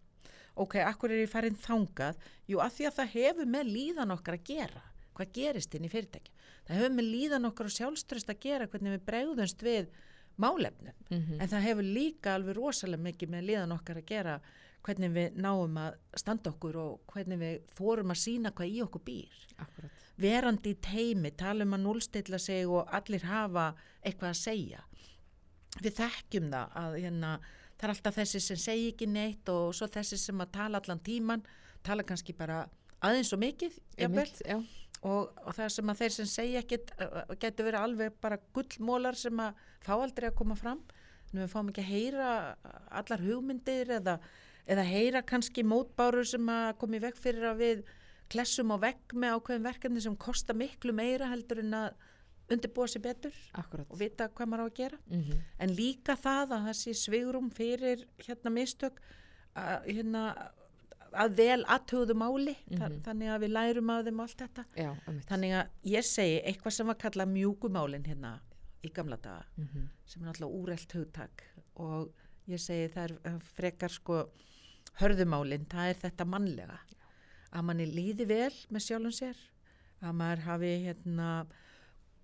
Ok, 0.59 0.75
akkur 0.83 1.13
er 1.13 1.23
ég 1.23 1.31
farin 1.31 1.55
þangað? 1.55 2.19
Jú, 2.49 2.59
að 2.59 2.75
því 2.75 2.87
að 2.89 2.95
það 2.97 3.13
hefur 3.15 3.51
með 3.55 3.73
líðan 3.75 4.15
okkar 4.15 4.37
að 4.39 4.47
gera. 4.49 4.83
Hvað 5.15 5.33
gerist 5.35 5.75
inn 5.75 5.87
í 5.87 5.91
fyrirtæki? 5.91 6.33
Það 6.67 6.79
hefur 6.79 6.95
með 6.95 7.11
líðan 7.13 7.49
okkar 7.49 7.69
og 7.69 7.75
sjálfströst 7.75 8.31
að 8.31 8.41
gera 8.43 8.67
hvernig 8.67 8.95
við 8.97 9.05
bregðumst 9.07 9.63
við 9.63 9.93
málefnum. 10.39 10.95
Mhm. 11.09 11.39
En 11.41 11.47
það 11.47 11.67
hefur 11.67 11.83
líka 11.83 12.35
alveg 12.35 12.55
rosalega 12.55 13.03
mikið 13.03 13.29
með 13.29 13.47
líðan 13.49 13.75
okkar 13.75 13.97
að 13.97 14.05
gera 14.05 14.41
hvernig 14.83 15.11
við 15.11 15.35
náum 15.35 15.77
að 15.77 15.95
standa 16.15 16.51
okkur 16.51 16.75
og 16.75 16.99
hvernig 17.11 17.39
við 17.39 17.55
þórum 17.75 18.13
að 18.13 18.21
sína 18.23 18.51
hvað 18.51 18.75
í 18.75 18.83
okkur 18.83 19.03
býr. 19.03 19.39
akkurat 19.59 19.91
Verandi 20.19 20.73
í 20.73 20.79
teimi, 20.83 21.31
tala 21.31 21.63
um 21.63 21.75
að 21.77 21.85
núlstilla 21.85 22.39
sig 22.39 22.67
og 22.67 22.89
allir 22.91 23.23
hafa 23.23 23.69
eitthvað 24.03 24.33
að 24.33 24.39
segja. 24.41 24.81
Við 25.83 25.95
þekkjum 25.99 26.51
það 26.51 26.77
að 26.81 26.97
hérna, 26.99 27.31
það 27.77 27.87
er 27.87 27.93
alltaf 27.95 28.19
þessi 28.19 28.43
sem 28.43 28.59
segi 28.59 28.91
ekki 28.93 29.07
neitt 29.07 29.49
og 29.53 29.71
svo 29.77 29.87
þessi 29.91 30.19
sem 30.19 30.43
að 30.43 30.53
tala 30.57 30.81
allan 30.81 31.03
tíman 31.05 31.45
tala 31.85 32.03
kannski 32.03 32.35
bara 32.35 32.65
aðeins 33.05 33.31
og 33.35 33.41
mikið 33.41 33.77
já, 34.43 34.57
og, 35.07 35.29
og 35.45 35.55
það 35.55 35.71
sem 35.75 35.91
að 35.91 36.01
þeir 36.01 36.15
sem 36.15 36.29
segja 36.29 36.63
uh, 36.65 37.21
getur 37.39 37.69
verið 37.69 37.79
alveg 37.79 38.17
bara 38.23 38.39
gullmólar 38.55 39.17
sem 39.19 39.39
að 39.43 39.63
fá 39.85 39.93
aldrei 39.95 40.27
að 40.29 40.37
koma 40.41 40.57
fram. 40.59 40.81
En 41.29 41.43
við 41.43 41.51
fáum 41.53 41.71
ekki 41.71 41.85
að 41.85 41.93
heyra 41.93 42.29
allar 42.99 43.23
hugmyndir 43.23 43.93
eða, 43.99 44.17
eða 44.67 44.85
heyra 44.89 45.23
kannski 45.23 45.63
mótbárur 45.63 46.27
sem 46.27 46.51
að 46.51 46.73
komi 46.81 47.01
vekk 47.03 47.19
fyrir 47.21 47.51
að 47.51 47.63
við 47.63 47.83
klessum 48.29 48.73
á 48.73 48.77
vegg 48.81 49.15
með 49.15 49.37
ákveðin 49.37 49.67
verkefni 49.69 50.03
sem 50.03 50.17
kosta 50.19 50.55
miklu 50.57 50.93
meira 50.93 51.29
heldur 51.31 51.63
en 51.63 51.75
að 51.77 52.08
undirbúa 52.51 52.87
sér 52.87 53.01
betur 53.01 53.33
akkurat. 53.53 53.85
og 53.89 53.99
vita 53.99 54.27
hvað 54.29 54.47
maður 54.49 54.63
á 54.63 54.67
að 54.69 54.75
gera. 54.79 54.97
Mm 55.09 55.41
en 55.59 55.69
líka 55.75 56.15
það 56.17 56.51
að 56.55 56.65
það 56.67 56.77
sé 56.83 56.93
svigrum 56.93 57.49
fyrir 57.51 58.05
hérna 58.25 58.49
mistök 58.51 58.99
að, 59.55 59.85
hérna, 59.85 60.51
að 61.13 61.35
vel 61.35 61.63
aðtöðu 61.65 62.13
máli. 62.15 62.55
Þa, 62.69 62.89
Mhm. 62.89 63.01
þannig 63.03 63.29
að 63.33 63.41
við 63.43 63.51
lærum 63.57 63.89
af 63.89 64.05
þeim 64.05 64.19
allt 64.21 64.37
þetta. 64.37 64.65
Já, 64.77 64.95
þannig 65.27 65.51
að 65.59 65.67
ég 65.83 66.03
segi 66.05 66.43
eitthvað 66.45 66.71
sem 66.73 66.87
var 66.87 66.95
kallað 66.95 67.33
mjúkumálin 67.33 68.05
hérna 68.05 68.39
í 68.83 68.91
gamla 68.93 69.17
daga 69.21 69.45
Mm 69.57 69.89
sem 70.05 70.23
er 70.23 70.27
alltaf 70.29 70.49
úrelt 70.49 70.91
hugtak. 70.93 71.43
Og 71.75 72.11
ég 72.47 72.59
segi 72.59 72.87
það 72.93 73.03
er 73.03 73.17
eh, 73.25 73.39
frekar 73.55 73.89
sko 73.89 74.29
hörðumálin, 74.99 75.65
það 75.69 75.89
er 75.89 75.95
þetta 76.09 76.25
mannlega. 76.25 76.79
Að 77.53 77.63
manni 77.65 77.85
líði 77.89 78.27
vel 78.27 78.53
með 78.71 78.83
sjálfum 78.85 79.15
sér 79.15 79.37
að 80.01 80.13
maður 80.15 80.43
hafi 80.45 80.71
hérna 80.85 81.45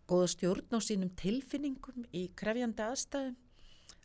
góða 0.10 0.30
stjórn 0.34 0.78
á 0.78 0.80
sínum 0.84 1.12
tilfinningum 1.18 2.06
í 2.14 2.28
krefjandi 2.38 2.86
aðstæðum 2.86 3.36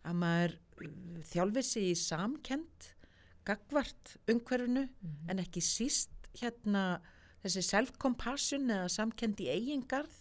að 0.09 0.19
maður 0.23 0.57
uh, 0.57 1.21
þjálfi 1.33 1.65
sig 1.67 1.91
í 1.91 1.99
samkend 1.99 2.91
gagvart 3.49 4.17
umhverfinu 4.31 4.87
en 5.29 5.43
ekki 5.43 5.63
síst 5.65 6.31
hérna 6.41 7.01
þessi 7.43 7.65
self-compassion 7.67 8.69
eða 8.71 8.89
samkend 8.93 9.41
í 9.43 9.49
eigingarð 9.53 10.17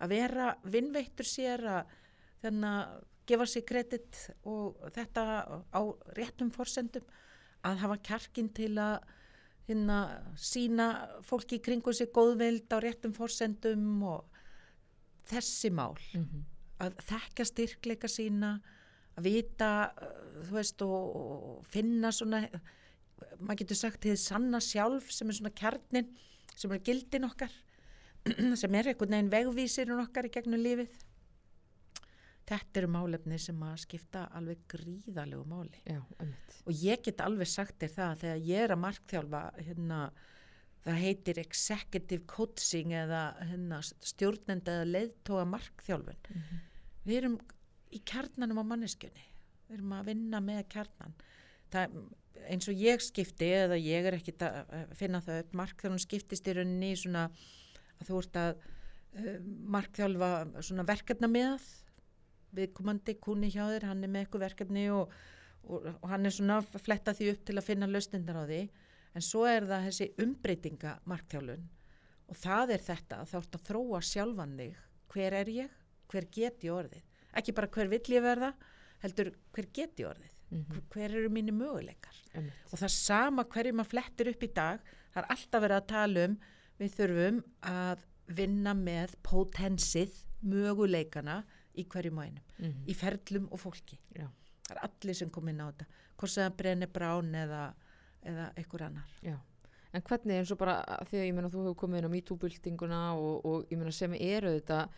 að 0.00 0.14
vera 0.14 0.52
vinnveittur 0.64 1.28
sér 1.28 1.64
að 1.68 1.96
þannig 2.40 2.68
að 2.70 2.98
gefa 3.30 3.46
sér 3.46 3.64
kredit 3.68 4.20
og 4.48 4.78
þetta 4.94 5.24
á 5.70 5.80
réttum 6.16 6.50
forsendum 6.54 7.06
að 7.66 7.82
hafa 7.82 7.98
kjarkin 8.08 8.48
til 8.56 8.72
að 8.80 9.02
hérna, 9.68 9.98
sína 10.40 10.86
fólki 11.26 11.58
í 11.60 11.64
kringu 11.64 11.92
sér 11.94 12.10
góðvild 12.14 12.72
á 12.72 12.78
réttum 12.82 13.14
forsendum 13.14 14.02
og 14.08 14.39
þessi 15.30 15.70
mál 15.74 15.96
-hmm. 16.12 16.44
að 16.84 17.00
þekka 17.08 17.46
styrkleika 17.48 18.08
sína 18.08 18.58
að 19.16 19.24
vita 19.30 19.70
uh, 19.90 20.44
þú 20.46 20.54
veist 20.58 20.82
og, 20.82 21.16
og 21.22 21.66
finna 21.66 22.12
svona 22.12 22.44
maður 23.40 23.62
getur 23.62 23.78
sagt 23.78 24.04
þið 24.04 24.16
sanna 24.20 24.60
sjálf 24.64 25.10
sem 25.12 25.28
er 25.28 25.38
svona 25.38 25.56
kjarnin 25.56 26.08
sem 26.56 26.72
er 26.72 26.82
gildin 26.84 27.28
okkar 27.28 27.52
sem 28.60 28.74
er 28.74 28.90
einhvern 28.90 29.16
veginn 29.16 29.32
vegvísirinn 29.32 30.02
okkar 30.02 30.28
í 30.28 30.32
gegnum 30.34 30.60
lífið. 30.60 30.92
Þetta 32.50 32.80
eru 32.80 32.90
málefni 32.90 33.38
sem 33.38 33.60
að 33.62 33.76
skipta 33.84 34.24
alveg 34.34 34.64
gríðalegu 34.72 35.44
máli. 35.46 35.78
Já, 35.86 36.00
og 36.66 36.72
ég 36.74 37.04
get 37.06 37.22
alveg 37.22 37.48
sagt 37.48 37.78
þér 37.78 37.92
það 37.94 38.08
að 38.08 38.22
þegar 38.24 38.40
ég 38.48 38.64
er 38.64 38.74
að 38.74 38.82
markþjálfa 38.84 39.42
hérna, 39.60 40.00
það 40.84 41.00
heitir 41.04 41.40
executive 41.42 42.24
coaching 42.30 42.94
eða 42.96 43.22
hérna, 43.42 43.80
stjórnenda 43.84 44.78
eða 44.78 44.88
leiðtóa 44.94 45.44
markþjálfun. 45.54 46.20
Mhm. 46.30 46.66
við 47.04 47.16
erum 47.16 47.38
í 47.90 48.00
kjarnanum 48.04 48.60
á 48.60 48.64
manneskjunni. 48.70 49.24
Við 49.68 49.78
erum 49.78 49.92
að 49.96 50.08
vinna 50.10 50.40
með 50.40 50.60
kjarnan. 50.68 51.14
Það, 51.72 51.94
eins 52.50 52.68
og 52.68 52.74
ég 52.74 53.00
skipti 53.00 53.48
eða 53.56 53.78
ég 53.80 54.04
er 54.04 54.16
ekkit 54.18 54.42
að 54.42 54.94
finna 54.98 55.20
það 55.24 55.40
upp 55.44 55.56
markþjálfun 55.60 56.02
skiptist 56.04 56.46
í 56.46 56.54
rauninni 56.54 56.92
svona 56.96 57.30
að 58.00 58.06
þú 58.08 58.20
ert 58.20 58.38
að 58.40 58.50
uh, 58.60 59.38
markþjálfa 59.76 60.30
svona 60.60 60.86
verkefna 60.88 61.30
með 61.30 61.66
viðkomandi 62.56 63.16
kunni 63.22 63.50
hjá 63.52 63.64
þér, 63.68 63.88
hann 63.90 64.04
er 64.04 64.10
með 64.10 64.24
eitthvað 64.24 64.46
verkefni 64.48 64.86
og, 64.94 65.12
og, 65.64 65.86
og 65.92 66.06
hann 66.10 66.26
er 66.26 66.34
svona 66.34 66.60
að 66.60 66.80
fletta 66.82 67.14
því 67.14 67.32
upp 67.34 67.44
til 67.46 67.58
að 67.58 67.68
finna 67.68 67.90
lausnindar 67.90 68.40
á 68.42 68.44
því 68.48 68.62
en 69.14 69.22
svo 69.26 69.44
er 69.48 69.66
það 69.66 69.86
þessi 69.88 70.08
umbreytinga 70.24 70.92
markþjálfun 71.10 71.68
og 72.30 72.36
það 72.38 72.70
er 72.76 72.84
þetta 72.86 73.20
að 73.22 73.30
þá 73.32 73.36
ert 73.40 73.56
að 73.58 73.64
þróa 73.70 74.00
sjálfan 74.06 74.56
þig. 74.60 74.76
Hver 75.10 75.32
er 75.40 75.48
ég, 75.50 75.70
hver 76.10 76.26
get 76.30 76.62
ég 76.62 76.72
orðið? 76.76 77.02
Ekki 77.34 77.54
bara 77.54 77.66
hver 77.74 77.88
vill 77.90 78.14
ég 78.14 78.22
verða 78.22 78.52
heldur 79.02 79.32
hver 79.54 79.66
get 79.72 79.96
ég 79.98 80.10
orðið? 80.12 80.36
Mm 80.50 80.80
hver 80.90 81.10
eru 81.14 81.28
mínu 81.30 81.52
möguleikar? 81.54 82.16
Einmitt. 82.34 82.52
og 82.72 82.78
það 82.78 82.90
sama 82.90 83.44
hverju 83.44 83.72
maður 83.74 83.90
flettir 83.90 84.28
upp 84.32 84.42
í 84.42 84.48
dag 84.54 84.80
það 85.14 85.20
er 85.22 85.28
alltaf 85.34 85.62
verið 85.62 85.76
að 85.76 85.86
tala 85.92 86.24
um 86.26 86.34
við 86.80 86.94
þurfum 86.96 87.38
að 87.62 87.98
vinna 88.30 88.74
með 88.74 89.14
potensið, 89.26 90.10
möguleikana 90.42 91.40
í 91.78 91.84
hverjum 91.86 92.18
og 92.18 92.24
einum, 92.26 92.44
Mhm. 92.58 92.84
í 92.86 92.94
ferlum 92.94 93.48
og 93.52 93.58
fólki. 93.60 93.98
Já. 94.14 94.28
það 94.66 94.76
er 94.76 94.82
allir 94.88 95.14
sem 95.16 95.30
kom 95.30 95.48
inn 95.48 95.58
á 95.60 95.66
þetta. 95.72 95.86
Hvort 96.16 96.30
sem 96.30 96.50
það 96.52 96.56
brennir 96.56 96.86
brán 96.92 97.32
eða, 97.34 97.74
eða 98.26 98.50
einhver 98.56 98.82
annar. 98.88 99.12
Já, 99.22 99.36
en 99.92 100.02
hvernig 100.02 100.36
eins 100.40 100.50
og 100.54 100.58
bara 100.58 100.80
að 100.84 101.08
því 101.10 101.20
að 101.20 101.26
ég 101.28 101.34
meina 101.34 101.50
þú 101.52 101.62
hefur 101.64 101.78
komið 101.84 101.98
inn 102.02 102.08
á 102.10 102.14
MeToo-byltinguna 102.16 103.00
og, 103.18 103.46
og 103.46 103.70
ég 103.72 103.78
meina 103.80 103.92
sem 103.92 104.12
eru 104.18 104.52
þetta 104.58 104.88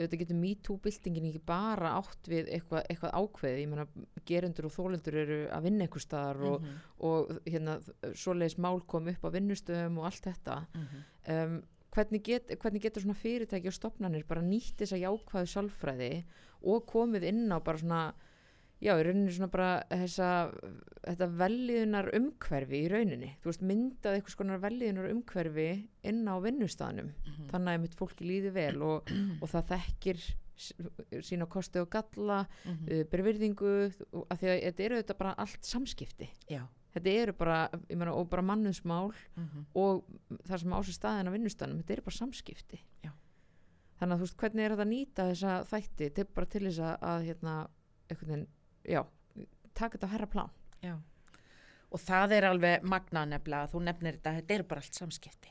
auðvitað 0.00 0.20
getur 0.22 0.38
MeToo-byltingin 0.40 1.26
ekki 1.28 1.40
bara 1.44 1.90
átt 1.98 2.28
við 2.30 2.46
eitthvað, 2.54 2.84
eitthvað 2.88 3.16
ákveð 3.20 3.58
ég 3.60 3.68
meina 3.68 3.86
gerendur 4.30 4.68
og 4.70 4.72
þólendur 4.72 5.16
eru 5.24 5.38
að 5.52 5.66
vinna 5.66 5.84
eitthvað 5.84 6.04
staðar 6.06 6.40
og, 6.46 6.62
Mhm, 6.62 6.78
og 7.10 7.32
hérna 7.44 7.74
svoleiðis 8.14 8.56
mál 8.58 8.80
kom 8.86 9.08
upp 9.12 9.24
á 9.26 9.34
vinnustöðum 9.34 9.98
og 9.98 10.04
allt 10.08 10.24
þetta. 10.30 10.56
Mhm. 10.74 11.04
um, 11.34 11.62
hvernig, 11.90 12.22
get, 12.22 12.48
hvernig 12.62 12.80
getur 12.82 13.02
svona 13.02 13.18
fyrirtæki 13.18 13.66
og 13.66 13.74
stopnarnir 13.74 14.24
bara 14.26 14.40
nýtt 14.40 14.78
þessa 14.78 14.96
jákvæðu 15.02 15.50
sálfræði 15.50 16.24
og 16.62 16.86
komið 16.86 17.24
inn 17.26 17.50
á 17.50 17.58
bara 17.58 17.78
svona 17.78 18.14
já, 18.80 18.94
í 18.96 19.04
rauninni 19.04 19.32
svona 19.34 19.50
bara 19.52 19.70
þessa, 19.90 20.28
þetta 21.04 21.28
velliðunar 21.42 22.10
umhverfi 22.16 22.80
í 22.84 22.90
rauninni, 22.92 23.32
þú 23.42 23.50
veist, 23.52 23.64
myndað 23.68 24.16
eitthvað 24.18 24.36
skonar 24.36 24.62
velliðunar 24.62 25.10
umhverfi 25.12 25.66
inn 26.10 26.22
á 26.28 26.34
vinnustaðnum, 26.40 27.12
Mhm. 27.26 27.48
þannig 27.52 27.74
að 27.76 27.80
mitt 27.84 27.94
fólki 27.98 28.24
líði 28.28 28.52
vel 28.52 28.82
og, 28.82 29.02
og 29.42 29.48
það 29.48 29.68
þekkir 29.74 30.24
sína 31.24 31.46
kosti 31.48 31.80
og 31.80 31.88
galla 31.90 32.46
Mhm. 32.64 32.88
uh, 32.90 33.04
bervirðingu, 33.04 33.70
af 34.30 34.40
því 34.40 34.48
að 34.52 34.62
þetta 34.66 34.84
eru 34.84 35.02
þetta 35.02 35.18
bara 35.18 35.34
allt 35.38 35.62
samskipti, 35.64 36.28
já 36.50 36.66
þetta 36.94 37.12
eru 37.22 37.32
bara, 37.38 37.68
ég 37.88 37.96
meina, 37.96 38.12
og 38.14 38.28
bara 38.30 38.42
mannuðsmál 38.42 39.12
mhm. 39.36 39.66
og 39.78 40.04
það 40.48 40.58
sem 40.58 40.72
á 40.74 40.78
sér 40.82 40.96
staðin 40.98 41.28
á 41.30 41.34
vinnustanum, 41.36 41.78
þetta 41.82 41.92
eru 41.92 42.02
bara 42.02 42.16
samskipti 42.18 42.80
Já. 43.04 43.12
þannig 44.00 44.14
að 44.16 44.18
þú 44.18 44.26
veist 44.26 44.36
hvernig 44.42 44.64
er 44.64 44.74
þetta 44.74 44.86
að 44.86 44.90
nýta 44.90 45.26
þessa 45.30 45.52
þætti 45.70 46.08
til 46.16 46.24
bara 46.34 46.46
til 46.50 46.62
þess 46.66 46.80
að, 46.80 46.96
að 47.12 47.26
hérna, 47.28 47.54
einhvern 48.10 48.30
veginn, 48.32 48.46
já 48.88 49.04
taka 49.74 49.98
þetta 49.98 50.06
á 50.08 50.12
herra 50.14 50.26
plan 50.26 50.50
Já, 50.82 50.94
og 51.92 52.00
það 52.00 52.32
er 52.32 52.44
alveg 52.48 52.82
magna 52.82 53.24
nefnilega 53.26 53.68
þú 53.72 53.80
nefnir 53.84 54.16
þetta, 54.18 54.32
þetta 54.40 54.54
er 54.54 54.62
bara 54.62 54.80
allt 54.80 54.94
samskipti. 54.94 55.50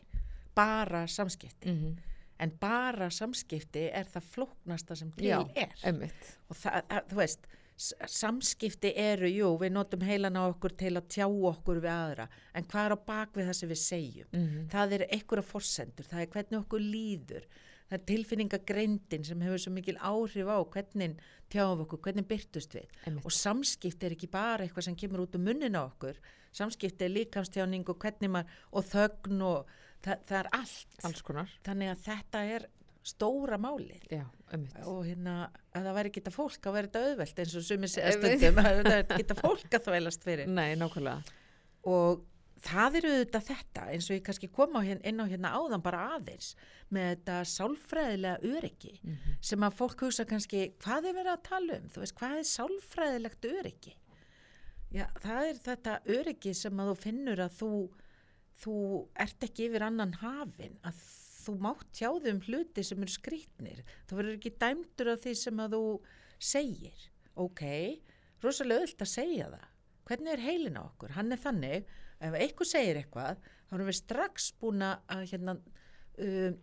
Bara 0.56 1.08
samskipti. 1.08 1.70
mm 1.70 1.78
-hmm. 1.84 1.98
En 2.40 2.52
bara 2.60 3.10
samskipti 3.10 3.90
er 3.94 4.06
það 4.06 4.24
flóknasta 4.24 4.96
sem 4.96 5.12
til 5.12 5.26
Já, 5.28 5.40
er. 5.56 5.70
emmitt 5.84 6.38
Og 6.50 6.56
það, 6.56 6.82
að- 6.90 7.06
þú 7.10 7.16
veist, 7.16 7.40
samskipti 8.08 8.94
eru, 8.96 9.28
jú, 9.28 9.58
við 9.60 9.72
notum 9.72 10.02
heilan 10.02 10.36
á 10.40 10.44
okkur 10.50 10.70
til 10.78 10.94
að 10.98 11.08
tjá 11.08 11.26
okkur 11.28 11.80
við 11.82 11.90
aðra. 11.92 12.28
En 12.56 12.64
hvað 12.64 12.86
er 12.86 12.96
á 12.96 13.00
bak 13.06 13.34
við 13.34 13.48
það 13.50 13.54
sem 13.60 13.70
við 13.70 13.82
segjum? 13.84 14.28
mm 14.34 14.68
Það 14.70 14.94
er 14.94 15.06
einhverja 15.12 15.44
forsendur, 15.44 16.06
það 16.06 16.22
er 16.22 16.28
hvernig 16.28 16.60
okkur 16.66 16.80
líður. 16.80 17.44
Það 17.90 17.98
er 17.98 18.04
tilfinningagreindin 18.12 19.24
sem 19.26 19.42
hefur 19.42 19.62
svo 19.64 19.72
mikil 19.74 19.98
áhrif 19.98 20.50
á 20.50 20.58
hvernig 20.62 21.16
tjáum 21.50 21.80
okkur, 21.86 22.00
hvernig 22.06 22.28
byrtust 22.30 22.76
við. 22.78 22.90
Einmitt. 23.06 23.26
Og 23.26 23.34
samskipti 23.34 24.06
er 24.06 24.14
ekki 24.14 24.30
bara 24.30 24.66
eitthvað 24.68 24.86
sem 24.90 24.98
kemur 25.00 25.24
út 25.26 25.38
um 25.40 25.46
munnin 25.48 25.78
á 25.78 25.82
okkur. 25.88 26.20
Samskipti 26.54 27.08
er 27.08 27.14
líkamstjáning 27.16 27.88
og 27.90 27.98
hvernig 28.02 28.30
maður, 28.34 28.60
og 28.74 28.86
þögn 28.92 29.42
og 29.48 29.72
það, 30.06 30.22
það 30.30 30.38
er 30.44 30.52
allt. 30.60 31.00
alls 31.10 31.22
konar 31.26 31.56
Þannig 31.66 31.92
að 31.96 32.04
þetta 32.06 32.44
er 32.58 32.68
stóra 33.10 33.58
málið. 33.58 34.06
já, 34.12 34.26
Og 34.86 35.06
hérna, 35.08 35.50
að 35.74 35.86
það 35.88 35.96
væri 35.98 36.12
geta 36.20 36.32
fólk 36.36 36.68
að 36.70 36.76
vera 36.78 36.88
þetta 36.90 37.04
auðvelt 37.10 37.40
eins 37.42 37.56
og 37.56 37.64
sumir 37.66 37.90
stundum, 37.90 38.60
að 38.62 38.82
það 38.86 39.14
geta 39.18 39.38
fólk 39.40 39.78
að 39.78 39.86
þvælast 39.88 40.26
fyrir. 40.28 40.48
nei, 40.50 40.76
nákvæmlega 40.78 41.24
Og 41.90 42.22
það 42.66 42.98
eru 43.00 43.14
auðvitað 43.14 43.48
þetta, 43.50 43.86
eins 43.94 44.10
og 44.10 44.18
ég 44.18 44.26
kannski 44.26 44.50
kom 44.52 44.76
á 44.76 44.82
hérna, 44.84 45.06
inn 45.10 45.24
á 45.24 45.32
hérna 45.32 45.54
áðan 45.56 45.86
bara 45.86 46.02
aðeins, 46.16 46.56
með 46.90 47.10
þetta 47.14 47.38
sálfræðilega 47.54 48.54
öryggi 48.56 49.00
mm 49.04 49.38
sem 49.42 49.64
að 49.64 49.78
fólk 49.80 50.02
hugsa 50.04 50.26
kannski, 50.26 50.74
hvað 50.84 51.10
er 51.10 51.16
verið 51.16 51.32
að 51.32 51.46
tala 51.48 51.78
um? 51.80 51.88
Þú 51.90 52.04
veist, 52.04 52.16
hvað 52.20 52.38
er 52.38 52.48
sálfræðilegt 52.50 53.46
öryggi? 53.46 53.96
Já, 54.90 55.06
það 55.22 55.48
er 55.48 55.64
þetta 55.64 56.00
öryggi 56.18 56.54
sem 56.54 56.80
að 56.82 56.90
þú 56.90 56.96
finnur 57.04 57.40
að 57.40 57.56
þú, 57.60 57.72
þú 58.64 58.76
ert 59.16 59.44
ekki 59.48 59.70
yfir 59.70 59.86
annan 59.86 60.14
hafin, 60.20 60.80
að 60.84 61.04
þú 61.40 61.56
mátt 61.64 61.88
tjáðu 61.96 62.34
um 62.34 62.42
hluti 62.46 62.84
sem 62.86 63.02
eru 63.06 63.14
skrýtnir. 63.14 63.84
Þú 64.10 64.20
verður 64.20 64.38
ekki 64.38 64.54
dæmdur 64.62 65.12
af 65.14 65.24
því 65.24 65.34
sem 65.40 65.62
að 65.64 65.76
þú 65.78 65.84
segir. 66.52 67.06
Ok, 67.40 67.64
rosalega 68.44 68.86
öll 68.86 68.96
að 69.00 69.12
segja 69.14 69.50
það. 69.54 69.68
hvernig 70.10 70.32
er 70.34 70.42
heilin 70.42 70.78
á 70.82 70.84
okkur? 70.90 71.12
Hann 71.14 71.32
er 71.32 71.38
þannig, 71.38 71.90
ef 72.20 72.38
eitthvað 72.38 72.72
segir 72.72 73.02
eitthvað, 73.02 73.42
þá 73.70 73.76
erum 73.78 73.90
við 73.90 74.00
strax 74.00 74.52
búin 74.62 74.86
að 74.86 75.26
hérna, 75.32 75.58
uh, 76.20 76.54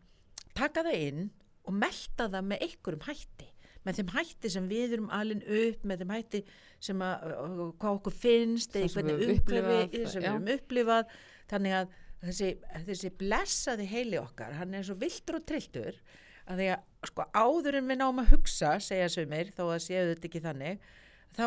taka 0.57 0.87
það 0.87 1.03
inn 1.09 1.29
og 1.67 1.77
melta 1.77 2.31
það 2.31 2.49
með 2.53 2.67
einhverjum 2.69 3.07
hætti. 3.09 3.51
Með 3.87 4.01
þeim 4.01 4.09
hætti 4.17 4.51
sem 4.51 4.65
við 4.71 4.97
erum 4.97 5.13
alin 5.15 5.45
upp 5.47 5.85
með 5.87 6.03
þeim 6.03 6.17
hætti 6.17 6.41
sem 6.83 7.03
að 7.07 7.37
hvað 7.79 8.01
okkur 8.01 8.15
finnst 8.15 8.75
eða 8.75 8.89
við 8.89 8.97
hvernig 8.97 9.21
upplifi 9.37 9.37
upplifað, 9.37 9.93
við 9.95 10.17
erum 10.23 10.51
upplifað. 10.57 11.15
Þannig 11.47 11.77
að 11.79 11.95
þessi, 12.25 12.51
þessi 12.87 13.11
blessaði 13.21 13.89
heili 13.91 14.21
okkar 14.21 14.57
hann 14.59 14.75
er 14.77 14.87
svo 14.87 14.97
viltur 15.01 15.41
og 15.41 15.47
trilltur 15.49 15.99
að 16.47 16.61
því 16.61 16.69
að 16.75 17.11
sko 17.11 17.27
áður 17.35 17.81
en 17.81 17.91
við 17.91 18.01
náum 18.01 18.23
að 18.23 18.33
hugsa 18.35 18.77
segja 18.83 19.09
sumir 19.13 19.53
þó 19.55 19.65
að 19.69 19.85
séu 19.87 20.05
þetta 20.13 20.29
ekki 20.31 20.43
þannig 20.45 20.91
þá 21.37 21.45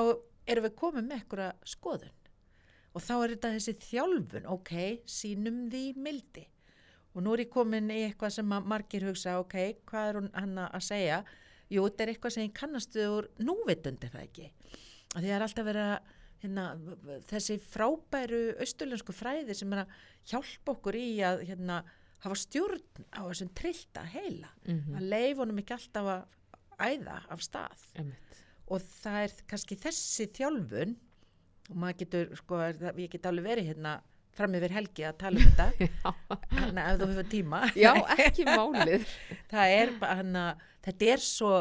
erum 0.49 0.67
við 0.67 0.75
komið 0.81 1.07
með 1.07 1.17
einhverja 1.19 1.51
skoðun 1.73 2.15
og 2.93 3.03
þá 3.05 3.13
er 3.17 3.33
þetta 3.35 3.51
þessi 3.57 3.75
þjálfun 3.85 4.47
ok, 4.49 4.73
sínum 5.05 5.67
því 5.71 5.83
mildi 5.97 6.45
og 7.15 7.25
nú 7.25 7.33
er 7.33 7.45
ég 7.45 7.51
komin 7.51 7.89
í 7.91 8.03
eitthvað 8.05 8.35
sem 8.37 8.53
að 8.53 8.69
margir 8.69 9.05
hugsa, 9.09 9.39
ok, 9.41 9.57
hvað 9.89 10.09
er 10.09 10.19
hún 10.19 10.29
hann 10.35 10.61
að 10.61 10.85
segja? 10.85 11.19
Jú, 11.69 11.83
þetta 11.85 12.05
er 12.05 12.11
eitthvað 12.13 12.35
sem 12.35 12.45
ég 12.45 12.55
kannastu 12.57 13.05
úr 13.17 13.27
núvitundi 13.43 14.09
það 14.09 14.25
ekki. 14.25 14.47
Að 15.15 15.25
því 15.25 15.33
er 15.33 15.45
alltaf 15.45 15.67
verið 15.67 15.87
að 15.89 16.13
hérna, 16.43 16.65
þessi 17.29 17.57
frábæru 17.73 18.41
austurlensku 18.63 19.15
fræði 19.15 19.57
sem 19.57 19.73
er 19.75 19.83
að 19.83 19.95
hjálpa 20.31 20.75
okkur 20.75 20.99
í 20.99 21.07
að 21.25 21.43
hérna, 21.49 21.81
hafa 22.23 22.37
stjórn 22.39 23.05
á 23.15 23.21
þessum 23.25 23.51
trillta 23.57 24.05
heila. 24.13 24.53
Mhm. 24.65 24.97
Að 24.99 25.09
leif 25.13 25.41
honum 25.41 25.61
ekki 25.61 25.75
alltaf 25.75 26.09
að 26.13 26.23
æða 26.79 27.19
af 27.29 27.43
stað. 27.43 27.85
Einmitt. 27.95 28.41
Og 28.69 28.81
það 28.81 29.23
er 29.23 29.37
kannski 29.49 29.77
þessi 29.81 30.29
þjálfun 30.37 30.97
og 31.69 31.75
maður 31.83 31.97
getur, 32.03 32.31
sko, 32.39 32.59
er 32.65 32.79
ég 32.97 33.09
get 33.13 33.25
alveg 33.29 33.45
verið 33.51 33.69
hérna 33.73 33.97
fram 34.39 34.53
yfir 34.55 34.71
helgi 34.71 35.03
að 35.09 35.17
tala 35.19 35.39
um 35.41 35.49
þetta. 35.49 35.89
Þannig 36.53 36.83
að 36.83 36.93
ef 36.93 36.99
þú 37.01 37.07
hefur 37.13 37.29
tíma. 37.33 37.59
Já, 37.75 37.91
ekki 38.27 38.45
málið. 38.47 39.07
það 39.51 39.73
er 39.79 39.91
bara 39.99 40.19
hann 40.21 40.35
að 40.43 40.63
þetta 40.87 41.09
er 41.15 41.23
svo 41.25 41.53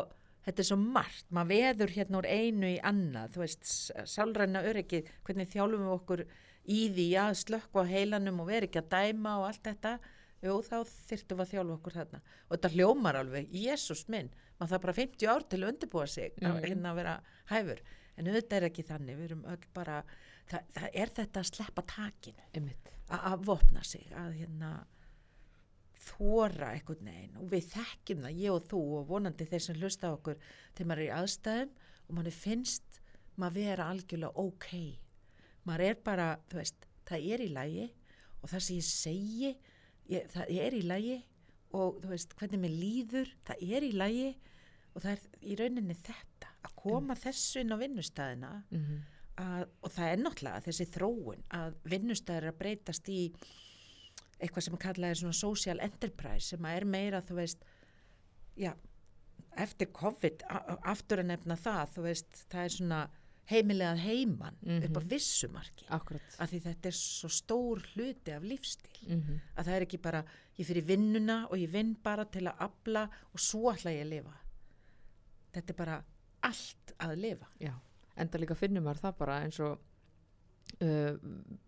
þetta 0.48 0.62
er 0.64 0.68
svo 0.70 0.76
margt, 0.80 1.26
maður 1.34 1.48
veður 1.52 1.90
hérna 1.92 2.20
úr 2.22 2.28
einu 2.32 2.68
í 2.72 2.76
annað, 2.88 3.32
þú 3.34 3.40
veist 3.42 3.72
sálræna 4.08 4.62
öryggi, 4.64 5.02
hvernig 5.26 5.50
þjálfum 5.52 5.82
við 5.84 5.96
okkur 5.98 6.22
í 6.68 6.78
því 6.94 7.08
að 7.20 7.34
slökka 7.42 7.82
á 7.84 7.90
heilanum 7.90 8.40
og 8.44 8.48
vera 8.48 8.68
ekki 8.68 8.80
að 8.80 8.88
dæma 8.94 9.34
og 9.42 9.48
allt 9.50 9.66
þetta. 9.68 9.92
Jú, 10.44 10.54
þá 10.62 10.76
þyrftum 11.10 11.36
við 11.40 11.42
að 11.44 11.52
þjálfa 11.52 11.74
okkur 11.80 11.96
þarna. 11.98 12.18
Og 12.46 12.52
þetta 12.54 12.70
hljómar 12.76 13.16
alveg, 13.18 13.48
Jésús 13.58 14.04
minn. 14.12 14.28
Maður 14.60 14.72
það 14.76 14.82
bara 14.86 14.96
50 15.00 15.30
ár 15.34 15.44
til 15.50 15.58
að 15.64 15.70
undirbúa 15.72 16.06
sig 16.08 16.32
að 16.38 16.52
Mhm. 16.54 16.64
hérna 16.68 16.92
að 16.92 16.98
vera 17.02 17.14
hæfur 17.50 17.80
en 18.18 18.28
auðvitað 18.28 18.58
er 18.58 18.68
ekki 18.68 18.84
þannig, 18.88 19.18
við 19.18 19.28
erum 19.30 19.44
öll 19.52 19.66
bara 19.76 19.98
það, 20.50 20.70
það 20.76 21.00
er 21.02 21.12
þetta 21.18 21.42
að 21.42 21.50
sleppa 21.50 21.84
takinu. 21.94 22.46
Að, 23.08 23.36
vopna 23.48 23.84
sig 23.86 24.08
að 24.12 24.34
hérna 24.42 24.72
þóra 26.08 26.72
einhvern 26.74 27.10
veginn. 27.10 27.38
Og 27.40 27.52
við 27.52 27.70
þekkjum 27.72 28.24
það, 28.26 28.40
ég 28.42 28.56
og 28.56 28.66
þú 28.70 28.82
og 28.98 29.06
vonandi 29.12 29.48
þeir 29.48 29.64
sem 29.64 29.78
hlusta 29.80 30.12
okkur 30.16 30.38
þegar 30.74 30.90
maður 30.90 31.04
er 31.04 31.08
í 31.08 31.14
aðstæðum 31.18 31.72
og 32.08 32.18
manni 32.18 32.34
finnst 32.34 33.00
maður 33.38 33.58
vera 33.62 33.88
algjörlega 33.92 34.44
ok. 34.44 34.68
Maður 35.68 35.86
er 35.88 35.98
bara, 36.04 36.28
þú 36.50 36.60
veist, 36.60 36.86
það 37.08 37.32
er 37.32 37.44
í 37.44 37.50
lagi 37.54 37.88
og 38.42 38.52
það 38.52 38.64
sem 38.64 38.78
ég 38.78 38.88
segi 38.88 39.50
ég, 40.12 40.28
það 40.32 40.54
er 40.64 40.76
í 40.76 40.84
lagi 40.86 41.18
og 41.76 41.98
þú 42.02 42.12
veist, 42.12 42.34
hvernig 42.38 42.62
mér 42.62 42.74
líður 42.74 43.32
það 43.48 43.64
er 43.76 43.86
í 43.86 43.92
lagi 43.96 44.28
og 44.94 45.04
það 45.04 45.10
er 45.14 45.24
í 45.42 45.58
rauninni 45.58 45.96
þetta 45.98 46.16
að 46.68 46.74
koma 46.82 47.14
þessu 47.18 47.60
inn 47.62 47.72
á 47.72 47.76
vinnustæðina 47.80 48.52
Mhm. 48.70 48.98
að, 49.38 49.68
og 49.82 49.90
það 49.94 50.12
er 50.12 50.22
náttúrulega 50.24 50.64
þessi 50.66 50.86
þróun 50.94 51.42
að 51.50 51.74
vinnustæður 51.84 52.42
er 52.48 52.52
að 52.52 52.58
breytast 52.58 53.08
í 53.08 53.20
eitthvað 54.40 54.62
sem 54.68 54.76
kallað 54.76 55.10
er 55.10 55.14
svona 55.22 55.34
social 55.34 55.80
enterprise 55.80 56.48
sem 56.52 56.60
að 56.66 56.76
er 56.76 56.84
meira 56.84 57.20
þú 57.22 57.34
veist 57.40 57.64
já, 58.58 58.72
eftir 59.58 59.86
COVID 59.92 60.42
aftur 60.86 61.18
að 61.22 61.26
nefna 61.32 61.56
það 61.58 61.94
þú 61.96 62.02
veist, 62.02 62.44
það 62.50 62.64
er 62.64 62.74
svona 62.76 63.00
heimilegað 63.48 63.98
heiman 64.04 64.56
upp 64.62 64.96
á 64.98 65.00
Mhm. 65.00 65.08
vissumarki 65.08 65.86
af 65.88 66.50
því 66.50 66.60
þetta 66.62 66.86
er 66.86 66.92
svo 66.92 67.28
stór 67.32 67.82
hluti 67.94 68.30
af 68.36 68.42
lífstíl 68.42 69.08
Mhm. 69.08 69.40
að 69.56 69.64
það 69.64 69.74
er 69.76 69.82
ekki 69.86 70.02
bara, 70.02 70.24
ég 70.58 70.66
fyrir 70.66 70.84
vinnuna 70.84 71.46
og 71.50 71.56
ég 71.58 71.70
vinn 71.70 71.94
bara 72.02 72.24
til 72.24 72.42
að 72.42 72.58
afla 72.58 73.08
og 73.32 73.40
svo 73.40 73.72
ætla 73.72 73.90
ég 73.90 74.02
að 74.04 74.10
lifa 74.10 74.34
þetta 75.54 75.70
er 75.70 75.74
bara 75.74 76.04
allt 76.50 76.94
að 77.04 77.14
lifa 77.22 77.50
Já, 77.62 77.74
enda 78.18 78.40
líka 78.42 78.56
finnum 78.58 78.86
maður 78.88 79.04
það 79.06 79.18
bara 79.22 79.40
eins 79.44 79.60
og 79.64 79.76
uh, 80.82 81.12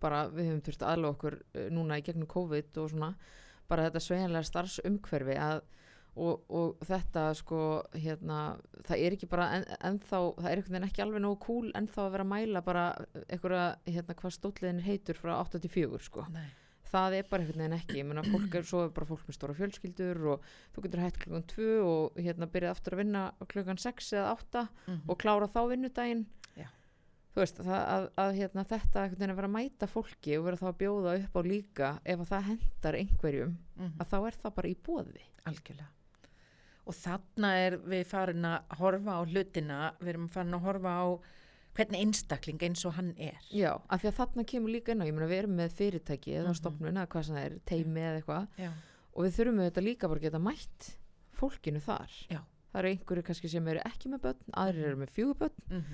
bara 0.02 0.24
við 0.32 0.50
höfum 0.50 0.64
þurft 0.68 0.86
að 0.86 0.94
aðla 0.94 1.12
okkur 1.14 1.38
uh, 1.42 1.68
núna 1.74 2.00
í 2.00 2.06
gegnum 2.06 2.30
COVID 2.30 2.80
og 2.82 2.90
svona 2.94 3.12
bara 3.70 3.86
þetta 3.86 4.02
sveigjanlega 4.06 4.50
starfsumhverfi 4.50 5.38
að 5.38 5.62
og, 6.18 6.40
og 6.50 6.80
þetta 6.86 7.28
sko 7.38 7.60
hérna, 7.94 8.40
það 8.86 9.04
er 9.04 9.16
ekki 9.16 9.28
bara 9.30 9.46
en, 9.56 9.66
ennþá, 9.92 10.22
það 10.40 10.48
er 10.50 10.60
einhvern 10.60 10.74
veginn 10.74 10.88
ekki 10.88 11.04
alveg 11.04 11.22
nógu 11.24 11.38
cool 11.44 11.70
ennþá 11.78 12.06
að 12.06 12.14
vera 12.16 12.26
að 12.26 12.32
mæla 12.32 12.62
bara 12.66 12.86
einhverja, 13.28 13.66
hérna, 13.86 14.16
hvað 14.18 14.34
stóllin 14.36 14.82
heitur 14.84 15.20
frá 15.20 15.36
84 15.38 16.02
sko 16.08 16.26
Nei. 16.34 16.48
Það 16.90 17.14
er 17.20 17.28
bara 17.30 17.42
einhvern 17.44 17.62
veginn 17.62 17.76
ekki, 17.78 17.96
ég 18.00 18.06
meina 18.08 18.22
fólk 18.26 18.54
er 18.58 18.66
svo 18.66 18.82
er 18.84 18.90
bara 18.96 19.06
fólk 19.06 19.22
með 19.28 19.36
stóra 19.38 19.54
fjölskyldur 19.58 20.20
og 20.34 20.44
þú 20.74 20.82
getur 20.86 21.02
hætt 21.04 21.18
klukkan 21.22 21.46
2 21.54 21.68
og 21.86 22.18
hérna 22.18 22.48
byrjað 22.50 22.74
aftur 22.76 22.96
að 22.96 23.02
vinna 23.04 23.22
klukkan 23.52 23.78
6 23.78 24.12
eða 24.18 24.32
8 24.36 24.68
Mhm. 24.88 25.00
og 25.08 25.18
klára 25.18 25.48
þá 25.48 25.60
vinnudaginn 25.70 26.26
Já. 26.56 26.66
þú 27.34 27.40
veist, 27.44 27.56
það, 27.62 27.82
að, 27.94 28.08
að 28.24 28.34
hérna, 28.40 28.64
þetta 28.64 29.02
einhvern 29.04 29.18
veginn 29.20 29.30
að 29.30 29.40
vera 29.40 29.48
að 29.48 29.56
mæta 29.58 29.86
fólki 29.86 30.38
og 30.38 30.44
vera 30.44 30.56
þá 30.56 30.66
að 30.72 30.78
bjóða 30.82 31.14
upp 31.24 31.34
á 31.38 31.42
líka 31.46 31.88
ef 32.04 32.18
að 32.20 32.30
það 32.34 32.48
hendar 32.50 32.94
einhverjum 33.00 33.56
Mhm. 33.76 33.92
að 34.00 34.06
þá 34.10 34.16
er 34.26 34.34
það 34.42 34.54
bara 34.54 34.68
í 34.68 34.76
bóði 34.76 35.24
Algjörlega. 35.46 35.88
Og 36.86 36.94
þarna 36.96 37.48
er 37.66 37.76
við 37.78 38.06
farin 38.06 38.42
að 38.44 38.62
horfa 38.80 39.12
á 39.14 39.22
hlutina, 39.24 39.92
við 40.00 40.08
erum 40.08 40.28
farin 40.28 40.54
að 40.56 40.64
horfa 40.64 40.90
á 40.90 41.06
hvernig 41.80 42.02
einstakling 42.04 42.60
eins 42.68 42.84
og 42.86 42.94
hann 42.98 43.10
er. 43.18 43.40
já, 43.50 43.72
af 43.88 44.02
því 44.02 44.10
að 44.12 44.18
þarna 44.20 44.44
kemur 44.52 44.70
líka 44.76 44.92
inn 44.94 45.00
á 45.02 45.08
ég 45.08 45.14
meina 45.16 45.30
við 45.32 45.38
erum 45.42 45.56
með 45.58 45.74
fyrirtæki 45.80 46.36
eða 46.36 46.52
Mhm. 46.52 46.60
stofnun 46.60 46.94
eða 47.00 47.08
hvað 47.08 47.24
sem 47.24 47.36
það 47.36 47.44
er, 47.46 47.58
teimi 47.66 48.00
eða 48.00 48.22
eitthvað 48.22 48.72
og 49.16 49.24
við 49.24 49.36
þurfum 49.36 49.60
þetta 49.66 49.84
líka 49.88 50.08
bara 50.08 50.20
að 50.20 50.26
geta 50.28 50.38
mætt 50.38 50.96
fólkinu 51.34 51.80
þar 51.82 52.10
Já. 52.30 52.40
það 52.72 52.78
eru 52.84 52.88
einhverju 52.94 53.22
kannski 53.26 53.48
sem 53.50 53.68
eru 53.68 53.80
ekki 53.84 54.10
með 54.12 54.20
börn 54.20 54.54
aðrir 54.54 54.84
eru 54.90 54.96
með 54.96 55.10
fjögur 55.16 55.38
börn 55.38 55.60
Mm 55.70 55.84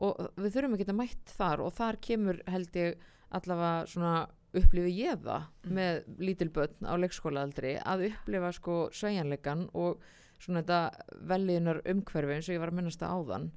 og 0.00 0.16
við 0.38 0.52
þurfum 0.54 0.74
að 0.74 0.78
geta 0.78 0.92
mætt 0.96 1.32
þar 1.36 1.60
og 1.60 1.72
þar 1.74 1.96
kemur 2.00 2.38
held 2.48 2.72
ég 2.78 2.94
allavega 3.32 3.86
svona 3.90 4.28
upplifi 4.54 4.92
ég 4.96 5.18
það 5.20 5.42
Mm. 5.66 5.72
með 5.76 6.04
lítil 6.18 6.48
börn 6.48 6.86
á 6.86 6.94
leikskólaaldri 6.96 7.82
að 7.82 8.06
upplifa 8.10 8.52
sko 8.54 8.88
sveigjanleikan 8.92 9.68
og 9.74 10.00
svona 10.40 10.62
þetta 10.62 11.02
veljiðunar 11.26 11.82
umhverfi 11.84 12.32
eins 12.34 12.48
og 12.48 12.54
ég 12.54 12.60
var 12.60 12.70
að 12.70 12.78
minnast 12.78 13.02
að 13.02 13.12
áðan 13.18 13.50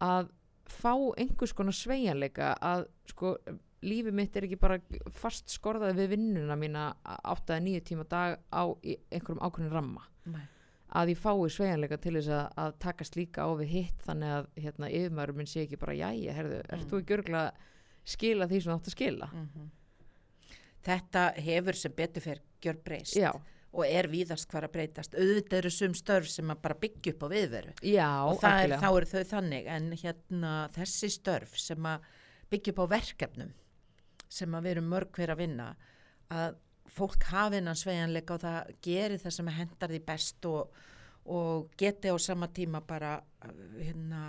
að 0.00 0.30
fá 0.70 0.92
einhvers 1.18 1.52
konar 1.56 1.76
sveigjanleika 1.76 2.52
að 2.60 2.86
sko 3.10 3.34
lífi 3.82 4.12
mitt 4.12 4.36
er 4.36 4.44
ekki 4.46 4.58
bara 4.60 4.78
fast 5.16 5.48
skorðað 5.48 5.96
við 6.02 6.10
vinnuna 6.14 6.56
mína 6.60 6.86
8-9 7.32 7.80
tíma 7.88 8.04
dag 8.10 8.38
á 8.52 8.62
einhverjum 8.84 9.40
ákveðin 9.46 9.72
ramma 9.72 10.02
Nei. 10.28 10.42
að 11.00 11.12
ég 11.14 11.20
fái 11.22 11.48
sveigjanleika 11.54 11.96
til 12.02 12.12
þess 12.18 12.28
að, 12.36 12.46
að 12.64 12.74
takast 12.84 13.16
líka 13.16 13.46
á 13.46 13.50
við 13.56 13.72
hitt 13.72 14.04
þannig 14.04 14.34
að 14.36 14.48
hérna, 14.66 14.90
yfirmaður 14.92 15.32
minn 15.38 15.48
sé 15.48 15.64
ekki 15.64 15.78
bara 15.80 15.96
jæja, 15.96 16.34
herðu, 16.36 16.60
ert 16.68 16.84
Mm. 16.84 16.88
þú 16.90 17.00
ekki 17.00 17.16
örgulega 17.16 17.52
skila 18.04 18.46
því 18.50 18.60
sem 18.62 18.72
þú 18.72 18.76
átt 18.78 18.90
að 18.90 18.96
skila 18.98 19.30
Mhm. 19.32 19.70
Þetta 20.80 21.22
hefur 21.44 21.76
sem 21.76 21.92
betur 21.92 22.22
fer 22.24 22.38
gjör 22.64 22.78
breyst 22.84 23.16
já, 23.16 23.30
og 23.70 23.84
er 23.86 24.08
víðast 24.10 24.50
hvar 24.50 24.66
að 24.66 24.74
breytast. 24.74 25.14
Auðvitað 25.14 25.58
eru 25.60 25.70
sum 25.74 25.94
störf 25.94 26.30
sem 26.30 26.50
að 26.50 26.62
bara 26.64 26.78
byggja 26.82 27.14
upp 27.14 27.22
á 27.22 27.28
viðveru. 27.30 27.74
Já, 27.86 28.08
og 28.26 28.44
er, 28.48 28.74
þá 28.82 28.88
eru 28.90 29.10
þau 29.12 29.22
þannig. 29.34 29.68
En 29.70 29.90
hérna 30.00 30.54
þessi 30.74 31.10
störf 31.14 31.54
sem 31.60 31.86
að 31.86 32.08
byggja 32.50 32.74
upp 32.74 32.82
á 32.82 32.92
verkefnum 32.96 33.52
sem 34.30 34.54
að 34.54 34.66
við 34.66 34.76
erum 34.76 34.90
mörg 34.90 35.14
hver 35.14 35.34
að 35.34 35.42
vinna 35.42 35.68
að 36.30 36.58
fólk 36.90 37.26
hafi 37.30 37.58
hennan 37.58 37.78
sveigjanleika 37.78 38.36
og 38.36 38.44
það 38.44 38.72
gerir 38.82 39.22
það 39.22 39.36
sem 39.36 39.50
hendar 39.54 39.92
því 39.92 40.00
best 40.06 40.48
og, 40.50 40.80
og 41.30 41.68
geti 41.78 42.10
á 42.10 42.16
sama 42.22 42.48
tíma 42.54 42.82
bara 42.86 43.16
hérna, 43.78 44.22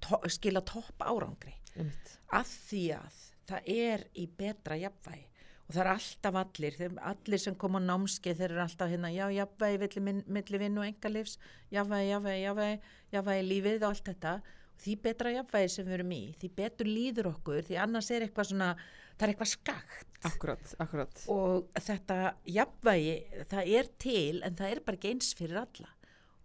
to, 0.00 0.20
skila 0.32 0.64
topp 0.66 1.04
árangri 1.04 1.54
Einmitt. 1.76 2.12
að 2.36 2.52
því 2.68 2.82
að 2.98 3.22
það 3.48 3.72
er 3.76 4.06
í 4.16 4.26
betra 4.38 4.78
jafnvægi 4.80 5.24
og 5.66 5.74
það 5.74 5.80
er 5.82 5.88
alltaf 5.92 6.36
allir, 6.42 6.76
allir 7.10 7.40
sem 7.42 7.56
kom 7.58 7.74
á 7.74 7.80
námskeið 7.82 8.38
þeir 8.38 8.52
eru 8.54 8.62
alltaf 8.62 8.92
hérna, 8.92 9.10
já, 9.10 9.24
jafnvægi 9.34 9.80
milli, 9.82 10.02
minn- 10.08 10.28
milli 10.36 10.60
vinn 10.62 10.78
og 10.78 10.86
engalífs, 10.86 11.38
jafnvægi, 11.74 12.12
jafnvægi, 12.12 12.44
jafnvægi, 12.44 12.78
jafnvægi 13.16 13.42
í 13.42 13.48
lífið 13.50 13.82
og 13.82 13.88
allt 13.90 14.10
þetta. 14.12 14.34
Því 14.76 14.94
betra 15.02 15.32
jafnvægi 15.32 15.72
sem 15.72 15.86
við 15.88 15.96
erum 15.96 16.10
í, 16.12 16.20
því 16.38 16.48
betur 16.60 16.86
líður 16.90 17.30
okkur, 17.32 17.62
því 17.66 17.78
annars 17.82 18.10
er 18.12 18.26
eitthvað 18.26 18.50
svona, 18.52 18.70
það 19.16 19.26
er 19.26 19.32
eitthvað 19.32 19.52
skakt. 19.54 20.08
Akkurat, 20.30 20.74
akkurat. 20.84 21.22
Og 21.32 21.68
þetta 21.80 22.18
jafnvægi, 22.52 23.14
það 23.50 23.70
er 23.80 23.88
til 24.06 24.42
en 24.46 24.58
það 24.58 24.74
er 24.74 24.82
bara 24.86 25.00
ekki 25.00 25.14
eins 25.14 25.30
fyrir 25.38 25.62
alla. 25.64 25.92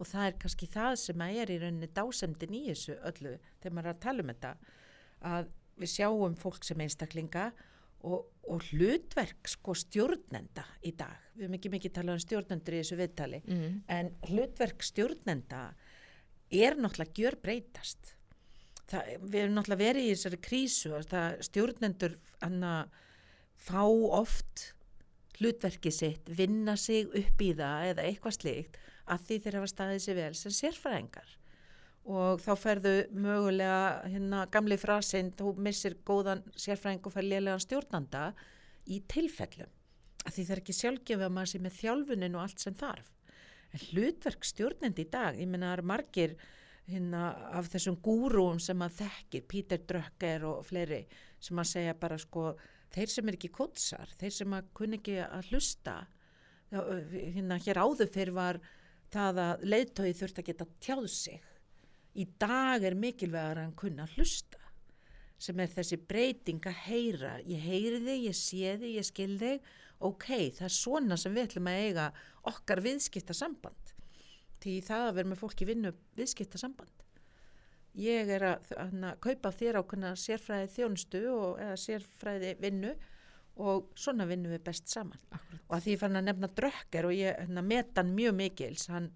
Og 0.01 0.07
það 0.09 0.25
er 0.31 0.37
kannski 0.41 0.65
það 0.73 0.95
sem 0.97 1.21
að 1.21 1.41
er 1.43 1.51
í 1.53 1.57
rauninni 1.61 1.89
dásemdin 1.93 2.55
í 2.57 2.63
þessu 2.71 2.95
öllu 3.05 3.35
þegar 3.61 3.75
maður 3.77 3.91
er 3.91 3.93
að 3.93 3.99
tala 4.07 4.23
um 4.25 4.31
þetta 4.31 4.53
að 5.29 5.51
við 5.83 5.91
sjáum 5.91 6.37
fólk 6.41 6.65
sem 6.65 6.81
einstaklinga 6.81 7.43
og, 7.51 7.67
og 8.01 8.65
hlutverk 8.71 9.49
sko 9.49 9.75
stjórnenda 9.77 10.63
í 10.87 10.93
dag. 10.97 11.29
Við 11.35 11.45
hefum 11.45 11.57
ekki 11.57 11.71
mikið 11.75 11.93
talað 11.95 12.17
um 12.17 12.23
stjórnendur 12.25 12.75
í 12.75 12.81
þessu 12.81 12.97
viðtali, 12.99 13.41
mm. 13.45 13.77
en 13.95 14.11
hlutverk 14.29 14.85
stjórnenda 14.85 15.61
er 16.51 16.77
náttúrulega 16.79 17.15
gjör 17.21 17.37
breytast. 17.43 18.15
Það, 18.91 19.13
við 19.23 19.39
erum 19.43 19.55
náttúrulega 19.55 19.85
verið 19.85 20.07
í 20.07 20.13
þessari 20.15 20.41
krísu 20.49 20.93
og 20.97 21.07
það 21.07 21.41
stjórnendur 21.47 22.17
hana, 22.41 22.75
fá 23.55 23.83
oft 23.85 24.71
hlutverki 25.39 25.93
sitt, 25.95 26.27
vinna 26.37 26.75
sig 26.77 27.07
upp 27.07 27.41
í 27.41 27.53
það 27.57 27.91
eða 27.93 28.07
eitthvað 28.09 28.37
slíkt 28.37 28.81
að 29.11 29.23
því 29.27 29.37
þeir 29.43 29.57
hafa 29.57 29.69
staðið 29.71 30.03
sér 30.03 30.19
vel 30.19 30.33
sem 30.37 30.53
sérfræðingar 30.57 31.37
og 32.09 32.41
þá 32.41 32.51
ferðu 32.57 32.93
mögulega 33.13 34.07
hérna 34.09 34.45
gamli 34.51 34.77
frasinn, 34.81 35.31
þú 35.37 35.53
missir 35.61 35.97
góðan 36.07 36.41
sérfræðing 36.57 37.05
og 37.05 37.13
fær 37.13 37.27
lélegan 37.27 37.61
stjórnanda 37.61 38.23
í 38.89 39.01
tilfellum. 39.11 39.69
Að 40.25 40.35
því 40.35 40.45
það 40.45 40.55
er 40.55 40.61
ekki 40.61 40.77
sjálfgefið 40.77 41.25
að 41.27 41.35
maður 41.35 41.51
sé 41.51 41.61
með 41.61 41.77
þjálfunin 41.77 42.37
og 42.37 42.43
allt 42.45 42.63
sem 42.63 42.77
þarf. 42.77 43.11
En 43.71 43.85
hlutverk 43.91 44.45
stjórnendi 44.45 45.05
í 45.05 45.11
dag, 45.13 45.37
ég 45.37 45.49
menna 45.49 45.69
það 45.69 45.77
eru 45.77 45.87
margir 45.91 46.35
hérna 46.91 47.21
af 47.53 47.69
þessum 47.71 47.97
gúrúum 48.03 48.59
sem 48.59 48.81
að 48.83 48.97
þekkir, 49.03 49.45
Pítur 49.47 49.85
Drökker 49.87 50.45
og 50.49 50.65
fleiri 50.67 51.05
sem 51.41 51.61
að 51.61 51.69
segja 51.69 51.95
bara 51.97 52.17
sko 52.19 52.51
þeir 52.91 53.13
sem 53.13 53.29
er 53.29 53.37
ekki 53.37 53.53
kótsar, 53.53 54.11
þeir 54.19 54.35
sem 54.35 54.57
að 54.57 54.73
kunni 54.77 54.99
ekki 54.99 55.21
að 55.23 55.53
hlusta. 55.53 55.95
Hérna 56.71 57.61
hér 57.61 57.79
áður 57.81 58.11
fyrir 58.11 58.35
var 58.35 58.59
það 59.11 59.41
að 59.45 59.65
leiðtói 59.69 60.11
þurft 60.17 60.41
að 60.41 60.49
geta 60.49 60.69
tjáð 60.83 61.07
sig 61.13 61.50
í 62.15 62.25
dag 62.41 62.83
er 62.83 62.97
mikilvægar 62.99 63.63
að 63.65 63.77
kunna 63.79 64.07
hlusta 64.15 64.59
sem 65.41 65.59
er 65.63 65.71
þessi 65.73 65.97
breyting 65.97 66.65
að 66.69 66.81
heyra. 66.85 67.31
Ég 67.49 67.63
heyri 67.65 68.01
þig, 68.03 68.25
ég 68.27 68.37
sé 68.37 68.75
þig, 68.77 68.91
ég 68.99 69.07
skil 69.07 69.31
þig. 69.41 69.69
Ok, 70.05 70.27
það 70.57 70.67
er 70.67 70.75
svona 70.75 71.17
sem 71.17 71.33
við 71.33 71.47
ætlum 71.47 71.69
að 71.71 71.83
eiga 71.85 72.07
okkar 72.51 72.81
viðskipta 72.85 73.37
samband 73.37 73.95
því 74.61 74.75
það 74.85 75.07
að 75.07 75.15
vera 75.17 75.31
með 75.31 75.41
fólki 75.41 75.65
vinnu 75.65 75.91
viðskipta 76.17 76.59
samband 76.61 77.01
ég 77.97 78.29
er 78.31 78.45
að, 78.45 78.69
að, 78.77 78.93
að 79.03 79.17
kaupa 79.25 79.51
þér 79.55 79.79
ákveðna 79.81 80.11
sérfræði 80.19 80.69
þjónustu 80.75 81.21
og, 81.31 81.47
eða 81.61 81.79
sérfræði 81.79 82.53
vinnu 82.61 82.93
og 83.61 83.89
svona 83.99 84.25
vinnum 84.29 84.53
við 84.55 84.63
best 84.69 84.87
saman. 84.89 85.19
Akkurat. 85.29 85.63
og 85.67 85.75
að 85.75 85.83
því 85.85 85.95
fann 85.99 86.19
að 86.19 86.27
nefna 86.29 86.49
drökker 86.59 87.07
og 87.09 87.15
ég 87.15 87.35
hérna, 87.41 87.63
metan 87.65 88.13
mjög 88.15 88.37
mikils. 88.37 88.87
Hann 88.91 89.11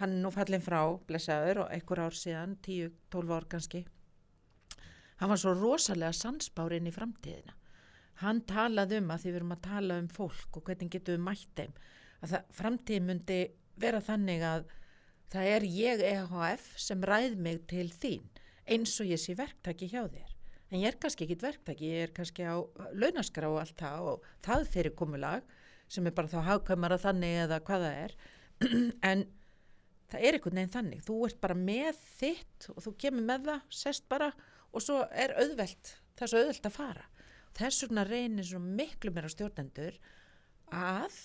hann 0.00 0.16
nú 0.22 0.32
fallin 0.34 0.64
frá, 0.64 0.80
blessaður 1.08 1.64
og 1.64 1.74
einhver 1.74 2.02
ár 2.04 2.16
síðan, 2.16 2.56
10-12 2.64 3.36
ár 3.36 3.46
kannski. 3.52 3.84
Hann 5.20 5.32
var 5.32 5.40
svo 5.40 5.54
rosalega 5.56 6.12
sansbár 6.12 6.74
inn 6.76 6.88
í 6.90 6.94
framtíðina. 6.94 7.54
Hann 8.20 8.42
talaði 8.48 9.00
um 9.00 9.12
að 9.12 9.22
því 9.22 9.30
við 9.30 9.38
erum 9.40 9.54
að 9.56 9.64
tala 9.66 9.98
um 10.00 10.08
fólk 10.12 10.56
og 10.56 10.64
hvernig 10.68 10.92
getum 10.92 11.16
við 11.16 11.24
mætt 11.24 11.52
þeim 11.56 11.74
að 12.22 12.32
það, 12.32 12.46
framtíð 12.58 13.02
myndi 13.04 13.40
vera 13.76 14.00
þannig 14.04 14.44
að 14.48 14.70
það 15.32 15.50
er 15.52 15.66
ég 15.68 16.04
EHF 16.12 16.70
sem 16.80 17.04
ræð 17.04 17.36
mig 17.44 17.60
til 17.68 17.90
þín 17.92 18.24
eins 18.66 18.94
og 19.02 19.10
ég 19.10 19.20
sé 19.20 19.36
verktaki 19.38 19.88
hjá 19.90 20.02
þér. 20.08 20.32
En 20.72 20.80
ég 20.80 20.90
er 20.90 20.98
kannski 20.98 21.26
ekkit 21.26 21.44
verktaki, 21.44 21.92
ég 21.92 22.08
er 22.08 22.14
kannski 22.14 22.42
á 22.42 22.56
launaskrá 22.96 23.50
og 23.52 23.60
allt 23.62 23.76
það 23.78 24.08
og 24.12 24.24
það 24.42 24.64
fyrir 24.72 24.96
komulag 24.98 25.44
sem 25.92 26.06
er 26.08 26.14
bara 26.16 26.30
þá 26.32 26.40
hafkvæmara 26.48 26.98
þannig 26.98 27.36
eða 27.44 27.60
hvað 27.68 27.84
það 27.86 28.00
er. 28.06 28.16
En 29.10 29.26
það 30.10 30.26
er 30.26 30.36
einhvern 30.36 30.60
veginn 30.60 30.74
þannig, 30.76 31.04
þú 31.06 31.16
ert 31.26 31.40
bara 31.42 31.56
með 31.58 32.00
þitt 32.18 32.68
og 32.72 32.82
þú 32.84 32.92
kemur 33.04 33.26
með 33.30 33.48
það, 33.50 33.64
sest 33.82 34.06
bara 34.10 34.30
og 34.72 34.84
svo 34.84 35.00
er 35.10 35.34
auðvelt, 35.40 35.92
það 36.16 36.26
er 36.26 36.32
svo 36.32 36.42
auðvelt 36.42 36.68
að 36.68 36.76
fara. 36.76 37.06
Þess 37.56 37.86
vegna 37.86 38.04
reynir 38.06 38.46
svo 38.46 38.60
miklu 38.60 39.12
meira 39.16 39.30
stjórnendur 39.32 39.96
að 40.76 41.18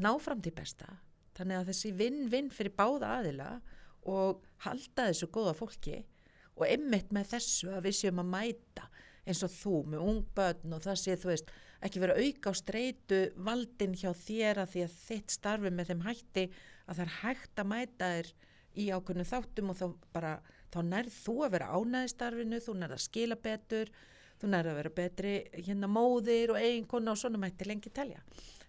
ná 0.00 0.10
fram 0.22 0.40
til 0.42 0.54
besta, 0.56 0.88
þannig 1.36 1.60
að 1.60 1.70
þessi 1.70 1.92
vinn-vinn 1.98 2.50
fyrir 2.54 2.74
báða 2.78 3.18
aðila 3.20 3.50
og 4.10 4.44
halda 4.64 5.08
þessu 5.10 5.30
góða 5.32 5.54
fólki 5.58 6.02
og 6.54 6.66
einmitt 6.68 7.12
með 7.14 7.34
þessu 7.34 7.72
að 7.74 7.88
við 7.88 7.98
séum 7.98 8.22
að 8.22 8.32
mæta 8.34 8.88
eins 9.24 9.40
og 9.44 9.52
þú 9.54 9.78
með 9.90 10.04
ungbötn 10.10 10.76
og 10.76 10.84
það 10.84 11.00
sé 11.00 11.16
þú 11.20 11.30
veist 11.30 11.52
ekki 11.84 12.02
vera 12.02 12.16
auka 12.20 12.52
á 12.52 12.54
streitu 12.56 13.20
valdin 13.46 13.96
hjá 13.96 14.10
þér 14.16 14.62
að 14.62 14.74
því 14.74 14.84
að 14.84 14.96
þitt 15.00 15.34
starfi 15.34 15.72
með 15.72 15.90
þeim 15.90 16.04
hætti 16.04 16.44
að 16.88 16.96
það 16.98 17.04
er 17.06 17.14
hægt 17.22 17.56
að 17.62 17.66
mæta 17.70 18.08
þér 18.14 18.32
í 18.74 18.88
ákveðinu 18.90 19.24
þáttum 19.30 19.70
og 19.70 19.76
þá 19.78 19.86
bara, 20.12 20.32
þá 20.74 20.78
nærð 20.82 21.12
þú 21.24 21.34
að 21.46 21.50
vera 21.54 21.68
ánæði 21.78 22.08
starfinu, 22.10 22.60
þú 22.60 22.74
nærð 22.80 22.96
að 22.96 23.04
skila 23.04 23.36
betur, 23.36 23.90
þú 24.40 24.50
nærð 24.50 24.70
að 24.72 24.76
vera 24.80 24.90
betri 24.90 25.34
hérna 25.54 25.86
móðir 25.88 26.50
og 26.50 26.58
eiginkona 26.58 27.10
og 27.14 27.20
svona 27.20 27.38
mætti 27.38 27.64
lengi 27.70 27.90
telja. 27.94 28.20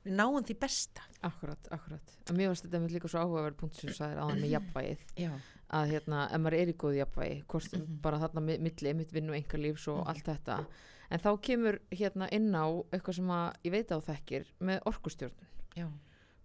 Við 0.06 0.14
náum 0.20 0.44
því 0.46 0.56
besta. 0.62 1.02
Akkurat, 1.26 1.68
akkurat. 1.74 2.12
En 2.30 2.38
mér 2.38 2.52
varst 2.52 2.68
þetta 2.68 2.80
með 2.84 2.92
líka 2.94 3.10
svo 3.10 3.24
áhugaverð 3.26 3.58
punkt 3.58 3.76
sem 3.80 3.90
þú 3.90 3.96
sagðir 3.98 4.20
aðan 4.22 4.42
með 4.44 4.52
jafnvægið. 4.56 5.06
Já. 5.18 5.32
Að 5.74 5.90
hérna, 5.96 6.20
ef 6.30 6.42
maður 6.46 6.58
er 6.60 6.70
í 6.70 6.76
góð 6.78 6.98
jafnvægi, 7.00 7.40
hvort 7.50 7.74
Mm 7.74 7.82
-hmm. 7.82 8.02
bara 8.02 8.20
þarna 8.22 8.42
mi- 8.46 8.58
milli, 8.60 8.94
mitt 8.94 9.12
vinn 9.12 9.30
og 9.30 9.36
enga 9.36 9.58
lífs 9.58 9.88
og 9.88 9.98
Mhm. 9.98 10.08
allt 10.08 10.26
þetta. 10.26 10.66
En 11.10 11.20
þá 11.20 11.42
kemur 11.42 11.80
hérna 11.92 12.30
inn 12.32 12.54
á 12.54 12.66
eitthvað 12.94 13.16
sem 13.16 13.26
að 13.28 13.54
ég 13.64 13.72
veit 13.72 13.90
á 13.92 13.98
þekkir 14.02 14.46
með 14.62 14.80
orkustjórnun. 14.86 15.48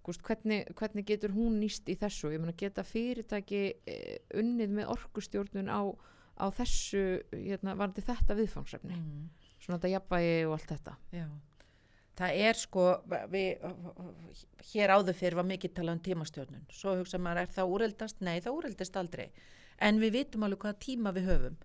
Hvort, 0.06 0.22
hvernig, 0.24 0.64
hvernig 0.78 1.04
getur 1.08 1.34
hún 1.34 1.58
nýst 1.60 1.88
í 1.92 1.96
þessu? 2.00 2.30
Ég 2.32 2.40
meina 2.40 2.56
geta 2.56 2.84
fyrirtæki 2.86 3.60
eh, 3.84 4.16
unnið 4.40 4.72
með 4.78 4.92
orkustjórnun 4.94 5.68
á, 5.68 5.80
á 6.40 6.46
þessu, 6.56 7.04
hérna, 7.34 7.76
varandi 7.76 8.04
þetta 8.06 8.36
viðfangsefni. 8.38 8.96
Mm. 8.96 9.54
Svona 9.60 9.76
þetta 9.76 9.94
jafnvægi 9.94 10.36
og 10.48 10.56
allt 10.56 10.72
þetta. 10.72 10.96
Já. 11.12 11.26
Það 12.20 12.42
er 12.44 12.58
sko, 12.58 12.86
við, 13.32 13.62
hér 14.72 14.92
áður 14.92 15.16
fyrir 15.16 15.38
var 15.38 15.46
mikið 15.48 15.74
talað 15.76 15.96
um 15.96 16.02
tímastjórnun. 16.04 16.64
Svo 16.74 16.96
hugsa 16.98 17.20
maður, 17.20 17.46
er 17.46 17.54
það 17.54 17.74
úreldast? 17.76 18.18
Nei, 18.24 18.34
það 18.44 18.58
úreldast 18.58 18.98
aldrei. 19.00 19.28
En 19.80 20.00
við 20.02 20.16
vitum 20.18 20.44
alveg 20.44 20.66
hvaða 20.66 20.80
tíma 20.84 21.12
við 21.16 21.30
höfum. 21.30 21.60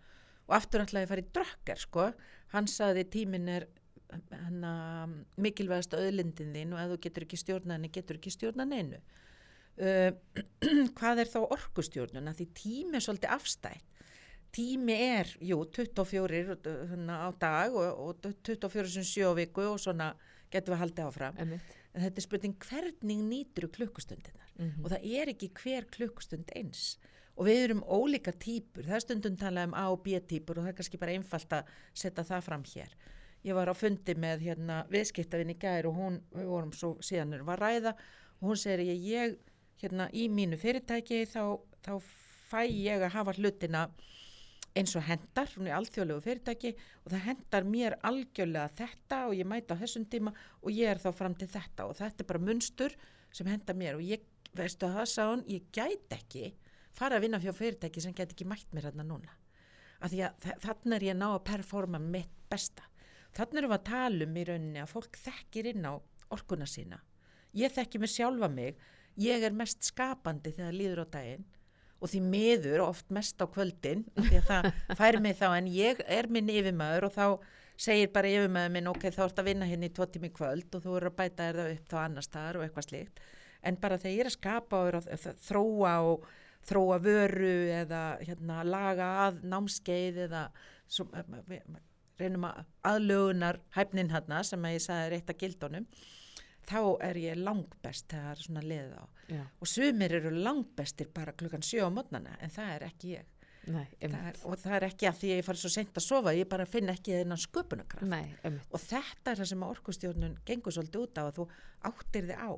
Og 0.46 0.56
aftur 0.56 0.84
ætlaði 0.84 1.08
að 1.08 1.12
fara 1.12 1.24
í 1.24 1.32
drökker, 1.36 1.82
sko. 1.82 2.06
Hann 2.54 2.70
saði 2.72 3.04
tímin 3.12 3.50
er 3.52 3.68
mikilvægast 5.42 5.96
auðlindin 5.98 6.54
þín 6.56 6.76
og 6.76 6.82
ef 6.82 6.94
þú 6.94 7.00
getur 7.08 7.26
ekki 7.28 7.40
stjórna 7.42 7.78
henni, 7.78 7.92
getur 7.94 8.20
ekki 8.20 8.34
stjórna 8.34 8.68
neinu. 8.70 9.02
Uh, 9.76 10.14
hvað 10.98 11.26
er 11.26 11.32
þá 11.34 11.40
orkustjórnun? 11.44 12.32
Því 12.38 12.48
tími 12.56 13.00
er 13.00 13.04
svolítið 13.04 13.36
afstætt. 13.36 13.92
Tími 14.56 14.96
er, 14.96 15.28
jú, 15.44 15.58
24 15.76 16.46
hana, 16.94 17.18
á 17.28 17.30
dag 17.36 17.74
og, 17.76 17.98
og 18.24 18.30
24 18.48 18.94
sem 18.94 19.04
sjó 19.04 19.34
viku 19.36 19.66
og 19.74 19.82
svona 19.84 20.14
getum 20.54 20.78
við 20.78 20.82
haldið 20.86 21.10
áfram. 21.10 21.42
Einmitt. 21.44 21.74
En 21.92 22.06
þetta 22.06 22.22
er 22.22 22.26
spurning 22.26 22.56
hvernig 22.64 23.20
nýtur 23.24 23.72
klukkustundinar 23.76 24.46
Mm 24.56 24.84
og 24.84 24.92
það 24.92 25.06
er 25.20 25.30
ekki 25.34 25.50
hver 25.60 25.86
klukkustund 25.92 26.52
eins 26.56 26.98
og 27.36 27.48
við 27.50 27.64
erum 27.64 27.82
ólíka 27.84 28.32
típur, 28.32 28.86
það 28.88 28.96
er 28.96 29.04
stundum 29.04 29.36
talað 29.36 29.68
um 29.68 29.74
A 29.76 29.90
og 29.92 30.04
B 30.06 30.20
típur 30.24 30.60
og 30.60 30.64
það 30.64 30.72
er 30.72 30.78
kannski 30.78 31.00
bara 31.02 31.16
einfalt 31.18 31.56
að 31.58 31.74
setja 31.94 32.24
það 32.24 32.46
fram 32.46 32.64
hér. 32.64 32.94
Ég 33.46 33.54
var 33.54 33.70
á 33.70 33.76
fundi 33.78 34.16
með 34.18 34.48
hérna 34.48 34.82
viðskiptavinn 34.90 35.54
í 35.54 35.58
gær 35.62 35.86
og 35.90 35.98
hún, 36.00 36.20
við 36.34 36.48
vorum 36.50 36.74
svo 36.74 36.96
síðan 37.06 37.36
erum 37.38 37.52
við 37.52 37.56
að 37.56 37.62
ræða 37.62 37.96
og 38.40 38.48
hún 38.50 38.60
segir 38.60 38.86
ég, 38.88 39.04
ég 39.06 39.36
hérna 39.84 40.10
í 40.14 40.28
mínu 40.34 40.58
fyrirtæki 40.58 41.24
þá, 41.30 41.60
þá 41.86 41.94
fæ 42.50 42.62
ég 42.66 43.06
að 43.06 43.14
hafa 43.20 43.36
hlutina 43.38 43.86
eins 44.76 44.96
og 44.98 45.06
hendar, 45.08 45.48
hún 45.56 45.70
er 45.70 45.78
alþjóðlegu 45.78 46.24
fyrirtæki 46.26 46.74
og 47.06 47.14
það 47.14 47.26
hendar 47.30 47.68
mér 47.70 47.96
algjörlega 48.04 48.74
þetta 48.82 49.22
og 49.30 49.38
ég 49.38 49.48
mæta 49.48 49.78
á 49.78 49.82
þessum 49.84 50.08
tíma 50.12 50.34
og 50.62 50.72
ég 50.74 50.92
er 50.92 51.00
þá 51.00 51.10
fram 51.16 51.38
til 51.38 51.48
þetta 51.54 51.88
og 51.88 51.96
þetta 52.02 52.26
er 52.26 52.30
bara 52.34 52.44
munstur 52.50 52.98
sem 53.36 53.48
hendar 53.48 53.78
mér 53.78 54.00
og 54.00 54.04
ég, 54.04 54.26
veistu 54.56 54.90
það 54.90 55.08
sá 55.12 55.24
hún, 55.30 55.46
ég 55.48 55.70
gæti 55.76 56.18
ekki 56.18 56.52
fara 56.96 57.20
að 57.20 57.28
vinna 57.28 57.42
fjá 57.44 57.54
fyrirtæki 57.56 58.04
sem 58.04 58.16
gæti 58.16 58.36
ekki 58.36 58.48
mætt 58.48 58.76
mér 58.76 58.90
hérna 58.90 59.06
núna. 59.08 59.32
Því 60.06 60.22
að 60.28 60.50
þannig 60.64 60.98
er 60.98 61.08
ég 61.08 61.16
að 61.16 61.22
ná 61.22 61.28
að 61.32 61.46
performa 61.48 62.00
mitt 62.02 62.44
besta. 62.52 62.86
Þannig 63.36 63.62
erum 63.62 63.74
við 63.74 63.80
að 63.80 63.90
tala 63.90 64.28
um 64.28 64.38
í 64.38 64.46
rauninni 64.48 64.82
að 64.84 64.94
fólk 64.94 65.20
þekkir 65.20 65.72
inn 65.74 65.88
á 65.88 65.94
orkuna 66.36 66.68
sína. 66.70 67.02
Ég 67.56 67.74
þekki 67.76 68.00
mig 68.02 68.12
sjálfa 68.12 68.50
mig, 68.52 68.80
ég 69.20 69.44
er 69.44 69.56
mest 69.56 69.84
skapandi 69.88 70.54
þegar 70.56 70.76
líður 70.76 71.04
á 71.04 71.14
daginn 71.18 71.46
og 72.04 72.12
því 72.12 72.22
miður 72.28 72.84
oft 72.86 73.12
mest 73.16 73.40
á 73.40 73.48
kvöldin 73.48 74.04
því 74.18 74.40
að 74.42 74.50
það 74.50 74.66
fær 75.00 75.20
mig 75.24 75.38
þá 75.40 75.46
en 75.56 75.70
ég 75.72 76.02
er 76.12 76.28
minn 76.32 76.52
yfirmaður 76.52 77.08
og 77.08 77.16
þá 77.16 77.26
segir 77.86 78.12
bara 78.16 78.32
yfirmaður 78.32 78.74
minn 78.76 78.92
ok 78.92 79.08
þá 79.16 79.22
ert 79.26 79.42
að 79.42 79.50
vinna 79.50 79.70
hérna 79.70 79.90
í 79.90 79.94
tvo 79.96 80.08
tími 80.12 80.32
kvöld 80.36 80.76
og 80.76 80.84
þú 80.84 80.98
eru 81.00 81.12
að 81.12 81.18
bæta 81.22 81.48
þér 81.48 81.62
það 81.62 81.72
upp 81.76 81.90
þá 81.94 81.98
annar 82.04 82.28
staðar 82.28 82.60
og 82.60 82.66
eitthvað 82.66 82.88
slíkt 82.90 83.24
en 83.66 83.80
bara 83.82 84.00
þegar 84.02 84.16
ég 84.16 84.24
er 84.26 84.32
að 84.32 84.38
skapa 84.38 84.82
og 84.82 84.92
er 84.92 85.00
að 85.00 85.42
þróa 85.48 85.96
og 86.12 86.28
þróa 86.66 87.00
vöru 87.02 87.56
eða 87.74 88.04
hérna, 88.22 88.62
laga 88.66 89.10
að 89.28 89.44
námskeið 89.46 90.24
eða 90.28 90.48
svo, 90.88 91.08
reynum 92.20 92.48
að 92.48 92.62
aðlögunar 92.92 93.62
hæfnin 93.76 94.12
hérna 94.14 94.44
sem 94.48 94.66
að 94.66 94.78
ég 94.78 94.86
sagði 94.86 95.08
er 95.08 95.18
eitt 95.18 95.32
af 95.34 95.40
gildunum 95.42 95.88
þá 96.66 96.82
er 97.06 97.20
ég 97.22 97.40
langbest 97.40 98.10
þegar 98.12 98.42
svona 98.42 98.64
liðið 98.66 98.98
á. 98.98 99.06
Já. 99.26 99.42
og 99.42 99.70
sumir 99.70 100.14
eru 100.20 100.30
langbestir 100.30 101.08
bara 101.14 101.34
klukkan 101.34 101.64
sjö 101.66 101.88
á 101.88 101.90
mótnana 101.90 102.36
en 102.46 102.54
það 102.54 102.76
er 102.76 102.86
ekki 102.90 103.16
ég. 103.16 103.32
Nei, 103.66 103.88
það 103.98 104.28
er, 104.30 104.36
og 104.46 104.60
það 104.62 104.76
er 104.78 104.86
ekki 104.86 105.08
að 105.10 105.16
því 105.20 105.30
að 105.32 105.40
ég 105.40 105.46
fari 105.48 105.62
svo 105.62 105.72
sent 105.74 105.96
að 105.98 106.06
sofa, 106.06 106.34
ég 106.38 106.50
bara 106.52 106.68
finn 106.70 106.92
ekki 106.94 107.16
þennan 107.16 107.42
sköpunarkraft. 107.42 108.06
Nei, 108.12 108.36
og 108.46 108.84
þetta 108.84 109.32
er 109.32 109.42
það 109.42 109.50
sem 109.50 109.66
orkustjórnun 109.66 110.36
gengur 110.46 110.76
svolítið 110.76 111.02
út 111.02 111.18
á 111.18 111.24
að 111.24 111.40
þú 111.40 111.46
áttir 111.90 112.28
þið 112.30 112.44
á. 112.46 112.50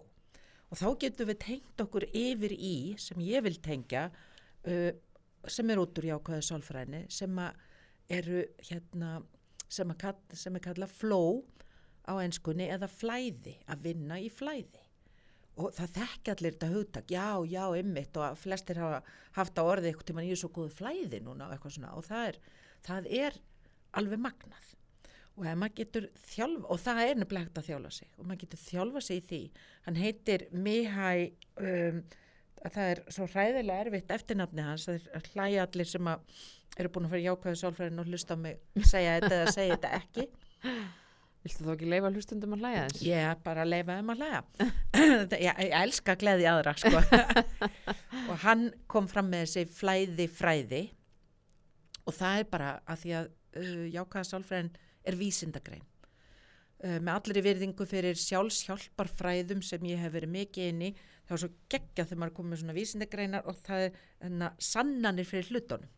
Og 0.68 0.82
þá 0.82 0.88
getum 1.06 1.30
við 1.30 1.40
tengt 1.46 1.84
okkur 1.86 2.08
yfir 2.12 2.56
í 2.58 2.76
sem 3.00 3.24
ég 3.24 3.46
vil 3.46 3.56
tengja 3.64 4.10
uh, 4.12 4.92
sem 5.48 5.72
er 5.72 5.80
út 5.80 6.02
úr 6.02 6.10
jákvæðu 6.10 6.44
sálfræðinni 6.50 7.06
sem 7.08 7.40
eru 8.12 8.44
hérna 8.68 9.14
sem, 9.70 9.94
að 9.94 10.02
kall, 10.04 10.20
sem 10.34 10.58
er 10.58 10.64
kallað 10.64 10.94
flow 10.98 11.42
á 12.08 12.14
enskunni 12.24 12.70
eða 12.72 12.90
flæði 12.92 13.58
að 13.68 13.88
vinna 13.90 14.20
í 14.24 14.30
flæði. 14.32 14.84
Og 15.58 15.74
það 15.74 15.94
þekki 15.96 16.32
allir 16.34 16.54
þetta 16.54 16.70
hugtak, 16.70 17.12
já, 17.12 17.28
já, 17.50 17.64
ymmit 17.80 18.18
og 18.22 18.38
flestir 18.38 18.78
hafa 18.78 19.02
haft 19.40 19.58
á 19.58 19.64
orði 19.66 19.90
eitthvað 19.90 20.12
tíma 20.12 20.26
ég 20.26 20.36
er 20.36 20.42
svo 20.44 20.52
góð 20.54 20.76
flæði 20.78 21.22
núna 21.26 21.48
og 21.48 21.56
eitthvað 21.56 21.78
svona. 21.80 21.94
Og 21.98 22.06
það 22.06 22.28
er, 22.30 22.38
það 22.86 23.10
er 23.24 23.40
alveg 23.98 24.22
magnað. 24.22 24.68
Og 25.38 25.46
maður 25.46 25.76
getur 25.78 26.08
þjálfa, 26.28 26.64
og 26.74 26.80
það 26.82 27.02
er 27.04 27.20
nefnilega 27.20 27.48
hægt 27.48 27.60
að 27.62 27.68
þjálfa 27.72 27.92
sig. 27.98 28.14
Og 28.18 28.30
maður 28.30 28.44
getur 28.44 28.62
þjálfa 28.64 29.04
sig 29.08 29.20
í 29.20 29.26
því. 29.32 29.42
Hann 29.88 30.00
heitir 30.02 30.46
Mihai 30.54 31.18
um, 31.62 32.00
að 32.66 32.78
það 32.78 32.92
er 32.92 33.02
svo 33.14 33.28
hræðilega 33.32 33.86
erfitt 33.86 34.14
eftirnafni 34.18 34.66
hans, 34.66 34.88
það 34.88 35.10
er 35.20 35.32
hlæja 35.34 35.66
allir 35.68 35.90
sem 35.90 36.14
að 36.14 36.38
eru 36.78 36.94
búin 36.94 37.08
að 37.08 37.14
fara 37.14 37.24
í 37.24 37.28
jákvæðu 37.28 37.60
sálfræðin 37.62 38.02
og 38.04 38.10
hlusta 38.12 38.38
á 38.38 38.44
mig 38.44 38.86
segja 38.86 39.18
þetta 39.18 39.36
eða 39.38 39.54
segja 39.56 39.78
þetta 39.78 40.00
ekki 40.02 40.28
Viltu 41.48 41.64
þá 41.64 41.74
ekki 41.78 41.88
leifa 41.88 42.10
hlustundum 42.12 42.56
að 42.58 42.64
hlæja 42.66 42.86
þess? 42.90 43.04
Er 43.16 43.42
bara 43.46 43.64
leifa 43.64 43.96
um 44.02 44.10
að 44.12 44.24
hlæja. 44.24 44.40
ég, 45.46 45.60
ég 45.64 45.76
elska 45.80 46.16
að 46.16 46.24
gleði 46.24 46.48
aðra, 46.52 46.74
sko. 46.82 47.02
og 48.32 48.42
hann 48.44 48.66
kom 48.92 49.08
fram 49.08 49.30
með 49.32 49.46
þessi 49.46 49.78
flæði 49.78 50.28
fræði 50.28 50.82
og 52.08 52.16
það 52.18 52.42
er 52.42 52.50
bara 52.52 52.72
að 52.88 53.04
því 53.04 53.14
að 53.20 53.30
uh, 53.30 53.86
jákaða 53.94 54.30
sálfræðin 54.32 54.74
er 55.08 55.20
vísindagrein. 55.22 55.86
Uh, 56.84 56.98
með 56.98 57.14
allir 57.14 57.40
í 57.40 57.46
virðingu 57.48 57.88
fyrir 57.88 58.20
sjálfshjálpar 58.20 59.12
fræðum 59.16 59.64
sem 59.66 59.88
ég 59.88 60.04
hef 60.04 60.18
verið 60.18 60.34
mikið 60.36 60.72
inn 60.74 60.86
í, 60.90 60.92
það 61.28 61.36
var 61.36 61.44
svo 61.44 61.52
geggjað 61.74 62.10
þegar 62.10 62.22
maður 62.24 62.36
komið 62.38 62.54
með 62.54 62.62
svona 62.62 62.78
vísindagreinar 62.78 63.48
og 63.52 63.62
það 63.66 63.86
er 63.86 64.02
enna, 64.28 64.52
sannanir 64.64 65.28
fyrir 65.28 65.52
hlutunum. 65.52 65.94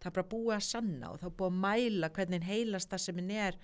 Það 0.00 0.08
er 0.08 0.16
bara 0.16 0.30
búið 0.32 0.54
að 0.56 0.66
sanna 0.66 1.10
og 1.12 1.24
er 1.28 1.34
búið 1.36 1.50
að 1.50 1.60
mæla 1.66 2.12
hvernig 2.16 2.46
heilast 2.48 2.90
það 2.90 3.02
sem 3.04 3.24
er 3.36 3.58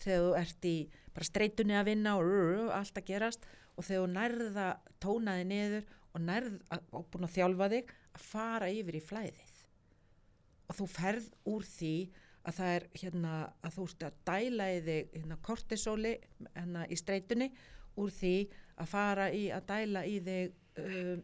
þegar 0.00 0.22
þú 0.22 0.36
ert 0.40 0.68
í 0.68 0.76
bara 1.12 1.28
streitunni 1.28 1.76
að 1.76 1.90
vinna 1.90 2.14
og, 2.18 2.30
og 2.62 2.70
allt 2.76 2.98
að 2.98 3.08
gerast 3.10 3.44
og 3.76 3.86
þegar 3.86 4.06
þú 4.06 4.12
nærða 4.16 4.68
tónaði 5.02 5.44
niður 5.50 5.90
og 6.12 6.24
nærð 6.26 6.56
og 6.92 7.06
búin 7.12 7.28
að 7.28 7.36
þjálfa 7.36 7.68
þig 7.72 7.92
að 8.12 8.26
fara 8.26 8.70
yfir 8.72 8.98
í 8.98 9.04
flæðið 9.04 9.60
og 10.68 10.78
þú 10.78 10.88
ferð 10.88 11.28
úr 11.52 11.68
því 11.68 11.94
að 12.42 12.56
það 12.58 12.72
er 12.76 12.86
hérna 13.02 13.34
að 13.62 13.76
þú 13.76 13.86
ert 13.86 14.06
að 14.06 14.18
dæla 14.28 14.66
í 14.72 14.80
þig 14.86 15.14
hérna 15.16 15.38
kortisóli 15.46 16.12
hérna 16.48 16.84
í 16.88 16.98
streitunni 16.98 17.48
úr 18.02 18.12
því 18.16 18.34
að 18.82 18.90
fara 18.90 19.28
í 19.36 19.44
að 19.54 19.66
dæla 19.68 20.04
í 20.08 20.18
þig 20.26 20.58
um, 20.78 21.22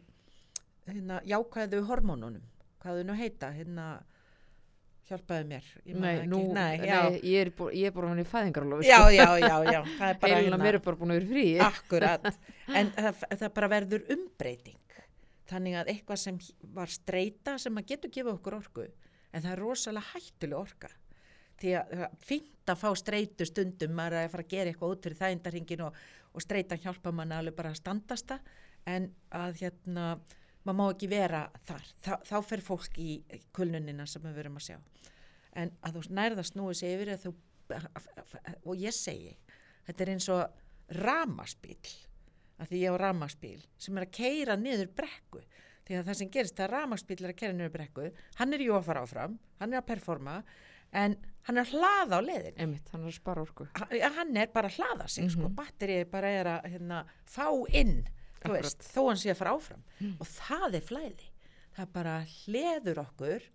hérna 0.89 1.19
jákvæðu 1.29 1.83
hormónunum 1.89 2.45
hvað 2.81 2.99
þau 3.01 3.07
nú 3.09 3.15
heita 3.19 3.49
hérna 3.55 3.87
hjálpaðu 5.09 5.47
mér 5.49 5.67
ég 5.89 5.95
Nei, 5.97 6.25
nú, 6.29 6.39
nei, 6.53 6.77
nei, 6.77 6.87
já, 6.87 6.99
ég 7.25 7.39
er, 7.47 7.49
bú- 7.57 7.71
ég 7.73 7.89
er 7.89 7.93
bara 7.95 8.11
hann 8.11 8.21
í 8.21 8.25
fæðingarólofi, 8.29 8.85
já, 8.89 8.99
já, 9.09 9.25
já, 9.41 9.55
já, 9.73 9.79
það 9.97 10.11
er 10.13 10.19
bara 10.21 10.35
Heilin 10.35 10.37
á 10.39 10.53
hérna- 10.53 10.59
mér 10.67 10.77
er 10.77 10.83
bara 10.85 10.99
búin 10.99 11.13
að 11.15 11.19
vera 11.19 11.31
frí. 11.31 11.45
akkurat, 11.65 12.27
en 12.77 12.91
það, 12.93 13.23
það 13.41 13.53
bara 13.57 13.69
verður 13.73 14.05
umbreyting. 14.13 14.77
Þannig 15.49 15.79
að 15.79 15.87
eitthvað 15.95 16.19
sem 16.21 16.37
var 16.77 16.91
streyta 16.93 17.55
sem 17.57 17.73
að 17.81 17.87
getur 17.89 18.11
gefa 18.13 18.35
okkur 18.37 18.57
orku 18.59 18.83
en 18.85 19.41
það 19.41 19.51
er 19.55 19.61
rosalega 19.63 20.11
hættuleg 20.13 20.59
orka. 20.59 20.91
Því 21.59 21.71
að 21.79 21.89
það 21.95 22.03
er 22.05 22.13
fínt 22.29 22.69
að 22.69 22.77
fá 22.83 22.89
streytu 23.01 23.47
stundum 23.49 23.95
maður 23.97 24.19
að 24.21 24.29
fara 24.35 24.45
að 24.45 24.53
gera 24.53 24.69
eitthvað 24.69 24.93
út 24.93 25.07
fyrir 25.07 25.17
þægindarhingin 25.23 25.81
og, 25.87 25.97
og 26.37 26.45
streytan 26.45 26.83
hjálpa 26.85 27.11
manna 27.17 27.41
alveg 27.41 27.57
bara 27.57 27.73
að 27.73 27.79
standast 27.81 28.29
það 28.29 28.53
en 28.89 29.09
að 29.35 29.59
hérna 29.63 30.05
maður 30.65 30.77
má 30.79 30.85
ekki 30.93 31.09
vera 31.11 31.43
þar, 31.65 31.85
þá, 32.05 32.11
þá 32.29 32.35
fer 32.49 32.61
fólk 32.65 32.97
í 33.01 33.11
kulnunina 33.55 34.05
sem 34.09 34.21
við 34.25 34.35
verum 34.41 34.57
að 34.59 34.65
sjá. 34.67 34.77
En 35.59 35.71
að 35.85 35.95
þú 35.99 36.03
nærða 36.19 36.43
snúið 36.45 36.77
sig 36.81 36.95
yfir 36.97 37.13
þú, 37.23 37.31
og 38.65 38.75
ég 38.81 38.93
segi 38.95 39.33
þetta 39.87 40.03
er 40.05 40.11
eins 40.13 40.27
og 40.33 40.99
ramaspíl 40.99 41.77
að 42.59 42.71
því 42.73 42.81
ég 42.83 42.95
á 42.97 43.01
ramaspíl 43.01 43.61
sem 43.79 43.97
er 43.97 44.05
að 44.07 44.13
keira 44.19 44.57
niður 44.59 44.89
brekku. 44.99 45.41
Því 45.87 45.97
að 45.97 46.09
það 46.09 46.17
sem 46.19 46.29
gerist 46.33 46.59
að 46.61 46.71
ramaspíl 46.75 47.19
er 47.23 47.31
að 47.33 47.39
keira 47.39 47.55
niður 47.57 47.73
brekku 47.77 48.09
hann 48.41 48.53
er 48.57 48.61
jú 48.65 48.75
að 48.77 48.87
fara 48.89 49.05
áfram, 49.05 49.37
hann 49.61 49.73
er 49.73 49.81
að 49.81 49.87
performa 49.89 50.35
en 50.99 51.15
hann 51.47 51.57
er 51.57 51.65
að 51.65 51.73
hlaða 51.77 52.19
á 52.19 52.21
leiðin 52.25 52.59
Einmitt, 52.61 52.89
hann 52.93 53.03
er 53.05 53.09
að 53.13 53.17
spara 53.17 53.41
orku. 53.45 53.67
hann 54.19 54.37
er 54.37 54.51
bara 54.53 54.69
að 54.69 54.77
hlaða 54.79 55.07
sig 55.09 55.29
sko, 55.31 55.47
Mhm. 55.47 55.55
batterið 55.55 56.09
bara 56.11 56.27
er 56.29 56.45
að 56.45 56.69
hérna, 56.73 57.05
fá 57.25 57.47
inn 57.73 58.07
þú 58.39 58.47
Akkurat. 58.47 58.63
veist, 58.63 58.87
þó 58.93 59.01
hann 59.07 59.19
sé 59.19 59.33
að 59.33 59.39
fara 59.41 59.55
áfram. 59.57 59.83
Og 60.15 60.31
það 60.31 60.79
er 60.79 60.87
flæði. 60.87 61.29
Það 61.75 61.91
bara 61.93 62.15
hleður 62.35 63.03
okkur 63.03 63.45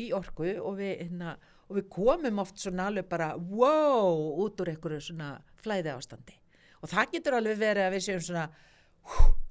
í 0.00 0.06
orku 0.16 0.52
og 0.60 0.76
við, 0.78 0.92
hérna, 1.02 1.34
og 1.68 1.76
við 1.80 1.88
komum 1.92 2.40
oft 2.40 2.60
svona 2.60 2.86
alveg 2.88 3.08
bara 3.10 3.32
wow, 3.36 4.16
út 4.44 4.60
úr 4.62 4.72
einhverju 4.72 5.00
svona 5.08 5.34
flæði 5.60 5.92
ástandi 5.92 6.38
og 6.82 6.90
það 6.90 7.12
getur 7.14 7.36
alveg 7.38 7.60
verið 7.60 7.86
að 7.86 7.94
við 7.94 8.04
séum 8.06 8.24
svona 8.26 8.46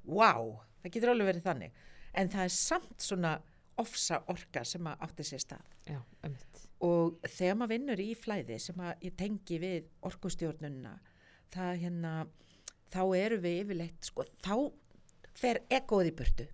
wow, 0.04 0.50
það 0.82 0.94
getur 0.96 1.12
alveg 1.12 1.30
verið 1.30 1.46
þannig. 1.46 1.80
En 2.12 2.28
það 2.32 2.44
er 2.44 2.54
samt 2.56 3.06
svona 3.06 3.32
ofsa 3.80 4.18
orka 4.28 4.64
sem 4.68 4.88
að 4.90 5.06
átti 5.06 5.24
sér 5.24 5.40
stað. 5.40 5.70
Já, 5.88 5.98
og 6.84 7.22
þegar 7.24 7.56
maður 7.56 7.72
vinnur 7.72 8.02
í 8.04 8.10
flæði 8.18 8.58
sem 8.60 8.82
að 8.84 9.06
ég 9.06 9.16
tengi 9.18 9.58
við 9.62 9.88
orkustjórnunna 10.10 10.92
það 11.52 11.80
hérna 11.86 12.12
þá 12.92 13.02
eru 13.18 13.38
við 13.42 13.60
yfirleitt 13.64 14.10
sko, 14.10 14.26
þá 14.44 14.56
fer 15.38 15.62
egoð 15.72 16.10
í 16.10 16.16
burtu. 16.18 16.48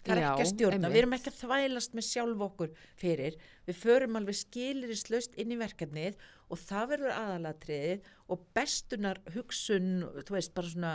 Það 0.00 0.14
er 0.14 0.22
Já, 0.22 0.28
ekki 0.30 0.44
að 0.44 0.50
stjórna, 0.54 0.76
einmitt. 0.78 0.92
við 0.94 1.02
erum 1.02 1.14
ekki 1.18 1.30
að 1.30 1.38
þvælast 1.42 1.96
með 1.96 2.04
sjálf 2.06 2.44
okkur 2.46 2.70
fyrir. 3.02 3.34
Við 3.68 3.80
förum 3.82 4.16
alveg 4.16 4.38
skilirislaust 4.38 5.34
inn 5.36 5.52
í 5.52 5.58
verkefnið 5.60 6.22
og 6.48 6.62
það 6.62 6.86
verður 6.94 7.16
aðalatriðið 7.18 8.08
og 8.32 8.46
bestunar 8.56 9.20
hugsun, 9.34 9.90
þú 10.24 10.36
veist, 10.38 10.54
bara 10.56 10.72
svona 10.72 10.94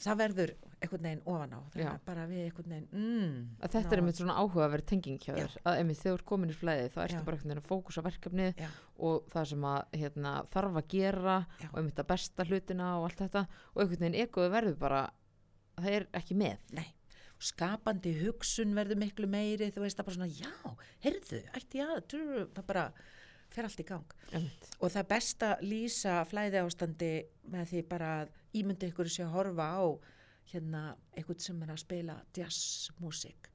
það 0.00 0.16
verður 0.22 0.52
einhvern 0.82 1.04
veginn 1.06 1.20
ofan 1.28 1.52
á 1.52 1.60
er 1.76 1.98
bara 2.06 2.22
við 2.26 2.40
einhvern 2.46 2.72
veginn 2.72 2.88
mm, 2.92 3.34
Að 3.62 3.74
þetta 3.76 3.88
ná- 3.88 3.92
er 3.92 4.00
einmitt 4.02 4.18
svona 4.20 4.36
áhugaverð 4.40 4.86
tenging 4.92 5.18
hjá 5.22 5.34
Já. 5.36 5.42
þér. 5.44 5.56
Að 5.68 5.78
einmitt 5.82 6.00
þegar 6.00 6.12
þú 6.14 6.18
ert 6.20 6.26
komin 6.32 6.50
í 6.54 6.56
flæði 6.58 6.88
þá 6.94 6.98
ertu 7.04 7.18
Já. 7.18 7.24
bara 7.26 7.36
einhvern 7.36 7.52
veginn 7.52 7.62
að 7.62 7.68
fókusa 7.68 8.04
verkefnið 8.06 8.64
og 9.08 9.28
það 9.34 9.46
sem 9.52 9.66
að 9.72 9.98
hérna, 10.02 10.32
þarf 10.56 10.80
að 10.80 10.88
gera 10.96 11.36
Já. 11.60 11.68
og 11.72 11.78
einmitt 11.82 12.02
að 12.02 12.10
besta 12.14 12.48
hlutina 12.48 12.88
og 12.98 13.06
allt 13.10 13.22
þetta 13.26 13.44
og 13.74 13.84
einhvern 13.84 14.04
veginn 14.06 14.20
egoði 14.24 14.52
verður 14.56 14.78
bara 14.82 15.02
það 15.76 15.90
er 16.00 16.08
ekki 16.22 16.34
með. 16.40 16.58
Nei, 16.76 16.88
skapandi 17.42 18.12
hugsun 18.22 18.74
verður 18.76 19.00
miklu 19.02 19.26
meiri, 19.30 19.70
þú 19.74 19.84
veist 19.86 19.98
það 19.98 20.08
bara 20.08 20.18
svona, 20.18 20.30
já, 20.30 20.76
heyrðu, 21.06 21.40
ætti 21.58 21.80
já, 21.80 21.88
trú, 22.10 22.26
það 22.54 22.66
bara 22.68 22.84
fer 23.52 23.66
allt 23.68 23.80
í 23.82 23.86
gang. 23.88 24.12
Einmitt. 24.32 24.68
Og 24.80 24.92
það 24.92 25.00
er 25.02 25.08
best 25.10 25.42
að 25.48 25.64
lýsa 25.66 26.20
flæði 26.30 26.60
ástandi 26.62 27.10
með 27.52 27.66
því 27.72 27.82
bara 27.90 28.12
að 28.22 28.30
ímyndi 28.58 28.90
ykkur 28.92 29.10
sé 29.10 29.24
að 29.26 29.34
horfa 29.36 29.68
á 29.78 29.84
hérna 30.52 30.82
eitthvað 31.16 31.44
sem 31.44 31.62
er 31.64 31.72
að 31.72 31.82
spila 31.82 32.16
jazzmusik. 32.36 33.48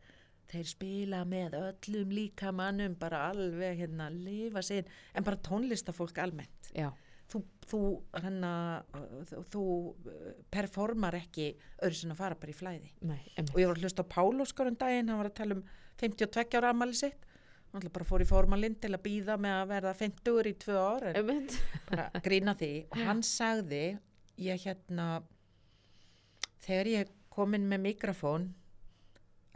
Þeir 0.47 0.69
spila 0.69 1.23
með 1.27 1.57
öllum 1.59 2.13
líkamannum, 2.15 2.95
bara 2.99 3.25
alveg 3.33 3.81
hérna 3.81 4.07
lifa 4.13 4.63
inn, 4.77 4.87
en 5.13 5.27
bara 5.27 5.41
tónlistafólk 5.43 6.21
almennt. 6.23 6.69
Já, 6.71 6.87
þú, 7.27 7.41
þú, 7.67 7.81
hana, 8.23 8.53
þú, 9.51 9.63
uh, 10.07 10.29
performar 10.53 11.19
ekki 11.19 11.49
öðru 11.83 11.99
sem 11.99 12.15
að 12.15 12.21
fara 12.21 12.39
bara 12.39 12.53
í 12.53 12.57
flæði. 12.61 12.93
Nei, 13.09 13.21
og 13.43 13.59
ég 13.59 13.67
var 13.67 13.75
að 13.75 13.83
hlusta 13.89 14.07
á 14.07 14.11
Pál 14.15 14.45
Óskar 14.45 14.71
um 14.71 14.79
daginn 14.79 15.11
hann 15.11 15.19
var 15.19 15.31
að 15.33 15.39
tala 15.41 15.59
um 15.59 15.65
52 15.99 16.61
ára 16.61 16.71
amali 16.71 16.95
sitt. 16.95 17.27
Hann 17.67 17.81
ætla 17.81 17.91
bara 17.97 18.07
fór 18.07 18.23
í 18.23 18.29
formalinn 18.29 18.77
til 18.79 18.93
að 18.95 19.03
býða 19.03 19.35
með 19.43 19.57
að 19.59 19.71
verða 19.73 19.95
50 19.99 20.47
í 20.47 20.53
tvö 20.63 20.75
ár 20.79 21.09
en 21.09 21.17
Einmitt. 21.19 21.57
bara 21.89 22.05
grína 22.23 22.55
því. 22.55 22.71
Og 22.93 23.01
hann 23.03 23.23
sagði 23.37 23.81
ég 24.37 24.61
hérna 24.67 25.07
þegar 26.65 26.89
ég 26.91 27.11
komin 27.33 27.67
með 27.69 27.83
mikrofón 27.87 28.47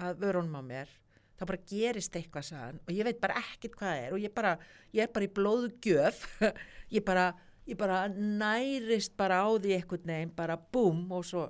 að 0.02 0.20
vörunum 0.24 0.58
á 0.58 0.64
mér 0.66 0.92
þá 1.40 1.46
bara 1.50 1.62
gerist 1.70 2.16
eitthvað 2.18 2.48
sagðan 2.52 2.82
og 2.86 2.92
ég 2.94 3.08
veit 3.08 3.22
bara 3.22 3.40
ekkert 3.42 3.78
hvað 3.80 3.94
það 3.96 4.04
er 4.08 4.16
og 4.18 4.22
ég 4.26 4.34
bara, 4.38 4.52
ég 4.94 5.04
er 5.08 5.14
bara 5.16 5.28
í 5.28 5.32
blóðgjöf 5.38 6.20
ég 6.98 7.06
bara, 7.08 7.26
ég 7.70 7.80
bara 7.80 8.02
nærist 8.14 9.16
bara 9.18 9.42
á 9.46 9.50
því 9.58 9.76
eitthvað 9.80 10.06
neginn 10.12 10.34
bara 10.38 10.58
búm 10.58 11.08
og 11.18 11.26
svo 11.26 11.48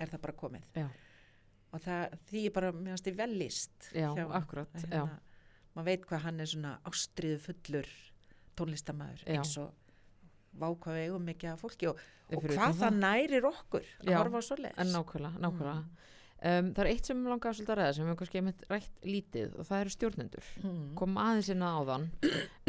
er 0.00 0.10
það 0.10 0.20
bara 0.24 0.34
komið. 0.34 0.64
Já, 0.74 0.88
og 1.70 1.82
það, 1.84 2.16
því 2.28 2.40
ég 2.48 2.52
bara, 2.56 2.72
finnst 2.74 3.06
ég 3.08 3.16
vel 3.20 3.30
líst 3.38 3.86
já, 3.94 4.08
hjá- 4.10 4.32
akkurat. 4.40 4.72
hérna, 4.82 5.20
maður 5.76 5.86
veit 5.92 6.06
hvað 6.10 6.24
hann 6.26 6.42
er 6.42 6.50
svona 6.50 6.72
ástriðu 6.90 7.38
fullur 7.46 7.88
tónlistamæður 8.58 9.22
eins 9.36 9.54
og 9.62 9.70
vá 10.58 10.68
hvað 10.70 10.98
við 10.98 11.06
eigum 11.08 11.28
mikið 11.30 11.52
af 11.52 11.64
fólki 11.64 11.90
og, 11.90 12.02
Við 12.30 12.38
og 12.38 12.46
hvað 12.54 12.78
það 12.80 12.98
nærir 13.02 13.46
okkur 13.50 13.84
að 13.84 14.10
Já, 14.10 14.16
horfa 14.16 14.40
á 14.40 14.42
svoleiðis 14.46 14.80
en 14.80 14.92
nákvæmlega, 14.94 15.42
nákvæmlega. 15.44 16.04
Um, 16.44 16.66
það 16.76 16.80
er 16.82 16.88
eitt 16.90 17.06
sem 17.08 17.20
ég 17.24 17.32
langaði 17.32 17.56
svolítið 17.56 17.72
að 17.72 17.78
ræða 17.78 17.92
sem 17.96 18.08
við 18.08 18.16
kannski 18.20 18.40
einmitt 18.40 18.64
rætt 18.68 19.06
lítið 19.08 19.52
og 19.56 19.68
það 19.68 19.78
eru 19.80 19.92
stjórnendur. 19.94 20.48
Mm. 20.60 20.80
Kom 20.98 21.14
aðeins 21.22 21.48
inn 21.54 21.64
að 21.64 21.78
áðan 21.78 22.04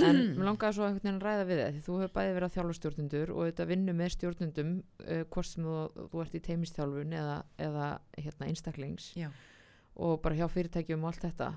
en 0.05 0.21
mér 0.37 0.47
langaði 0.47 0.77
svo 0.77 0.85
einhvern 0.85 1.01
veginn 1.01 1.17
að 1.17 1.25
ræða 1.25 1.47
við 1.49 1.59
það 1.59 1.73
því 1.73 1.81
þú 1.87 1.97
hefur 1.99 2.13
bæði 2.15 2.35
verið 2.37 2.47
að 2.47 2.55
þjálfa 2.55 2.77
stjórnendur 2.77 3.33
og 3.33 3.49
þetta 3.49 3.67
vinnu 3.73 3.95
með 3.99 4.13
stjórnendum 4.15 4.71
uh, 4.79 5.23
hvort 5.33 5.49
sem 5.49 5.67
þú, 5.67 5.75
þú 6.13 6.23
ert 6.23 6.37
í 6.39 6.43
teimistjálfun 6.47 7.17
eða, 7.19 7.35
eða 7.67 7.89
hérna, 8.15 8.47
einstaklings 8.47 9.09
Já. 9.19 9.27
og 10.07 10.15
bara 10.23 10.39
hjá 10.39 10.47
fyrirtækjum 10.55 11.03
og 11.03 11.11
allt 11.11 11.27
þetta. 11.27 11.51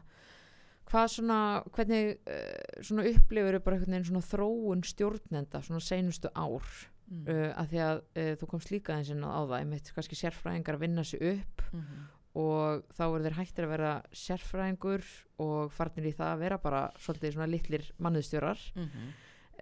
Hvað 0.89 1.09
svona, 1.13 1.39
hvernig 1.77 2.15
uh, 2.25 2.83
svona 2.83 3.05
upplifur 3.11 3.59
bara 3.61 3.77
einhvern 3.77 3.93
veginn 3.99 4.07
svona 4.09 4.25
þróun 4.25 4.85
stjórnenda 4.89 5.61
svona 5.67 5.81
seinustu 5.85 6.29
ár 6.35 6.65
Mm. 7.09 7.23
uh, 7.25 7.55
að 7.57 7.71
því 7.71 7.79
að 7.81 7.99
uh, 8.21 8.33
þú 8.37 8.47
komst 8.51 8.69
líka 8.71 8.93
eins 8.93 9.09
inn 9.09 9.23
á 9.25 9.41
það 9.41 9.53
einmitt 9.63 9.87
kannski 9.97 10.17
sérfræðingar 10.21 10.77
að 10.77 10.83
vinna 10.83 11.05
sig 11.09 11.23
upp 11.25 11.63
Mhm. 11.73 12.03
og 12.37 12.83
þá 12.93 13.01
voru 13.09 13.25
þeir 13.25 13.37
hættir 13.39 13.65
að 13.65 13.71
vera 13.73 13.93
sérfræðingur 14.13 15.07
og 15.41 15.73
farnir 15.73 16.05
í 16.11 16.13
það 16.13 16.35
að 16.35 16.43
vera 16.43 16.59
bara 16.61 16.83
svolítið 17.01 17.33
svona 17.33 17.49
litlir 17.49 17.89
mannuðstjórar 17.99 18.61
Mhm. 18.77 19.09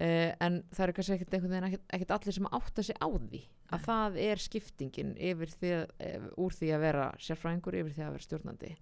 uh, 0.00 0.32
en 0.40 0.62
það 0.74 0.82
eru 0.88 0.92
kannski 0.98 1.14
ekkert 1.20 1.34
einhvern 1.38 1.54
veginn 1.54 1.78
ekkert, 1.94 2.10
allir 2.18 2.34
sem 2.34 2.46
átta 2.50 2.82
sig 2.82 2.96
á 2.98 3.06
því 3.14 3.42
að 3.70 3.86
það 3.86 4.18
er 4.26 4.36
skiptingin 4.42 5.14
yfir 5.16 5.46
því 5.54 5.70
að, 5.76 5.86
eh, 6.00 6.18
úr 6.38 6.50
því 6.50 6.68
að 6.74 6.80
vera 6.80 7.06
sérfræðingur 7.18 7.74
yfir 7.78 7.94
því 7.94 8.02
að 8.02 8.10
vera 8.10 8.26
stjórnandi. 8.26 8.76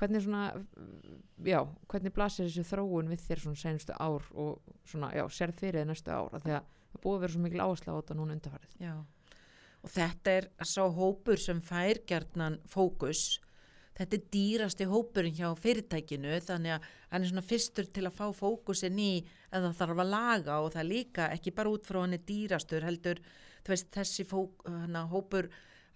Hvernig 0.00 0.24
svona 0.24 0.44
já, 1.44 1.60
hvernig 1.90 2.14
blasir 2.16 2.48
þessu 2.48 2.64
þróun 2.66 3.10
við 3.12 3.24
þér 3.26 3.42
svona 3.44 3.60
senustu 3.60 3.96
ár 3.96 4.26
og 4.32 4.76
svona, 4.88 5.12
já, 5.16 5.24
sér 5.28 5.52
fyrir 5.56 5.82
þér 5.82 5.90
næstu 5.90 6.14
ár 6.14 6.32
því 6.40 6.54
að 6.56 6.68
það 6.90 7.02
búið 7.04 7.16
að 7.16 7.22
vera 7.24 7.34
svo 7.34 7.42
mikil 7.44 7.62
áhersla 7.64 7.94
á 7.94 7.98
þetta 8.00 8.16
núna 8.18 8.36
undarfarið 8.36 8.80
Já, 8.80 8.96
og 9.80 9.94
þetta 9.94 10.34
er 10.38 10.48
sá 10.66 10.82
hópur 10.96 11.40
sem 11.40 11.62
fær 11.64 12.02
gjarnan 12.08 12.58
fókus. 12.68 13.38
Þetta 14.00 14.16
er 14.16 14.26
dýrasti 14.32 14.86
hópurinn 14.88 15.36
hjá 15.36 15.48
fyrirtækinu 15.60 16.38
þannig 16.46 16.76
að 16.76 16.84
hann 17.10 17.24
er 17.24 17.30
svona 17.30 17.44
fyrstur 17.44 17.88
til 17.92 18.06
að 18.08 18.16
fá 18.16 18.26
fókusin 18.36 19.00
í 19.02 19.10
að 19.50 19.66
það 19.66 19.80
þarf 19.80 20.02
að 20.04 20.12
laga 20.14 20.60
og 20.64 20.70
það 20.76 20.90
líka 20.94 21.26
ekki 21.34 21.52
bara 21.56 21.72
út 21.74 21.84
frá 21.84 22.00
hann 22.00 22.16
er 22.16 22.22
dýrastur 22.28 22.86
heldur 22.86 23.20
þú 23.60 23.74
veist 23.74 23.90
þessi 23.92 24.24
fók, 24.28 24.64
hana, 24.64 25.04
hópur 25.10 25.50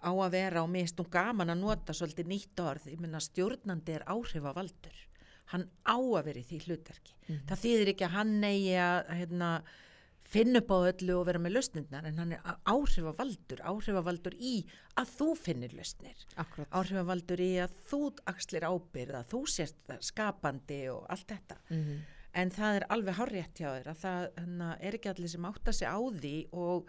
á 0.05 0.13
að 0.13 0.35
vera 0.37 0.63
og 0.63 0.71
mér 0.71 0.85
finnst 0.85 1.01
nú 1.01 1.07
gaman 1.11 1.51
að 1.55 1.63
nota 1.65 1.97
svolítið 1.97 2.29
nýtt 2.31 2.61
orð, 2.65 2.91
ég 2.93 3.01
menna 3.01 3.23
stjórnandi 3.25 3.97
er 3.97 4.05
áhrifavaldur, 4.13 5.01
hann 5.55 5.67
á 5.89 5.97
að 5.97 6.23
vera 6.29 6.43
í 6.43 6.47
því 6.51 6.61
hlutverki. 6.67 7.17
Það 7.49 7.65
þýðir 7.65 7.91
ekki 7.95 8.07
að 8.09 8.15
hann 8.19 8.37
eigi 8.45 8.77
að 8.85 9.13
hérna, 9.21 9.51
finna 10.35 10.63
upp 10.63 10.71
á 10.73 10.79
öllu 10.89 11.17
og 11.19 11.27
vera 11.29 11.39
með 11.45 11.53
lausnirnar 11.59 12.07
en 12.09 12.19
hann 12.19 12.33
er 12.33 12.55
áhrifavaldur, 12.65 13.61
áhrifavaldur 13.61 14.35
í 14.41 14.55
að 14.97 15.13
þú 15.19 15.29
finnir 15.37 15.75
lausnir, 15.77 16.27
Akkurat. 16.41 16.69
Áhrifavaldur 16.73 17.43
í 17.45 17.51
að 17.61 17.77
þú 17.91 18.01
axlir 18.33 18.65
ábyrð, 18.65 19.19
að 19.21 19.31
þú 19.35 19.43
sést 19.53 19.95
skapandi 20.01 20.83
og 20.95 21.07
allt 21.13 21.29
þetta. 21.35 21.61
mm 21.71 22.05
En 22.35 22.51
það 22.51 22.77
er 22.81 22.85
alveg 22.91 23.15
hárrétt 23.15 23.61
hjá 23.61 23.69
þér 23.71 23.89
að 23.93 23.99
það 24.01 24.25
hana, 24.41 24.69
er 24.83 24.97
ekki 24.99 25.11
allir 25.13 25.31
sem 25.31 25.45
átta 25.47 25.73
sig 25.73 25.87
á 25.87 25.99
því 26.03 26.33
og 26.51 26.89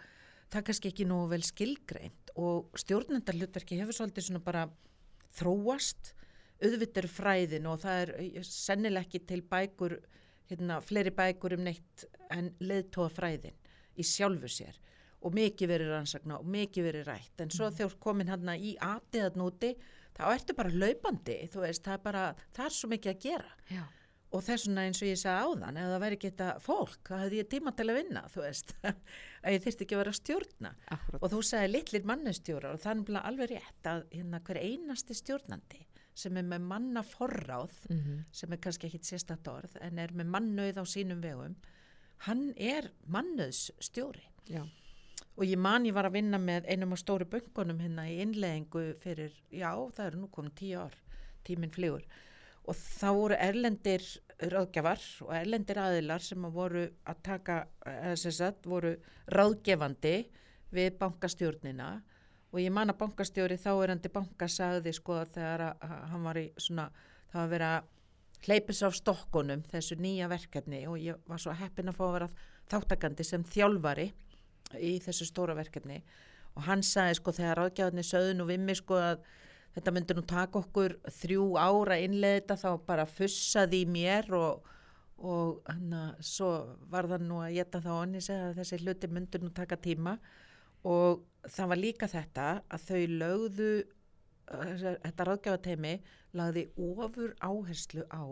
það 0.50 0.60
er 0.60 0.66
kannski 0.68 0.92
ekki 0.92 1.06
nógu 1.08 1.30
vel 1.32 1.44
skilgreint 1.46 2.32
og 2.36 2.76
stjórnendarlutverki 2.80 3.80
hefur 3.80 3.96
svolítið 3.96 4.28
svona 4.28 4.44
bara 4.44 4.66
þróast, 5.36 6.12
auðvitað 6.62 7.10
fræðin 7.12 7.68
og 7.68 7.80
það 7.82 8.02
er 8.02 8.12
eh, 8.22 8.40
sennileg 8.46 9.08
ekki 9.08 9.22
til 9.28 9.42
bækur, 9.50 9.98
hérna, 10.50 10.80
fleiri 10.84 11.12
bækur 11.16 11.56
um 11.58 11.66
neitt 11.66 12.06
en 12.32 12.52
leðtóa 12.62 13.10
fræðin 13.12 13.56
í 13.96 14.06
sjálfu 14.06 14.50
sér. 14.52 14.78
Og 15.26 15.34
mikið 15.34 15.70
verið 15.72 15.92
rannsagna 15.94 16.38
og 16.38 16.48
mikið 16.52 16.86
verið 16.86 17.06
rætt. 17.08 17.40
En 17.42 17.50
svo 17.50 17.70
þú 17.72 17.86
ert 17.88 18.00
komin 18.04 18.28
hérna 18.30 18.54
í 18.54 18.76
aðiðat 18.84 19.38
núti 19.40 19.72
þá 20.16 20.26
ertu 20.30 20.54
bara 20.56 20.72
hlaupandi 20.72 21.38
þú 21.52 21.64
veist, 21.64 21.82
það 21.84 21.96
er 21.96 22.02
bara, 22.04 22.24
það 22.54 22.68
er 22.68 22.76
svo 22.76 22.90
mikið 22.92 23.12
að 23.12 23.22
gera. 23.24 23.54
Já, 23.72 23.82
og 24.34 24.42
þess 24.42 24.66
vegna 24.66 24.84
eins 24.86 25.00
og 25.02 25.08
ég 25.08 25.18
sagði 25.20 25.46
áðan 25.46 25.78
ef 25.80 25.90
það 25.90 26.02
væri 26.02 26.16
ekki 26.18 26.30
þetta 26.32 26.48
fólk, 26.64 27.00
þá 27.06 27.16
hefði 27.22 27.40
ég 27.40 27.50
tíma 27.52 27.72
til 27.76 27.86
að 27.86 27.98
vinna 28.00 28.22
þú 28.32 28.42
veist, 28.42 28.72
að 29.44 29.54
ég 29.54 29.64
þyrfti 29.66 29.86
ekki 29.86 29.96
að 29.96 30.02
vera 30.02 30.14
að 30.14 30.18
stjórna. 30.20 30.72
Akkurat. 30.96 31.20
Og 31.20 31.32
þú 31.34 31.42
sagði 31.50 31.72
litlir 31.72 32.08
mannustjórar 32.10 32.76
og 32.76 32.86
er 32.86 32.98
nefnilega 33.00 33.30
alveg 33.30 33.52
rétt 33.52 33.90
að 33.92 34.02
hérna, 34.14 34.42
hver 34.48 34.60
einasti 34.62 35.16
stjórnandi 35.16 35.82
sem 36.16 36.36
er 36.40 36.48
með 36.48 36.64
manna 36.64 37.02
forráð 37.04 37.76
mm 37.90 38.24
sem 38.32 38.52
er 38.52 38.60
kannski 38.64 38.88
ekkit 38.88 39.04
sérstætt 39.04 39.48
orð 39.52 39.76
en 39.84 39.98
er 39.98 40.12
með 40.16 40.32
mannauð 40.32 40.80
á 40.80 40.84
sínum 40.88 41.20
vegum 41.20 41.56
hann 42.26 42.52
er 42.56 42.90
mannauðsstjóri. 43.06 44.24
Og 45.36 45.44
ég 45.44 45.58
man 45.60 45.84
ég 45.84 45.92
var 45.92 46.08
að 46.08 46.16
vinna 46.16 46.38
með 46.40 46.66
einum 46.72 46.92
af 46.96 47.02
stóru 47.02 47.26
böngunum 47.28 47.80
hérna 47.80 48.06
í 48.08 48.20
innleggingu 48.24 48.94
fyrir, 49.02 49.32
já 49.52 49.70
það 49.92 50.06
eru 50.06 50.20
nú 50.22 50.30
komin 50.32 50.54
tíu 50.56 50.80
ár, 50.80 50.96
tíminn 51.44 51.70
flygur 51.70 52.06
og 52.66 52.76
þá 52.76 53.08
voru 53.14 53.36
erlendir 53.38 54.04
ráðgjafar 54.52 55.02
og 55.24 55.32
erlendir 55.36 55.78
aðilar 55.80 56.24
sem 56.24 56.44
að 56.44 56.56
voru 56.58 56.82
að 57.08 57.22
taka, 57.24 57.60
eða 57.86 58.16
sem 58.20 58.34
sagt, 58.36 58.66
voru 58.68 58.96
ráðgefandi 59.32 60.16
við 60.74 60.98
bankastjórnina. 61.00 61.90
Og 62.52 62.60
ég 62.62 62.72
man 62.72 62.92
að 62.92 63.00
bankastjóri 63.00 63.58
þáerandi 63.60 64.10
banka 64.12 64.48
sagði 64.48 64.92
sko 64.96 65.22
þegar 65.34 65.68
að, 65.70 65.86
að 65.86 66.04
hann 66.12 66.26
var 66.28 66.40
í 66.40 66.44
svona, 66.60 66.86
það 67.32 67.50
var 67.54 67.64
að 67.70 67.88
hleypis 68.46 68.82
á 68.84 68.88
stokkunum 68.94 69.64
þessu 69.72 69.98
nýja 70.00 70.28
verkefni. 70.30 70.84
Og 70.90 71.00
ég 71.00 71.18
var 71.28 71.42
svo 71.42 71.56
heppin 71.56 71.90
að 71.90 71.98
fá 71.98 72.04
að 72.06 72.14
vera 72.18 72.30
þáttakandi 72.72 73.26
sem 73.26 73.44
þjálfari 73.46 74.10
í 74.82 74.96
þessu 75.02 75.28
stóra 75.28 75.56
verkefni. 75.58 76.02
Og 76.56 76.64
hann 76.68 76.84
sagði 76.86 77.18
sko 77.20 77.34
þegar 77.36 77.60
ráðgjáðinni 77.62 78.06
söðun 78.06 78.44
og 78.44 78.50
vimmi 78.50 78.76
sko 78.76 79.00
að 79.00 79.26
þetta 79.76 79.92
myndi 79.92 80.16
nú 80.16 80.24
taka 80.28 80.58
okkur 80.62 80.96
þrjú 81.20 81.46
ára 81.60 81.98
innlega 82.02 82.40
þetta 82.40 82.56
þá 82.64 82.70
bara 82.88 83.06
fussaði 83.10 83.82
í 83.84 83.88
mér 83.92 84.30
og, 84.38 84.66
og 85.20 85.60
hann 85.68 85.92
að 85.96 86.22
svo 86.32 86.50
var 86.92 87.08
það 87.12 87.26
nú 87.28 87.40
að 87.44 87.56
geta 87.58 87.82
þá 87.84 87.90
onni 88.00 88.22
segja 88.24 88.50
að 88.50 88.58
þessi 88.62 88.80
hluti 88.82 89.10
myndi 89.12 89.42
nú 89.42 89.50
taka 89.56 89.76
tíma 89.76 90.16
og 90.86 91.24
það 91.50 91.70
var 91.72 91.80
líka 91.82 92.08
þetta 92.08 92.46
að 92.72 92.86
þau 92.88 93.02
lögðu 93.20 93.70
uh, 93.82 94.72
þetta 95.04 95.26
ráðgjáðateimi 95.30 95.94
lagði 96.36 96.66
ofur 96.88 97.34
áherslu 97.44 98.04
á 98.12 98.22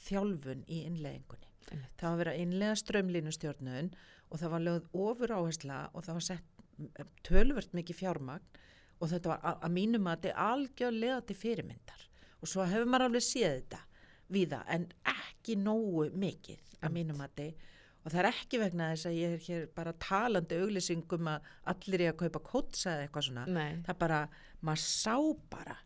þjálfun 0.00 0.62
í 0.70 0.82
innleggingunni 0.88 1.46
einmitt. 1.70 1.92
það 2.00 2.16
var 2.22 2.30
að 2.32 2.40
innlega 2.44 2.78
strömlínustjórnun 2.82 3.90
og 4.30 4.40
það 4.40 4.52
var 4.54 4.64
lögð 4.66 4.90
ofur 5.06 5.34
áhersla 5.36 5.80
og 5.92 6.06
það 6.06 6.18
var 6.18 6.26
sett 6.30 6.62
m- 6.80 7.10
töluvert 7.26 7.74
mikið 7.76 7.98
fjármagn 8.00 8.60
og 9.00 9.10
þetta 9.10 9.32
var 9.32 9.44
að, 9.50 9.66
mínum 9.74 10.08
að 10.08 10.16
þetta 10.18 10.30
er 10.30 10.42
algjörlega 10.44 11.20
til 11.26 11.36
fyrirmyndar. 11.40 12.06
Og 12.40 12.48
svo 12.48 12.64
hefur 12.68 12.88
maður 12.88 13.08
alveg 13.08 13.24
séð 13.24 13.56
þetta 13.56 13.82
víða 14.30 14.60
en 14.70 14.86
ekki 15.10 15.56
nógu 15.60 16.06
mikið 16.20 16.78
að 16.80 16.96
mínum 16.96 17.20
að 17.24 17.36
þetta 17.40 17.68
og 18.00 18.12
það 18.12 18.20
er 18.22 18.28
ekki 18.30 18.60
vegna 18.62 18.88
þess 18.94 19.08
að 19.10 19.16
ég 19.18 19.34
er 19.34 19.42
hér 19.44 19.64
bara 19.76 19.92
talandi 20.00 20.60
auglýsingum 20.62 21.30
að 21.34 21.48
allir 21.72 22.04
er 22.06 22.14
að 22.14 22.20
kaupa 22.22 22.40
kótsa 22.46 22.94
eða 22.94 23.04
eitthvað 23.04 23.26
svona. 23.26 23.44
Nei, 23.52 23.82
það 23.84 23.98
bara, 24.00 24.20
maður 24.64 24.84
sá 24.86 25.16
bara 25.52 25.76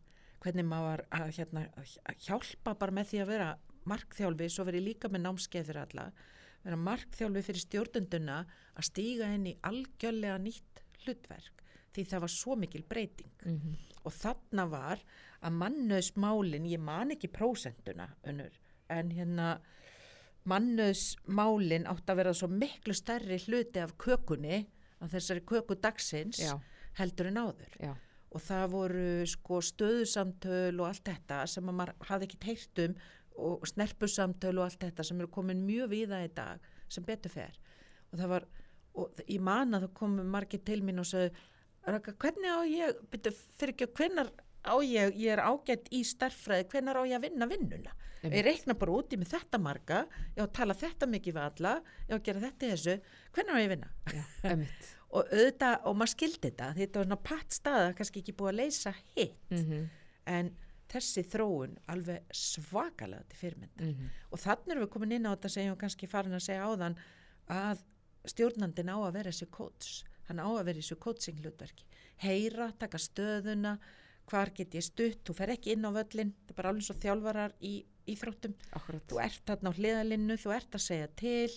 hvernig 0.44 0.68
maður 0.68 0.86
var 0.90 1.02
að, 1.18 1.32
hérna, 1.38 1.64
að 1.80 2.22
hjálpa 2.28 2.76
bara 2.78 2.94
með 2.94 3.10
því 3.10 3.22
að 3.24 3.32
vera 3.32 3.48
markþjálfi, 3.90 4.48
svo 4.52 4.66
verið 4.68 4.86
líka 4.90 5.10
með 5.12 5.24
námskeið 5.24 5.68
fyrir 5.70 5.82
alla, 5.82 6.06
vera 6.64 6.80
markþjálfi 6.80 7.44
fyrir 7.48 7.64
stjórnunduna 7.64 8.38
að 8.74 8.88
stíga 8.90 9.32
í 9.34 9.56
algjörlega 9.70 10.38
nýtt 10.44 10.84
hlutverk 11.04 11.53
því 11.94 12.06
það 12.10 12.24
var 12.26 12.32
svo 12.34 12.56
mikil 12.58 12.84
breyting. 12.88 13.34
Mm 13.44 13.74
og 14.04 14.12
þarna 14.12 14.66
var 14.68 15.02
að 15.44 15.56
mannöðsmálin, 15.60 16.68
ég 16.68 16.82
man 16.82 17.14
ekki 17.14 17.30
prósentuna 17.32 18.08
önnur, 18.28 18.52
en 18.92 19.12
hérna 19.14 19.48
mannöðsmálin 20.48 21.88
átt 21.88 22.10
að 22.12 22.20
vera 22.20 22.34
svo 22.36 22.50
miklu 22.52 22.96
stærri 22.96 23.40
hluti 23.46 23.80
af 23.80 23.96
kökunni, 24.00 24.64
af 25.00 25.12
þessari 25.12 25.44
köku 25.48 25.76
dagsins 25.80 26.40
já, 26.40 26.54
heldur 27.00 27.30
en 27.30 27.40
áður. 27.40 27.78
Já, 27.80 27.92
og 28.34 28.42
það 28.44 28.64
voru 28.72 29.08
sko 29.30 29.60
stöðusamtöl 29.64 30.80
og 30.80 30.88
allt 30.88 31.08
þetta 31.08 31.44
sem 31.50 31.68
að 31.70 31.78
maður 31.80 32.08
hafði 32.10 32.28
ekki 32.28 32.42
teirt 32.44 32.82
um 32.84 32.96
og 33.44 33.64
snerpusamtöl 33.66 34.52
og 34.60 34.66
allt 34.68 34.84
þetta 34.84 35.04
sem 35.06 35.18
eru 35.18 35.32
komin 35.32 35.64
mjög 35.66 35.88
víða 35.90 36.20
í 36.22 36.28
dag 36.34 36.68
sem 36.92 37.04
betur 37.06 37.32
fer. 37.32 37.56
Og 38.12 38.20
það 38.20 38.30
var, 38.30 38.46
og 39.00 39.24
ég 39.26 39.42
man 39.42 39.74
að 39.74 39.88
það 39.88 39.96
komu 39.98 40.26
margir 40.28 40.62
til 40.66 40.82
mín 40.86 41.02
og 41.02 41.08
Raka, 41.08 41.32
hvernig 41.84 42.50
á 42.50 42.60
ég, 42.68 42.98
byrju, 43.12 43.34
fyrir 43.58 43.74
ekki 43.74 43.90
hvenær 43.98 44.32
á 44.64 44.74
ég, 44.80 45.14
ég 45.20 45.34
er 45.34 45.42
ágætt 45.44 45.90
í 45.92 46.00
starffræði, 46.08 46.66
hvenær 46.72 47.00
á 47.00 47.02
ég 47.04 47.18
að 47.18 47.26
vinna 47.28 47.48
vinnuna? 47.50 47.94
Einmitt. 48.24 48.38
ég 48.38 48.44
reikna 48.46 48.74
bara 48.80 48.94
úti 48.96 49.18
með 49.20 49.34
þetta 49.34 49.58
marga 49.60 49.98
ég 50.32 50.40
á 50.40 50.46
að 50.46 50.54
tala 50.56 50.76
þetta 50.80 51.08
mikið 51.12 51.34
við 51.36 51.42
alla 51.44 51.72
ég 52.08 52.14
á 52.14 52.16
að 52.16 52.22
gera 52.24 52.44
þetta 52.46 52.64
í 52.64 52.70
þessu, 52.72 52.94
hvenær 53.36 53.52
á 53.52 53.60
ég 53.60 53.68
að 53.68 53.74
vinna? 53.74 53.90
Einmitt. 54.42 54.92
Og 55.14 55.28
auðvitað, 55.30 55.74
og 55.86 55.94
maður 55.94 56.10
skildi 56.10 56.48
þetta 56.48 56.68
þetta 56.74 56.98
var 56.98 57.04
svona 57.06 57.24
patt 57.28 57.52
staða, 57.54 57.90
kannski 57.94 58.22
ekki 58.22 58.32
búið 58.34 58.50
að 58.50 58.60
leysa 58.62 58.92
hitt, 59.14 59.36
mm 59.52 59.90
en 60.24 60.48
þessi 60.88 61.24
þróun 61.28 61.76
alveg 61.92 62.24
svakalega 62.32 63.24
til 63.28 63.38
fyrirmynd 63.38 63.80
-hmm. 63.80 64.08
og 64.30 64.40
þannig 64.40 64.70
erum 64.72 64.84
við 64.84 64.90
komin 64.94 65.12
inn 65.12 65.26
á 65.26 65.34
þetta 65.34 65.70
var 65.70 65.78
kannski 65.80 66.06
farin 66.06 66.36
að 66.36 66.46
segja 66.46 66.64
áðan 66.64 66.96
að 67.48 67.82
stjórnandin 68.24 68.88
á 68.88 68.96
að 68.96 69.12
vera 69.12 69.30
þessi 69.30 69.50
coach 69.50 70.04
hann 70.28 70.42
á 70.42 70.48
að 70.48 70.64
vera 70.68 70.80
þessi 70.80 71.00
coaching 71.02 71.42
hlutverki 71.42 71.86
heyra, 72.22 72.70
taka 72.78 73.00
stöðuna 73.00 73.78
hvar 74.30 74.52
get 74.56 74.74
ég 74.76 74.84
stutt, 74.84 75.20
þú 75.26 75.36
fer 75.36 75.52
ekki 75.54 75.74
inn 75.74 75.84
á 75.84 75.90
völlin, 75.92 76.32
það 76.44 76.54
er 76.54 76.58
bara 76.58 76.72
alveg 76.72 76.86
svo 76.86 76.96
þjálfarar 77.02 77.54
í 77.60 77.74
íþróttum, 78.08 78.54
akkurat. 78.76 79.04
þú 79.10 79.20
ert 79.24 79.42
þarna 79.50 79.72
á 79.72 79.76
hliðalinnu, 79.78 80.36
þú 80.40 80.54
ert 80.56 80.76
að 80.78 80.84
segja 80.84 81.10
til, 81.20 81.52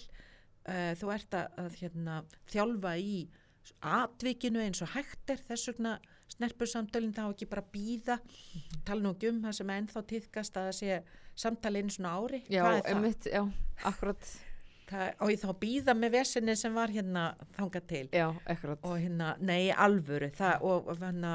uh, 0.68 0.92
þú 1.00 1.12
ert 1.16 1.38
að, 1.40 1.78
hérna, 1.80 2.18
þjálfa 2.52 2.94
í 3.00 3.18
atvikinu 3.84 4.62
eins 4.64 4.80
og 4.84 4.94
hægt 4.94 5.32
er. 5.34 5.42
Þess 5.44 5.72
vegna 5.74 5.98
snerpursamtölinn 6.32 7.16
þá 7.16 7.26
ekki 7.26 7.48
bara 7.52 7.64
býða, 7.72 8.20
tala 8.88 9.04
nú 9.04 9.14
ekki 9.16 9.32
um 9.32 9.42
það 9.44 9.58
sem 9.60 9.74
ennþá 9.78 10.04
týðkast 10.12 10.60
að 10.60 10.70
það 10.70 10.78
sé 10.80 11.00
samtali 11.38 11.84
einu 11.84 11.94
svona 11.94 12.14
ári, 12.20 12.42
Já, 12.52 12.64
einmitt, 12.82 13.28
já, 13.32 13.44
akkurat, 13.88 14.32
það? 14.92 15.14
Og 15.22 15.32
ég 15.34 15.42
þá 15.44 15.52
býða 15.62 15.96
með 15.98 16.12
vesinni 16.18 16.56
sem 16.56 16.74
var 16.78 16.94
hérna 16.96 17.24
þangað 17.58 17.88
til 17.92 18.06
já, 18.14 18.28
og 18.82 18.94
hérna, 19.00 19.34
nei, 19.40 19.72
alvöru 19.72 20.30
það, 20.38 20.62
og, 20.64 20.88
og 20.94 21.02
hérna 21.02 21.34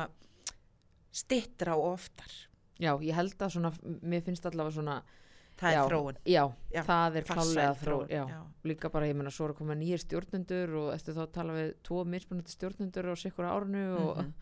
stittra 1.13 1.77
og 1.77 1.93
oftar 1.97 2.33
Já, 2.83 2.97
ég 3.05 3.15
held 3.15 3.37
að 3.45 3.53
svona, 3.55 3.71
mér 4.03 4.23
finnst 4.27 4.47
allavega 4.49 4.75
svona, 4.75 4.95
það 5.61 5.75
já, 5.77 5.81
er 5.85 5.91
þróun 5.93 6.17
Já, 6.27 6.45
Já, 6.73 6.81
það 6.89 7.19
er 7.21 7.27
klálega 7.29 7.75
þróun, 7.83 8.09
já. 8.11 8.39
Líka 8.67 8.91
bara, 8.91 9.07
ég 9.11 9.19
menna, 9.19 9.31
svo 9.31 9.47
er 9.47 9.53
að 9.55 9.59
koma 9.61 9.77
nýjir 9.79 10.03
stjórnendur 10.03 10.73
og 10.81 10.89
eftir 10.97 11.15
þá 11.19 11.23
tala 11.37 11.55
við 11.59 11.69
tvo 11.87 12.03
mismunandi 12.09 12.55
stjórnendur 12.57 13.11
á 13.13 13.15
sikkur 13.21 13.47
árinu 13.53 13.85
og 14.01 14.23
Mhm. 14.23 14.33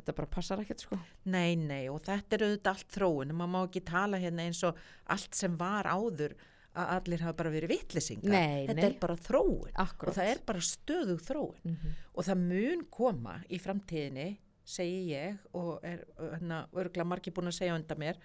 þetta 0.00 0.14
bara 0.16 0.26
passar 0.32 0.58
ekkert, 0.62 0.80
sko. 0.80 0.98
Nei, 1.26 1.54
nei, 1.56 1.88
og 1.92 2.00
þetta 2.02 2.32
er 2.38 2.44
auðvitað 2.46 2.72
allt 2.74 2.88
þróun 2.96 3.32
maður 3.36 3.52
má 3.54 3.60
ekki 3.68 3.84
tala 3.84 4.16
hérna 4.18 4.46
eins 4.48 4.62
og 4.64 4.76
allt 5.06 5.34
sem 5.34 5.56
var 5.60 5.84
áður 5.84 6.34
að 6.76 6.90
allir 6.96 7.22
hafa 7.24 7.36
bara 7.40 7.50
verið 7.50 7.72
vittlisingar 7.74 8.30
Nei, 8.30 8.66
þetta 8.68 8.74
nei. 8.78 8.84
er 8.86 8.98
bara 9.02 9.16
þróun 9.16 9.72
Akkurat. 9.74 10.08
og 10.12 10.14
það 10.20 10.28
er 10.34 10.42
bara 10.46 10.60
stöðug 10.60 11.20
þróun 11.26 11.64
Mhm. 11.64 11.94
og 12.14 12.24
það 12.24 12.38
mun 12.44 12.84
koma 12.90 13.34
í 13.50 13.58
framtíðinni 13.60 14.28
segi 14.64 15.00
ég 15.10 15.38
og 15.54 15.80
er 15.82 16.04
hérna, 16.18 16.68
örgulega 16.72 17.04
margir 17.10 17.32
búin 17.34 17.48
að 17.50 17.58
segja 17.58 17.74
undan 17.74 17.98
mér 17.98 18.16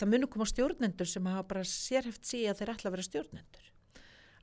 það 0.00 0.08
mun 0.10 0.26
koma 0.26 0.44
stjórnendur 0.50 1.06
sem 1.06 1.24
hafa 1.26 1.42
bara 1.48 1.62
sérheft 1.62 2.24
sí 2.26 2.42
að 2.50 2.58
þeir 2.58 2.74
ætla 2.74 2.90
að 2.90 2.96
vera 2.96 3.08
stjórnendur 3.08 3.70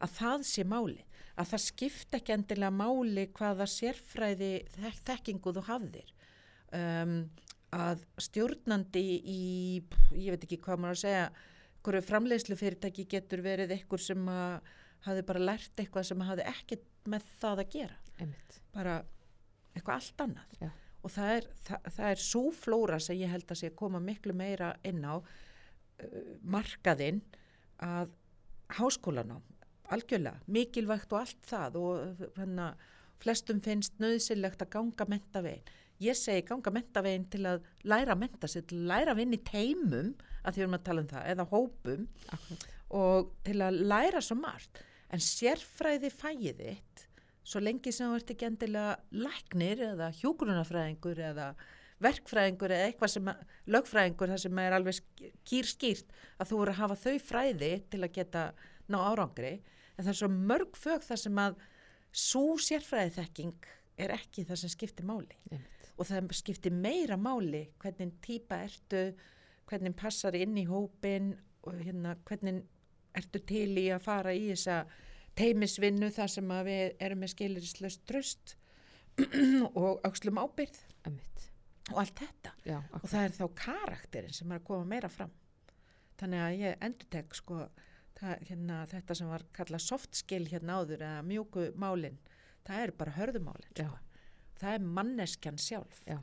að 0.02 0.10
það 0.18 0.44
sé 0.48 0.64
máli 0.64 1.04
að 1.38 1.48
það 1.52 1.62
skipta 1.68 2.18
ekki 2.20 2.34
endilega 2.34 2.72
máli 2.72 3.28
hvaða 3.28 3.68
sérfræði 3.68 4.52
þek 4.78 5.04
þekkingu 5.06 5.54
þú 5.58 5.64
hafðir 5.68 6.10
um, 6.74 7.30
að 7.72 8.02
stjórnandi 8.20 9.04
í, 9.24 9.84
ég 10.16 10.32
veit 10.36 10.44
ekki 10.48 10.58
hvað 10.64 10.80
maður 10.80 10.96
að 10.98 11.04
segja 11.04 11.30
hverju 11.86 12.04
framleiðslu 12.06 12.58
fyrirtæki 12.60 13.08
getur 13.10 13.44
verið 13.46 13.76
eitthvað 13.76 14.06
sem 14.06 14.30
hafi 15.08 15.26
bara 15.26 15.42
lært 15.42 15.82
eitthvað 15.82 16.08
sem 16.12 16.24
hafi 16.28 16.46
ekkert 16.46 16.88
með 17.10 17.28
það 17.42 17.64
að 17.64 17.74
gera 17.76 17.98
Einmitt. 18.22 18.58
bara 18.76 19.00
eitthvað 19.74 19.96
allt 19.96 20.24
annað 20.26 20.58
Já. 20.62 20.70
og 21.02 21.14
það 21.16 21.36
er, 21.36 21.48
það, 21.68 21.92
það 21.98 22.10
er 22.12 22.24
svo 22.28 22.44
flóra 22.56 23.00
sem 23.02 23.22
ég 23.22 23.34
held 23.34 23.48
að 23.50 23.62
sé 23.64 23.72
koma 23.78 24.02
miklu 24.04 24.36
meira 24.38 24.74
inn 24.88 25.02
á 25.02 25.16
uh, 25.18 25.24
markaðinn 26.44 27.24
að 27.82 28.14
háskólanám 28.78 29.42
algjörlega, 29.92 30.40
mikilvægt 30.48 31.12
og 31.12 31.24
allt 31.24 31.48
það 31.48 31.78
og 31.82 32.26
hana, 32.38 32.72
flestum 33.22 33.60
finnst 33.64 33.98
nöðsynlegt 34.02 34.64
að 34.64 34.74
ganga 34.78 35.08
mentavegin 35.10 35.66
ég 36.02 36.18
segi 36.18 36.44
ganga 36.48 36.72
mentavegin 36.74 37.26
til 37.34 37.44
að 37.50 37.66
læra 37.88 38.16
að 38.16 38.22
menta 38.24 38.48
sig, 38.50 38.66
til 38.70 38.80
að 38.82 38.88
læra 38.92 39.14
að 39.16 39.20
vinna 39.22 39.38
í 39.38 39.44
teimum 39.48 40.14
að 40.42 40.54
því 40.54 40.58
við 40.62 40.66
erum 40.66 40.78
að 40.80 40.86
tala 40.88 41.04
um 41.04 41.10
það, 41.12 41.28
eða 41.36 41.46
hópum 41.52 42.08
Akkurat. 42.38 42.66
og 43.02 43.32
til 43.46 43.58
að 43.62 43.82
læra 43.94 44.22
svo 44.26 44.38
margt 44.42 44.82
en 45.12 45.22
sérfræði 45.22 46.10
fæið 46.16 46.62
þitt 46.66 47.06
svo 47.52 47.60
lengi 47.62 47.92
sem 47.94 48.10
þú 48.12 48.18
ert 48.22 48.32
ekki 48.36 48.48
endilega 48.48 48.96
læknir 49.26 49.82
eða 49.92 50.12
hjúgrunafræðingur 50.22 51.22
eða 51.32 51.48
verkfræðingur 52.02 52.72
eða 52.74 52.86
eitthvað 52.90 53.12
sem 53.14 53.28
að, 53.30 53.42
lögfræðingur 53.76 54.32
það 54.34 54.42
sem 54.46 54.62
er 54.64 54.76
alveg 54.78 54.96
sk- 54.98 55.28
kýrskýrt 55.50 56.16
að 56.42 56.50
þú 56.52 56.60
voru 56.62 56.74
að 56.74 56.80
hafa 56.82 56.98
þau 57.04 57.18
fræði 57.28 57.72
til 57.94 58.02
að 58.06 58.14
geta 58.16 58.46
ná 58.92 58.98
árangri 59.12 59.52
en 59.60 60.06
það 60.06 60.14
er 60.16 60.20
svo 60.22 60.30
mörg 60.34 60.80
fög 60.82 61.06
það 61.06 61.22
sem 61.26 61.42
að 61.44 61.60
svo 62.24 62.46
sérfræði 62.62 63.14
þekking 63.20 63.70
er 64.02 64.16
ekki 64.16 64.48
það 64.50 64.62
sem 64.64 64.74
skiptir 64.74 65.06
máli 65.06 65.38
Einmitt. 65.52 65.81
Og 65.98 66.08
það 66.08 66.34
skiptir 66.38 66.74
meira 66.74 67.18
máli 67.20 67.68
hvernig 67.82 68.16
típa 68.24 68.62
ertu 68.66 69.12
hvernig 69.70 69.96
passar 69.96 70.36
inn 70.36 70.58
í 70.60 70.68
hópin 70.68 71.34
og 71.68 71.78
hérna 71.80 72.16
hvernig 72.28 72.64
ertu 73.18 73.42
til 73.48 73.70
í 73.80 73.88
að 73.94 74.06
fara 74.06 74.34
í 74.36 74.48
þessa 74.50 74.84
teimisvinnu 75.38 76.10
þar 76.12 76.32
sem 76.32 76.56
við 76.68 76.98
erum 77.00 77.24
með 77.24 77.34
skilirislaust 77.36 78.04
tröst 78.08 78.56
og 79.80 80.02
aukslum 80.08 80.40
ábyrð 80.42 80.80
Einmitt. 81.08 81.46
og 81.92 82.02
allt 82.04 82.24
þetta 82.24 82.54
Já, 82.68 82.80
og 82.80 83.08
það 83.08 83.24
er 83.24 83.38
þá 83.38 83.46
karakterin 83.64 84.36
sem 84.36 84.52
er 84.52 84.62
að 84.62 84.68
koma 84.68 84.88
meira 84.88 85.12
fram 85.12 85.32
þannig 86.20 86.44
að 86.46 86.60
ég 86.62 86.86
endur 86.88 87.36
sko 87.36 87.64
það, 88.20 88.46
hérna, 88.50 88.84
þetta 88.92 89.18
sem 89.18 89.32
var 89.32 89.46
kallað 89.56 89.84
soft 89.86 90.20
skill 90.20 90.46
hérna 90.52 90.80
áður 90.80 91.04
eða 91.08 91.26
mjúku 91.28 91.68
málin 91.80 92.20
það 92.68 92.86
er 92.86 92.96
bara 92.98 93.16
hörðumálin 93.18 93.76
Já. 93.76 93.88
sko. 93.88 94.11
Það 94.62 94.78
er 94.78 94.86
manneskjan 95.00 95.58
sjálf 95.62 96.02
Já. 96.08 96.18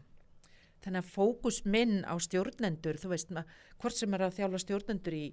þannig 0.84 1.03
að 1.05 1.12
fókus 1.12 1.61
minn 1.66 2.01
á 2.07 2.14
stjórnendur 2.22 2.99
þú 3.03 3.12
veist 3.12 3.32
hvort 3.34 3.99
sem 3.99 4.14
er 4.14 4.24
að 4.28 4.36
þjálfa 4.39 4.61
stjórnendur 4.64 5.16
í 5.18 5.24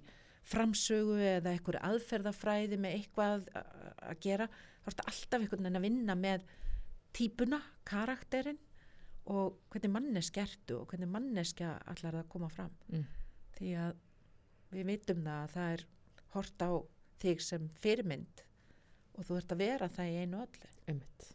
framsögu 0.46 1.16
eða 1.26 1.52
einhverju 1.56 1.82
aðferðafræði 1.88 2.76
með 2.78 2.96
eitthvað 3.00 3.46
að 3.56 4.20
gera 4.22 4.46
þá 4.46 4.86
er 4.86 4.94
þetta 4.94 5.06
alltaf 5.10 5.40
einhvern 5.40 5.64
veginn 5.66 5.80
að 5.80 5.86
vinna 5.88 6.14
með 6.20 6.44
típuna, 7.16 7.58
karakterinn 7.88 8.58
og 9.32 9.56
hvernig 9.72 9.90
manneski 9.90 10.42
ertu 10.42 10.76
og 10.82 10.90
hvernig 10.92 11.10
manneski 11.10 11.64
allar 11.66 12.20
að 12.20 12.28
koma 12.30 12.50
fram 12.52 12.70
Mm. 12.92 13.06
því 13.56 13.70
að 13.86 13.96
við 14.76 14.86
vitum 14.92 15.24
það 15.24 15.40
að 15.42 15.54
það 15.56 15.72
er 15.72 15.84
hort 16.36 16.62
á 16.62 16.70
þig 17.22 17.40
sem 17.42 17.68
fyrirmynd 17.82 18.42
og 19.16 19.24
þú 19.26 19.36
ert 19.40 19.52
að 19.56 19.62
vera 19.64 19.88
það 19.88 20.12
í 20.12 20.16
einu 20.22 20.42
öllu 20.44 20.70
Einmitt. 20.86 21.26
þetta 21.26 21.34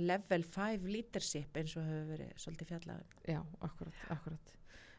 level 0.00 0.42
5 0.44 0.88
leadership 0.88 1.56
eins 1.56 1.76
og 1.76 1.86
hefur 1.86 2.10
verið 2.12 2.32
svolítið 2.36 2.66
um. 2.66 2.72
fjallaðum 2.72 3.30
Já, 3.34 3.40
akkurat, 3.68 4.02
akkurat. 4.16 4.52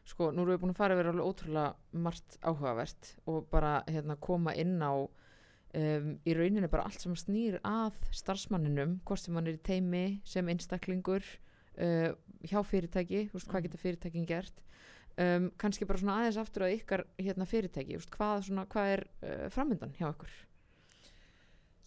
Sko, 0.04 0.30
nú 0.32 0.42
erum 0.44 0.52
við 0.52 0.60
búin 0.64 0.74
að 0.74 0.76
fara 0.82 0.94
yfir 0.98 1.08
alveg 1.12 1.28
ótrúlega 1.30 2.00
margt 2.04 2.38
áhugavert 2.44 3.12
og 3.30 3.46
bara 3.50 3.78
hérna 3.88 4.16
koma 4.20 4.52
inn 4.60 4.76
á 4.84 4.92
um, 5.00 6.10
í 6.28 6.34
rauninni 6.36 6.68
bara 6.68 6.84
allt 6.84 7.00
sem 7.00 7.14
snýr 7.16 7.56
að 7.64 7.96
starfsmanninum, 8.12 8.98
hvort 9.08 9.22
sem 9.24 9.34
hann 9.38 9.48
er 9.48 9.56
í 9.56 9.62
teimi 9.64 10.04
sem 10.28 10.48
einstaklingur 10.52 11.24
uh, 11.24 12.12
hjá 12.44 12.60
fyrirtæki, 12.68 13.28
veist, 13.32 13.48
hvað 13.48 13.62
Mhm. 13.62 13.68
geta 13.70 13.80
fyrirtækin 13.80 14.26
gert 14.28 14.60
um, 15.16 15.50
kannski 15.56 15.86
bara 15.88 15.98
svona 16.02 16.18
aðeins 16.20 16.36
aftur 16.42 16.66
að 16.66 16.76
ykkar 16.80 17.06
hérna 17.18 17.46
fyrirtæki, 17.48 17.96
veist, 17.96 18.10
hvað, 18.12 18.44
svona, 18.50 18.66
hvað 18.66 18.92
er 18.98 19.06
uh, 19.22 19.48
framöndan 19.54 19.94
hjá 19.96 20.10
ykkur? 20.12 20.36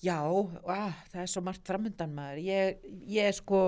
Já, 0.04 0.22
á, 0.22 0.94
það 1.10 1.22
er 1.24 1.32
svo 1.32 1.42
margt 1.42 1.66
framöndan 1.66 2.12
maður. 2.14 2.42
Ég, 2.46 2.84
ég 3.10 3.34
sko, 3.34 3.62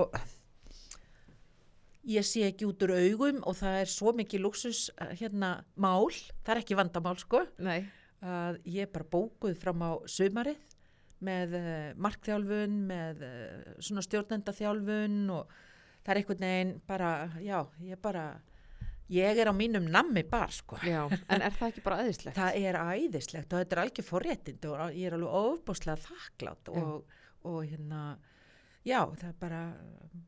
ég 2.06 2.26
sé 2.26 2.44
ekki 2.46 2.68
út 2.68 2.84
úr 2.86 2.94
augum 2.94 3.40
og 3.42 3.56
það 3.58 3.78
er 3.80 3.90
svo 3.90 4.12
mikið 4.14 4.44
luxus 4.44 4.84
hérna 5.18 5.56
mál, 5.74 6.06
það 6.44 6.52
er 6.54 6.62
ekki 6.62 6.78
vandamál 6.78 7.18
sko, 7.18 7.42
Nei. 7.58 7.82
að 8.22 8.60
ég 8.62 8.86
er 8.86 8.92
bara 8.94 9.10
bókuð 9.10 9.58
fram 9.58 9.82
á 9.82 9.90
sumarið 10.06 10.60
með 11.20 11.56
uh, 11.58 11.90
markþjálfun, 12.00 12.78
með 12.88 13.26
uh, 13.26 13.74
svona 13.82 14.04
stjórnendaþjálfun 14.06 15.18
og 15.34 15.50
það 16.00 16.12
er 16.14 16.20
einhvern 16.22 16.46
veginn 16.46 16.72
bara, 16.88 17.10
já, 17.44 17.58
ég 17.84 18.00
bara, 18.00 18.24
ég 19.10 19.40
er 19.42 19.50
á 19.50 19.54
mínum 19.56 19.86
nammi 19.90 20.24
bar 20.28 20.52
sko. 20.54 20.78
Já, 20.86 21.04
en 21.10 21.42
er 21.42 21.54
það 21.56 21.68
ekki 21.72 21.84
bara 21.86 22.00
aðeinslegt? 22.04 22.38
Það 22.38 22.58
er 22.62 22.80
æðislegt 22.80 23.52
og 23.52 23.62
þetta 23.62 23.76
er 23.76 23.84
algjör 23.84 24.08
forréttind 24.08 24.68
og 24.70 24.82
ég 24.96 25.06
er 25.10 25.16
alveg 25.18 25.38
ofbúslega 25.40 26.04
þakklátt 26.08 26.74
og, 26.74 27.16
og 27.50 27.62
hérna, 27.64 28.02
já, 28.86 29.00
það 29.04 29.30
er 29.32 29.38
bara, 29.40 29.62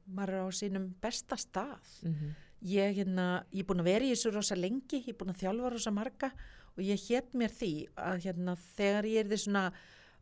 maður 0.07 0.39
er 0.39 0.49
á 0.49 0.51
sínum 0.63 0.89
besta 1.03 1.39
stað. 1.41 1.93
Mm 2.03 2.33
Ég, 2.63 2.93
hérna, 2.95 3.43
ég 3.51 3.65
er 3.65 3.67
búin 3.67 3.83
að 3.83 3.89
vera 3.91 4.07
í 4.07 4.13
þessu 4.13 4.31
rosa 4.31 4.55
lengi, 4.55 5.01
ég 5.03 5.09
er 5.11 5.17
búin 5.19 5.33
að 5.33 5.41
þjálfa 5.41 5.71
rosa 5.73 5.91
marga 5.91 6.29
og 6.77 6.83
ég 6.87 7.07
hétt 7.09 7.33
mér 7.35 7.51
því 7.51 7.71
að 7.99 8.21
hérna, 8.29 8.55
þegar 8.77 9.09
ég 9.11 9.25
er 9.25 9.31
því 9.33 9.39
svona, 9.43 9.63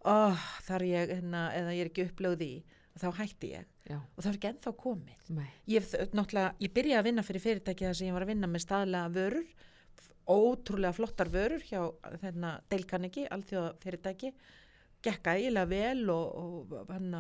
oh, 0.09 0.47
þar 0.65 0.85
ég, 0.89 1.13
hérna, 1.19 1.43
eða 1.59 1.75
ég 1.77 1.85
er 1.85 1.91
ekki 1.91 2.07
upplögð 2.09 2.45
í, 2.47 2.55
þá 2.99 3.09
hætti 3.20 3.53
ég. 3.55 3.66
Já, 3.91 3.99
og 3.99 4.22
það 4.22 4.30
er 4.30 4.38
ekki 4.38 4.51
ennþá 4.51 4.72
komið. 4.80 5.26
Ég, 5.70 5.91
ég 6.64 6.72
byrjaði 6.74 6.99
að 6.99 7.07
vinna 7.09 7.24
fyrir 7.26 7.45
fyrirtæki 7.45 7.86
þar 7.88 7.99
sem 7.99 8.11
ég 8.11 8.16
var 8.16 8.26
að 8.26 8.32
vinna 8.32 8.51
með 8.51 8.64
staðlega 8.64 9.12
vörur, 9.14 9.53
ótrúlega 10.30 10.95
flottar 10.95 11.30
vörur 11.32 11.64
hjá 11.66 11.80
þarna 12.22 12.53
Deilkaniki, 12.70 13.26
alþjóða 13.34 13.72
fyrirtæki, 13.82 14.32
gekk 15.03 15.32
ægilega 15.32 15.70
vel 15.70 16.12
og, 16.12 16.70
og 16.76 16.93
hann 16.93 17.16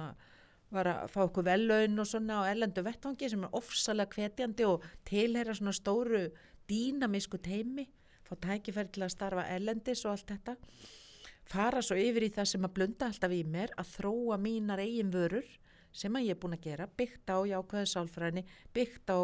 var 0.70 0.90
að 0.90 1.08
fá 1.10 1.20
okkur 1.24 1.46
vellaun 1.48 1.98
og 1.98 2.06
svona 2.06 2.44
á 2.46 2.50
erlendu 2.52 2.84
vettvangi 2.86 3.30
sem 3.32 3.46
er 3.46 3.56
ofsalega 3.58 4.14
hvetjandi 4.14 4.66
og 4.68 4.84
tilheyra 5.08 5.56
svona 5.58 5.74
stóru 5.74 6.28
dýnamísku 6.70 7.40
teimi, 7.42 7.88
fá 8.22 8.36
tækifæri 8.38 8.94
til 8.94 9.06
að 9.06 9.14
starfa 9.16 9.48
erlendis 9.50 10.04
og 10.06 10.14
allt 10.14 10.30
þetta 10.30 10.56
fara 11.50 11.82
svo 11.82 11.98
yfir 11.98 12.28
í 12.28 12.32
það 12.34 12.50
sem 12.52 12.66
að 12.66 12.74
blunda 12.78 13.08
alltaf 13.10 13.34
í 13.34 13.42
mér 13.44 13.74
að 13.80 13.94
þróa 13.96 14.38
mínar 14.40 14.82
eigin 14.82 15.10
vörur 15.14 15.46
sem 15.92 16.14
að 16.14 16.28
ég 16.28 16.36
er 16.36 16.38
búin 16.38 16.54
að 16.54 16.66
gera, 16.68 16.86
byggt 16.86 17.32
á 17.34 17.38
jákvæðu 17.50 17.88
sálfræðinni, 17.90 18.44
byggt 18.74 19.10
á 19.10 19.18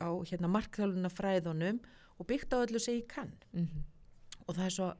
á 0.00 0.08
hérna 0.28 0.50
markþjálfuna 0.52 1.10
fræðunum 1.12 1.80
og 2.16 2.28
byggt 2.28 2.52
á 2.52 2.62
öllu 2.64 2.80
sem 2.80 3.00
ég 3.00 3.08
kann. 3.08 3.32
Mhm. 3.52 3.84
og 4.46 4.54
það 4.54 4.64
er 4.64 4.70
svo, 4.70 4.94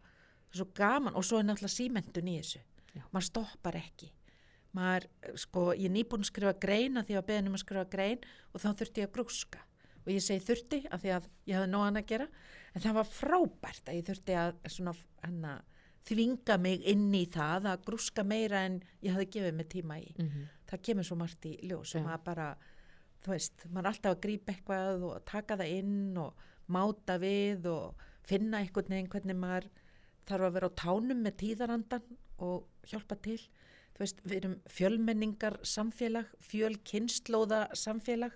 svo 0.50 0.64
gaman 0.74 1.14
og 1.14 1.22
svo 1.24 1.38
er 1.38 1.44
náttúrulega 1.44 1.78
símentun 1.78 2.28
í 2.28 2.40
þessu. 2.40 2.60
Já. 2.96 3.02
maður 3.12 3.22
stoppar 3.22 3.76
ekki. 3.76 4.10
Maður, 4.74 5.06
sko, 5.36 5.72
ég 5.72 5.84
er 5.84 5.94
nýbúin 5.94 6.24
að 6.24 6.30
skrifa 6.30 6.52
grein 6.58 6.96
að 6.96 7.06
því 7.06 7.16
að 7.16 7.26
beðnum 7.26 7.54
að 7.54 7.62
skrifa 7.62 7.84
grein 7.84 8.18
og 8.52 8.60
þá 8.60 8.68
þurfti 8.74 9.00
ég 9.00 9.08
að 9.08 9.12
grúska. 9.12 9.58
Og 10.06 10.12
ég 10.12 10.22
segi 10.22 10.44
þurfti 10.44 10.80
af 10.90 11.02
því 11.02 11.12
að 11.14 11.28
ég 11.46 11.54
hafði 11.54 11.70
nógan 11.70 11.96
að 11.96 12.06
gera. 12.06 12.28
En 12.74 12.82
það 12.82 12.94
var 12.94 13.04
frábært 13.04 13.88
að 13.88 13.94
ég 13.94 14.06
þurfti 14.08 14.32
að 14.34 14.52
svona, 14.66 14.94
hana, 15.22 15.64
þvinga 16.06 16.56
mig 16.62 16.82
inn 16.86 17.08
í 17.14 17.24
það 17.26 17.66
að 17.72 17.84
grúska 17.88 18.24
meira 18.24 18.60
en 18.68 18.80
ég 19.02 19.12
hafði 19.16 19.30
gefið 19.36 19.54
mig 19.58 19.68
tíma 19.72 19.98
í 20.00 20.12
Mhm. 20.18 20.48
það 20.68 20.82
kemur 20.82 21.04
svo 21.04 21.16
margt 21.16 21.46
í 21.46 21.56
ljós 21.68 21.94
og 21.94 22.02
Já. 22.02 22.06
maður 22.06 22.24
bara, 22.24 22.56
þú 23.24 23.28
veist, 23.34 23.66
maður 23.72 23.86
alltaf 23.92 24.14
að 24.16 24.20
grípa 24.20 24.52
eitthvað 24.54 25.02
og 25.10 25.24
taka 25.24 25.56
það 25.56 25.72
inn 25.78 26.16
og 26.18 26.34
máta 26.68 27.18
við 27.18 27.66
og 27.66 27.94
finna 28.26 28.58
einhvern 28.58 28.88
veginn 28.88 29.08
hvernig 29.10 29.36
maður 29.36 29.68
þarf 30.26 30.46
að 30.48 30.52
vera 30.52 30.68
á 30.70 30.78
tánum 30.78 31.22
með 31.22 31.36
tíðarandan 31.42 32.02
og 32.38 32.64
hjálpa 32.86 33.16
til. 33.22 33.38
Þú 33.94 33.98
veist, 33.98 34.20
við 34.24 34.36
erum 34.36 34.56
fjölmenningar 34.68 35.58
samfélag, 35.62 36.26
fjölkynnslóða 36.40 37.70
samfélag 37.74 38.32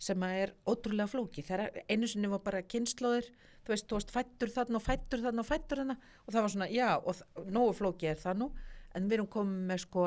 sem 0.00 0.26
er 0.26 0.54
ótrúlega 0.68 1.10
flóki. 1.12 1.44
Þegar 1.44 1.82
einu 1.90 2.08
sinni 2.08 2.30
var 2.32 2.42
bara 2.44 2.64
kynnslóðir, 2.64 3.28
þú 3.66 3.74
veist, 3.74 3.88
þú 3.90 3.98
veist, 3.98 4.12
fættur 4.14 4.52
þarna 4.54 4.80
og 4.80 4.84
fættur 4.86 5.24
þarna 5.24 5.44
og 5.44 5.48
fættur 5.48 5.82
þarna 5.82 5.96
og 6.00 6.32
það 6.32 6.40
var 6.40 6.52
svona, 6.54 6.70
já, 6.72 6.88
og 6.98 7.50
nógu 7.52 7.74
flóki 7.76 8.10
er 8.10 8.20
það 8.20 8.40
nú, 8.42 8.50
en 8.96 9.10
við 9.10 9.18
erum 9.18 9.32
komið 9.36 9.66
með 9.70 9.82
sko 9.84 10.06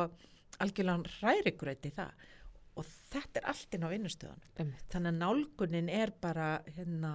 algjörlega 0.63 1.13
hrærigröti 1.19 1.93
það 1.93 2.25
og 2.73 2.89
þetta 3.13 3.39
er 3.39 3.47
allt 3.51 3.75
inn 3.77 3.85
á 3.85 3.93
vinnustöðunum. 3.93 4.51
Einmitt. 4.57 4.85
Þannig 4.89 5.11
að 5.11 5.19
nálgunin 5.21 5.89
er 5.93 6.13
bara, 6.23 6.47
hérna, 6.73 7.13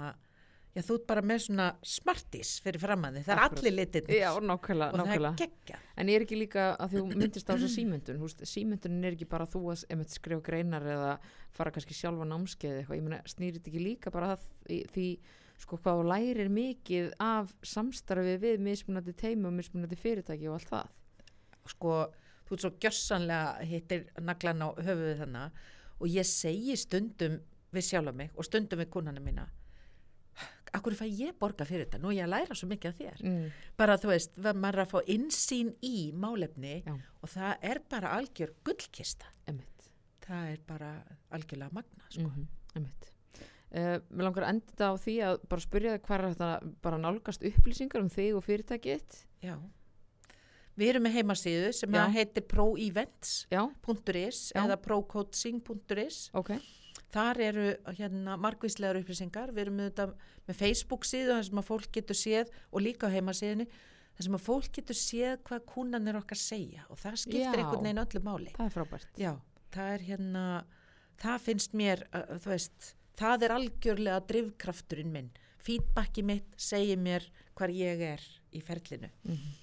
já, 0.74 0.82
þú 0.84 0.96
ert 0.98 1.06
bara 1.08 1.22
með 1.24 1.40
svona 1.46 1.66
smartís 1.82 2.50
fyrir 2.64 2.80
framann 2.82 3.16
þig, 3.18 3.24
það 3.26 3.34
er 3.34 3.42
Akkúrat. 3.44 3.62
allir 3.62 3.74
litirnir 3.78 4.18
Já, 4.18 4.28
nákvæmlega, 4.40 4.92
og 4.92 4.98
það 4.98 5.08
nákvæmlega. 5.08 5.32
er 5.32 5.40
geggja. 5.42 5.78
En 5.96 6.06
ég 6.12 6.18
er 6.20 6.26
ekki 6.26 6.38
líka 6.38 6.66
að 6.76 6.94
þú 6.94 7.02
myndist 7.14 7.48
á 7.50 7.54
þessu 7.54 7.70
símyndun, 7.74 8.20
húst, 8.22 8.44
símyndunin 8.46 9.04
er 9.08 9.16
ekki 9.16 9.28
bara 9.28 9.46
þú 9.48 9.62
að 9.72 10.04
skrifa 10.12 10.44
greinar 10.50 10.82
eða 10.82 11.10
fara 11.56 11.70
kannski 11.74 11.96
sjálfa 11.98 12.28
námskeið 12.28 12.78
eitthvað, 12.82 13.00
ég 13.00 13.06
meina 13.08 13.20
snýrið 13.26 13.66
ekki 13.72 13.82
líka 13.82 14.12
bara 14.14 14.36
að 14.36 14.46
því, 14.94 15.08
sko 15.58 15.80
hvað 15.82 16.04
lærir 16.06 16.48
mikið 16.54 17.12
af 17.18 17.50
samstarfi 17.66 18.36
við 18.38 18.60
mismunandi 18.62 19.12
teimi 19.18 19.48
og 19.50 19.56
mismunandi 19.58 19.98
fyrirtæki 19.98 20.46
og 20.48 20.60
allt 20.60 20.70
það. 20.70 20.94
Sko, 21.68 21.96
þú 22.46 22.54
ert 22.54 22.62
svo 22.64 22.70
gjörsanlega 22.80 23.66
hittir 23.66 24.06
naglan 24.22 24.62
á 24.62 24.68
höfuðu 24.78 25.16
þannig 25.18 25.58
og 25.98 26.06
ég 26.14 26.24
segi 26.28 26.76
stundum 26.78 27.40
við 27.74 27.84
sjálfa 27.90 28.14
mig 28.14 28.30
og 28.38 28.46
stundum 28.46 28.78
við 28.80 28.88
kunnana 28.94 29.20
mína 29.20 29.48
Akkur 30.76 30.96
fæ 30.98 31.06
ég 31.06 31.38
borga 31.40 31.64
fyrir 31.68 31.86
þetta? 31.86 32.02
Nú 32.02 32.12
ég 32.12 32.26
að 32.26 32.34
læra 32.34 32.58
svo 32.58 32.68
mikið 32.68 32.90
af 32.90 32.98
þér. 33.00 33.24
Mm. 33.24 33.48
Bara 33.80 33.96
þú 34.00 34.12
veist, 34.12 34.36
maður 34.50 34.74
er 34.74 34.84
að 34.84 34.92
fá 34.92 35.14
insýn 35.14 35.72
í 35.84 35.96
málefni 36.12 36.76
Já. 36.84 36.94
og 36.94 37.32
það 37.32 37.66
er 37.72 37.82
bara 37.88 38.12
algjör 38.18 38.54
gullkista. 38.68 39.32
Einmitt. 39.48 39.90
Það 40.28 40.52
er 40.52 40.62
bara 40.68 40.92
algjörlega 41.32 41.72
magna, 41.78 42.08
sko. 42.12 42.28
Mm 42.28 42.46
einmitt. 42.78 43.10
Uh, 43.68 43.98
mér 44.08 44.24
langar 44.24 44.46
að 44.46 44.54
enda 44.54 44.70
þetta 44.70 44.86
á 44.88 44.94
því 44.96 45.14
að 45.26 45.40
bara 45.50 45.64
spyrja 45.64 45.94
þig 45.94 46.04
hvað 46.06 46.18
er 46.18 46.30
þetta 46.30 46.70
bara 46.86 47.00
nálgast 47.02 47.44
upplýsingar 47.50 48.04
um 48.04 48.12
þig 48.12 48.38
og 48.38 48.46
fyrirtækið. 48.46 49.18
Já. 49.44 49.54
Við 50.78 50.92
erum 50.92 51.04
með 51.04 51.16
heimasíðu 51.18 51.72
sem 51.74 51.96
heitir 52.14 52.44
proevents.is 52.48 54.42
eða 54.56 54.78
procoaching.is. 54.80 56.20
ok. 56.38 56.54
Þar 57.14 57.40
eru 57.40 57.66
hérna 57.96 58.36
margvíslegar 58.40 58.98
upplýsingar. 59.00 59.52
Við 59.56 59.64
erum 59.64 59.78
með, 59.80 59.90
þetta, 59.90 60.32
með 60.48 60.59
Facebook 60.59 61.06
síðu 61.09 61.36
þar 61.36 61.46
sem 61.48 61.61
að 61.62 61.68
fólk 61.70 61.92
getur 61.94 62.18
séð 62.20 62.50
og 62.68 62.84
líka 62.84 63.09
á 63.09 63.14
heimasíðunni 63.14 63.68
þar 64.18 64.26
sem 64.26 64.38
að 64.38 64.44
fólk 64.44 64.70
getur 64.76 64.98
séð 64.98 65.36
hvað 65.48 65.64
kúnan 65.72 66.11
er 66.11 66.18
okkar 66.18 66.40
segja 66.42 66.84
og 66.90 67.00
það 67.00 67.20
skiptir 67.22 67.44
Já. 67.46 67.61
einhvern 67.62 67.86
veginn 67.86 68.02
öllu 68.04 68.24
máli. 68.26 68.54
Það 68.56 68.66
er 68.66 68.74
frábært. 68.74 69.20
Já, 69.20 69.32
það 69.76 69.92
er 69.94 70.06
hérna, 70.09 70.44
það 71.22 71.44
finnst 71.46 71.78
mér, 71.78 72.02
þú 72.34 72.52
veist, 72.52 72.90
það 73.20 73.46
er 73.46 73.54
algjörlega 73.56 74.24
drivkrafturinn 74.32 75.14
minn. 75.14 75.30
Feedbacki 75.62 76.26
mitt 76.26 76.52
segir 76.61 77.00
mér 77.00 77.24
hvar 77.59 77.72
ég 77.72 78.04
er 78.14 78.28
í 78.56 78.61
ferlinu 78.64 79.11
Mm 79.28 79.56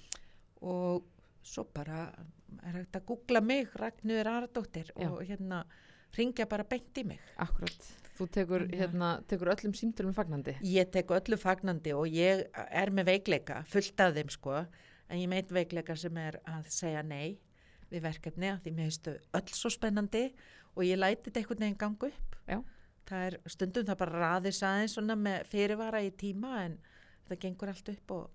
og 0.66 1.04
svo 1.46 1.66
bara 1.74 2.06
er 2.66 2.78
hægt 2.80 2.96
að 2.96 3.06
googla 3.08 3.42
mig, 3.44 3.68
Ragnur 3.76 4.28
Aradóttir 4.30 4.92
og 4.96 5.20
hérna 5.26 5.64
ringja 6.16 6.46
bara 6.50 6.66
beint 6.68 6.98
í 7.00 7.06
mig. 7.06 7.22
Akkurat. 7.42 7.88
Þú 8.16 8.26
tekur, 8.32 8.62
hérna, 8.72 9.10
tekur 9.28 9.50
öllum 9.52 9.74
símtölum 9.76 10.14
fagnandi. 10.16 10.54
Ég 10.64 10.88
tek 10.92 11.10
öllu 11.12 11.36
fagnandi 11.36 11.92
og 11.92 12.08
ég 12.08 12.46
er 12.54 12.92
með 12.94 13.10
veikleika, 13.10 13.60
fullt 13.68 14.00
af 14.00 14.14
þeim 14.16 14.30
sko, 14.32 14.62
en 15.10 15.20
ég 15.20 15.28
meit 15.28 15.52
veikleika 15.52 15.96
sem 16.00 16.16
er 16.22 16.40
að 16.48 16.70
segja 16.72 17.02
nei 17.04 17.36
við 17.90 18.06
verkefni 18.06 18.48
að 18.50 18.62
því 18.64 18.72
mér 18.76 18.88
heistu 18.88 19.12
öll 19.36 19.52
svo 19.54 19.70
spennandi 19.70 20.24
og 20.74 20.82
ég 20.86 20.98
læti 20.98 21.28
þetta 21.28 21.42
einhvern 21.42 21.62
veginn 21.66 21.78
ganga 21.82 22.08
upp. 22.08 22.40
Já. 22.48 22.58
Það 23.06 23.26
er 23.28 23.36
stundum 23.52 23.86
það 23.86 24.00
bara 24.00 24.22
raðis 24.24 24.62
aðeins 24.66 24.96
svona 24.96 25.14
með 25.20 25.44
fyrirvara 25.52 26.02
í 26.02 26.10
tíma 26.18 26.56
en 26.64 26.80
það 27.28 27.42
gengur 27.44 27.70
allt 27.70 27.92
upp 27.92 28.16
og 28.16 28.26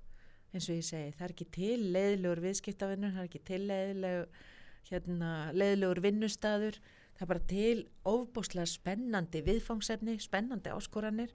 eins 0.52 0.68
og 0.68 0.78
ég 0.78 0.86
segi, 0.86 1.12
það 1.16 1.26
er 1.26 1.34
ekki 1.34 1.48
til 1.56 1.78
leiðilegur 1.96 2.42
viðskiptavinnur, 2.46 3.14
það 3.16 3.24
er 3.24 3.30
ekki 3.30 3.44
til 3.48 3.62
leiðilegur, 3.70 4.42
hérna, 4.90 5.30
leiðilegur 5.56 6.02
vinnustadur, 6.04 6.80
það 7.18 7.26
er 7.26 7.32
bara 7.34 7.46
til 7.52 7.84
ofbúslega 8.08 8.70
spennandi 8.70 9.44
viðfangsefni, 9.46 10.18
spennandi 10.22 10.74
áskoranir 10.74 11.34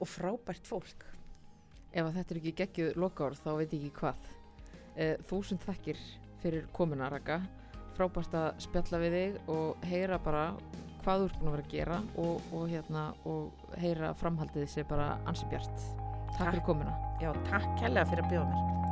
og 0.00 0.10
frábært 0.10 0.68
fólk. 0.68 1.06
Ef 1.92 2.04
að 2.04 2.18
þetta 2.18 2.34
er 2.34 2.40
ekki 2.40 2.56
geggjuð 2.60 2.98
lokaord 3.00 3.40
þá 3.40 3.52
veit 3.58 3.76
ég 3.76 3.86
ekki 3.86 4.00
hvað. 4.00 4.32
Eh, 4.96 5.14
þúsund 5.28 5.64
þakkir 5.64 6.00
fyrir 6.42 6.66
komuna 6.76 7.10
Raka. 7.12 7.40
Frábært 7.96 8.34
að 8.36 8.50
spjalla 8.64 9.00
við 9.00 9.16
þig 9.16 9.52
og 9.52 9.86
heyra 9.88 10.18
bara 10.20 10.50
hvað 11.04 11.22
þú 11.22 11.28
ert 11.28 11.38
búin 11.38 11.48
að 11.48 11.56
vera 11.56 11.66
að 11.66 11.72
gera 11.72 12.00
og, 12.18 12.50
og, 12.52 12.64
hérna, 12.72 13.04
og 13.24 13.78
heyra 13.80 14.12
framhaldið 14.20 14.68
sér 14.72 14.88
bara 14.90 15.14
ansi 15.24 15.48
bjart. 15.52 15.86
Takk 16.34 16.36
Takk. 16.36 16.50
fyrir 16.50 16.66
komuna. 16.66 16.98
Já, 17.22 17.30
takk 17.48 17.70
kærlega 17.80 18.10
fyrir 18.10 18.26
að 18.26 18.34
bjóða 18.34 18.50
mér. 18.52 18.85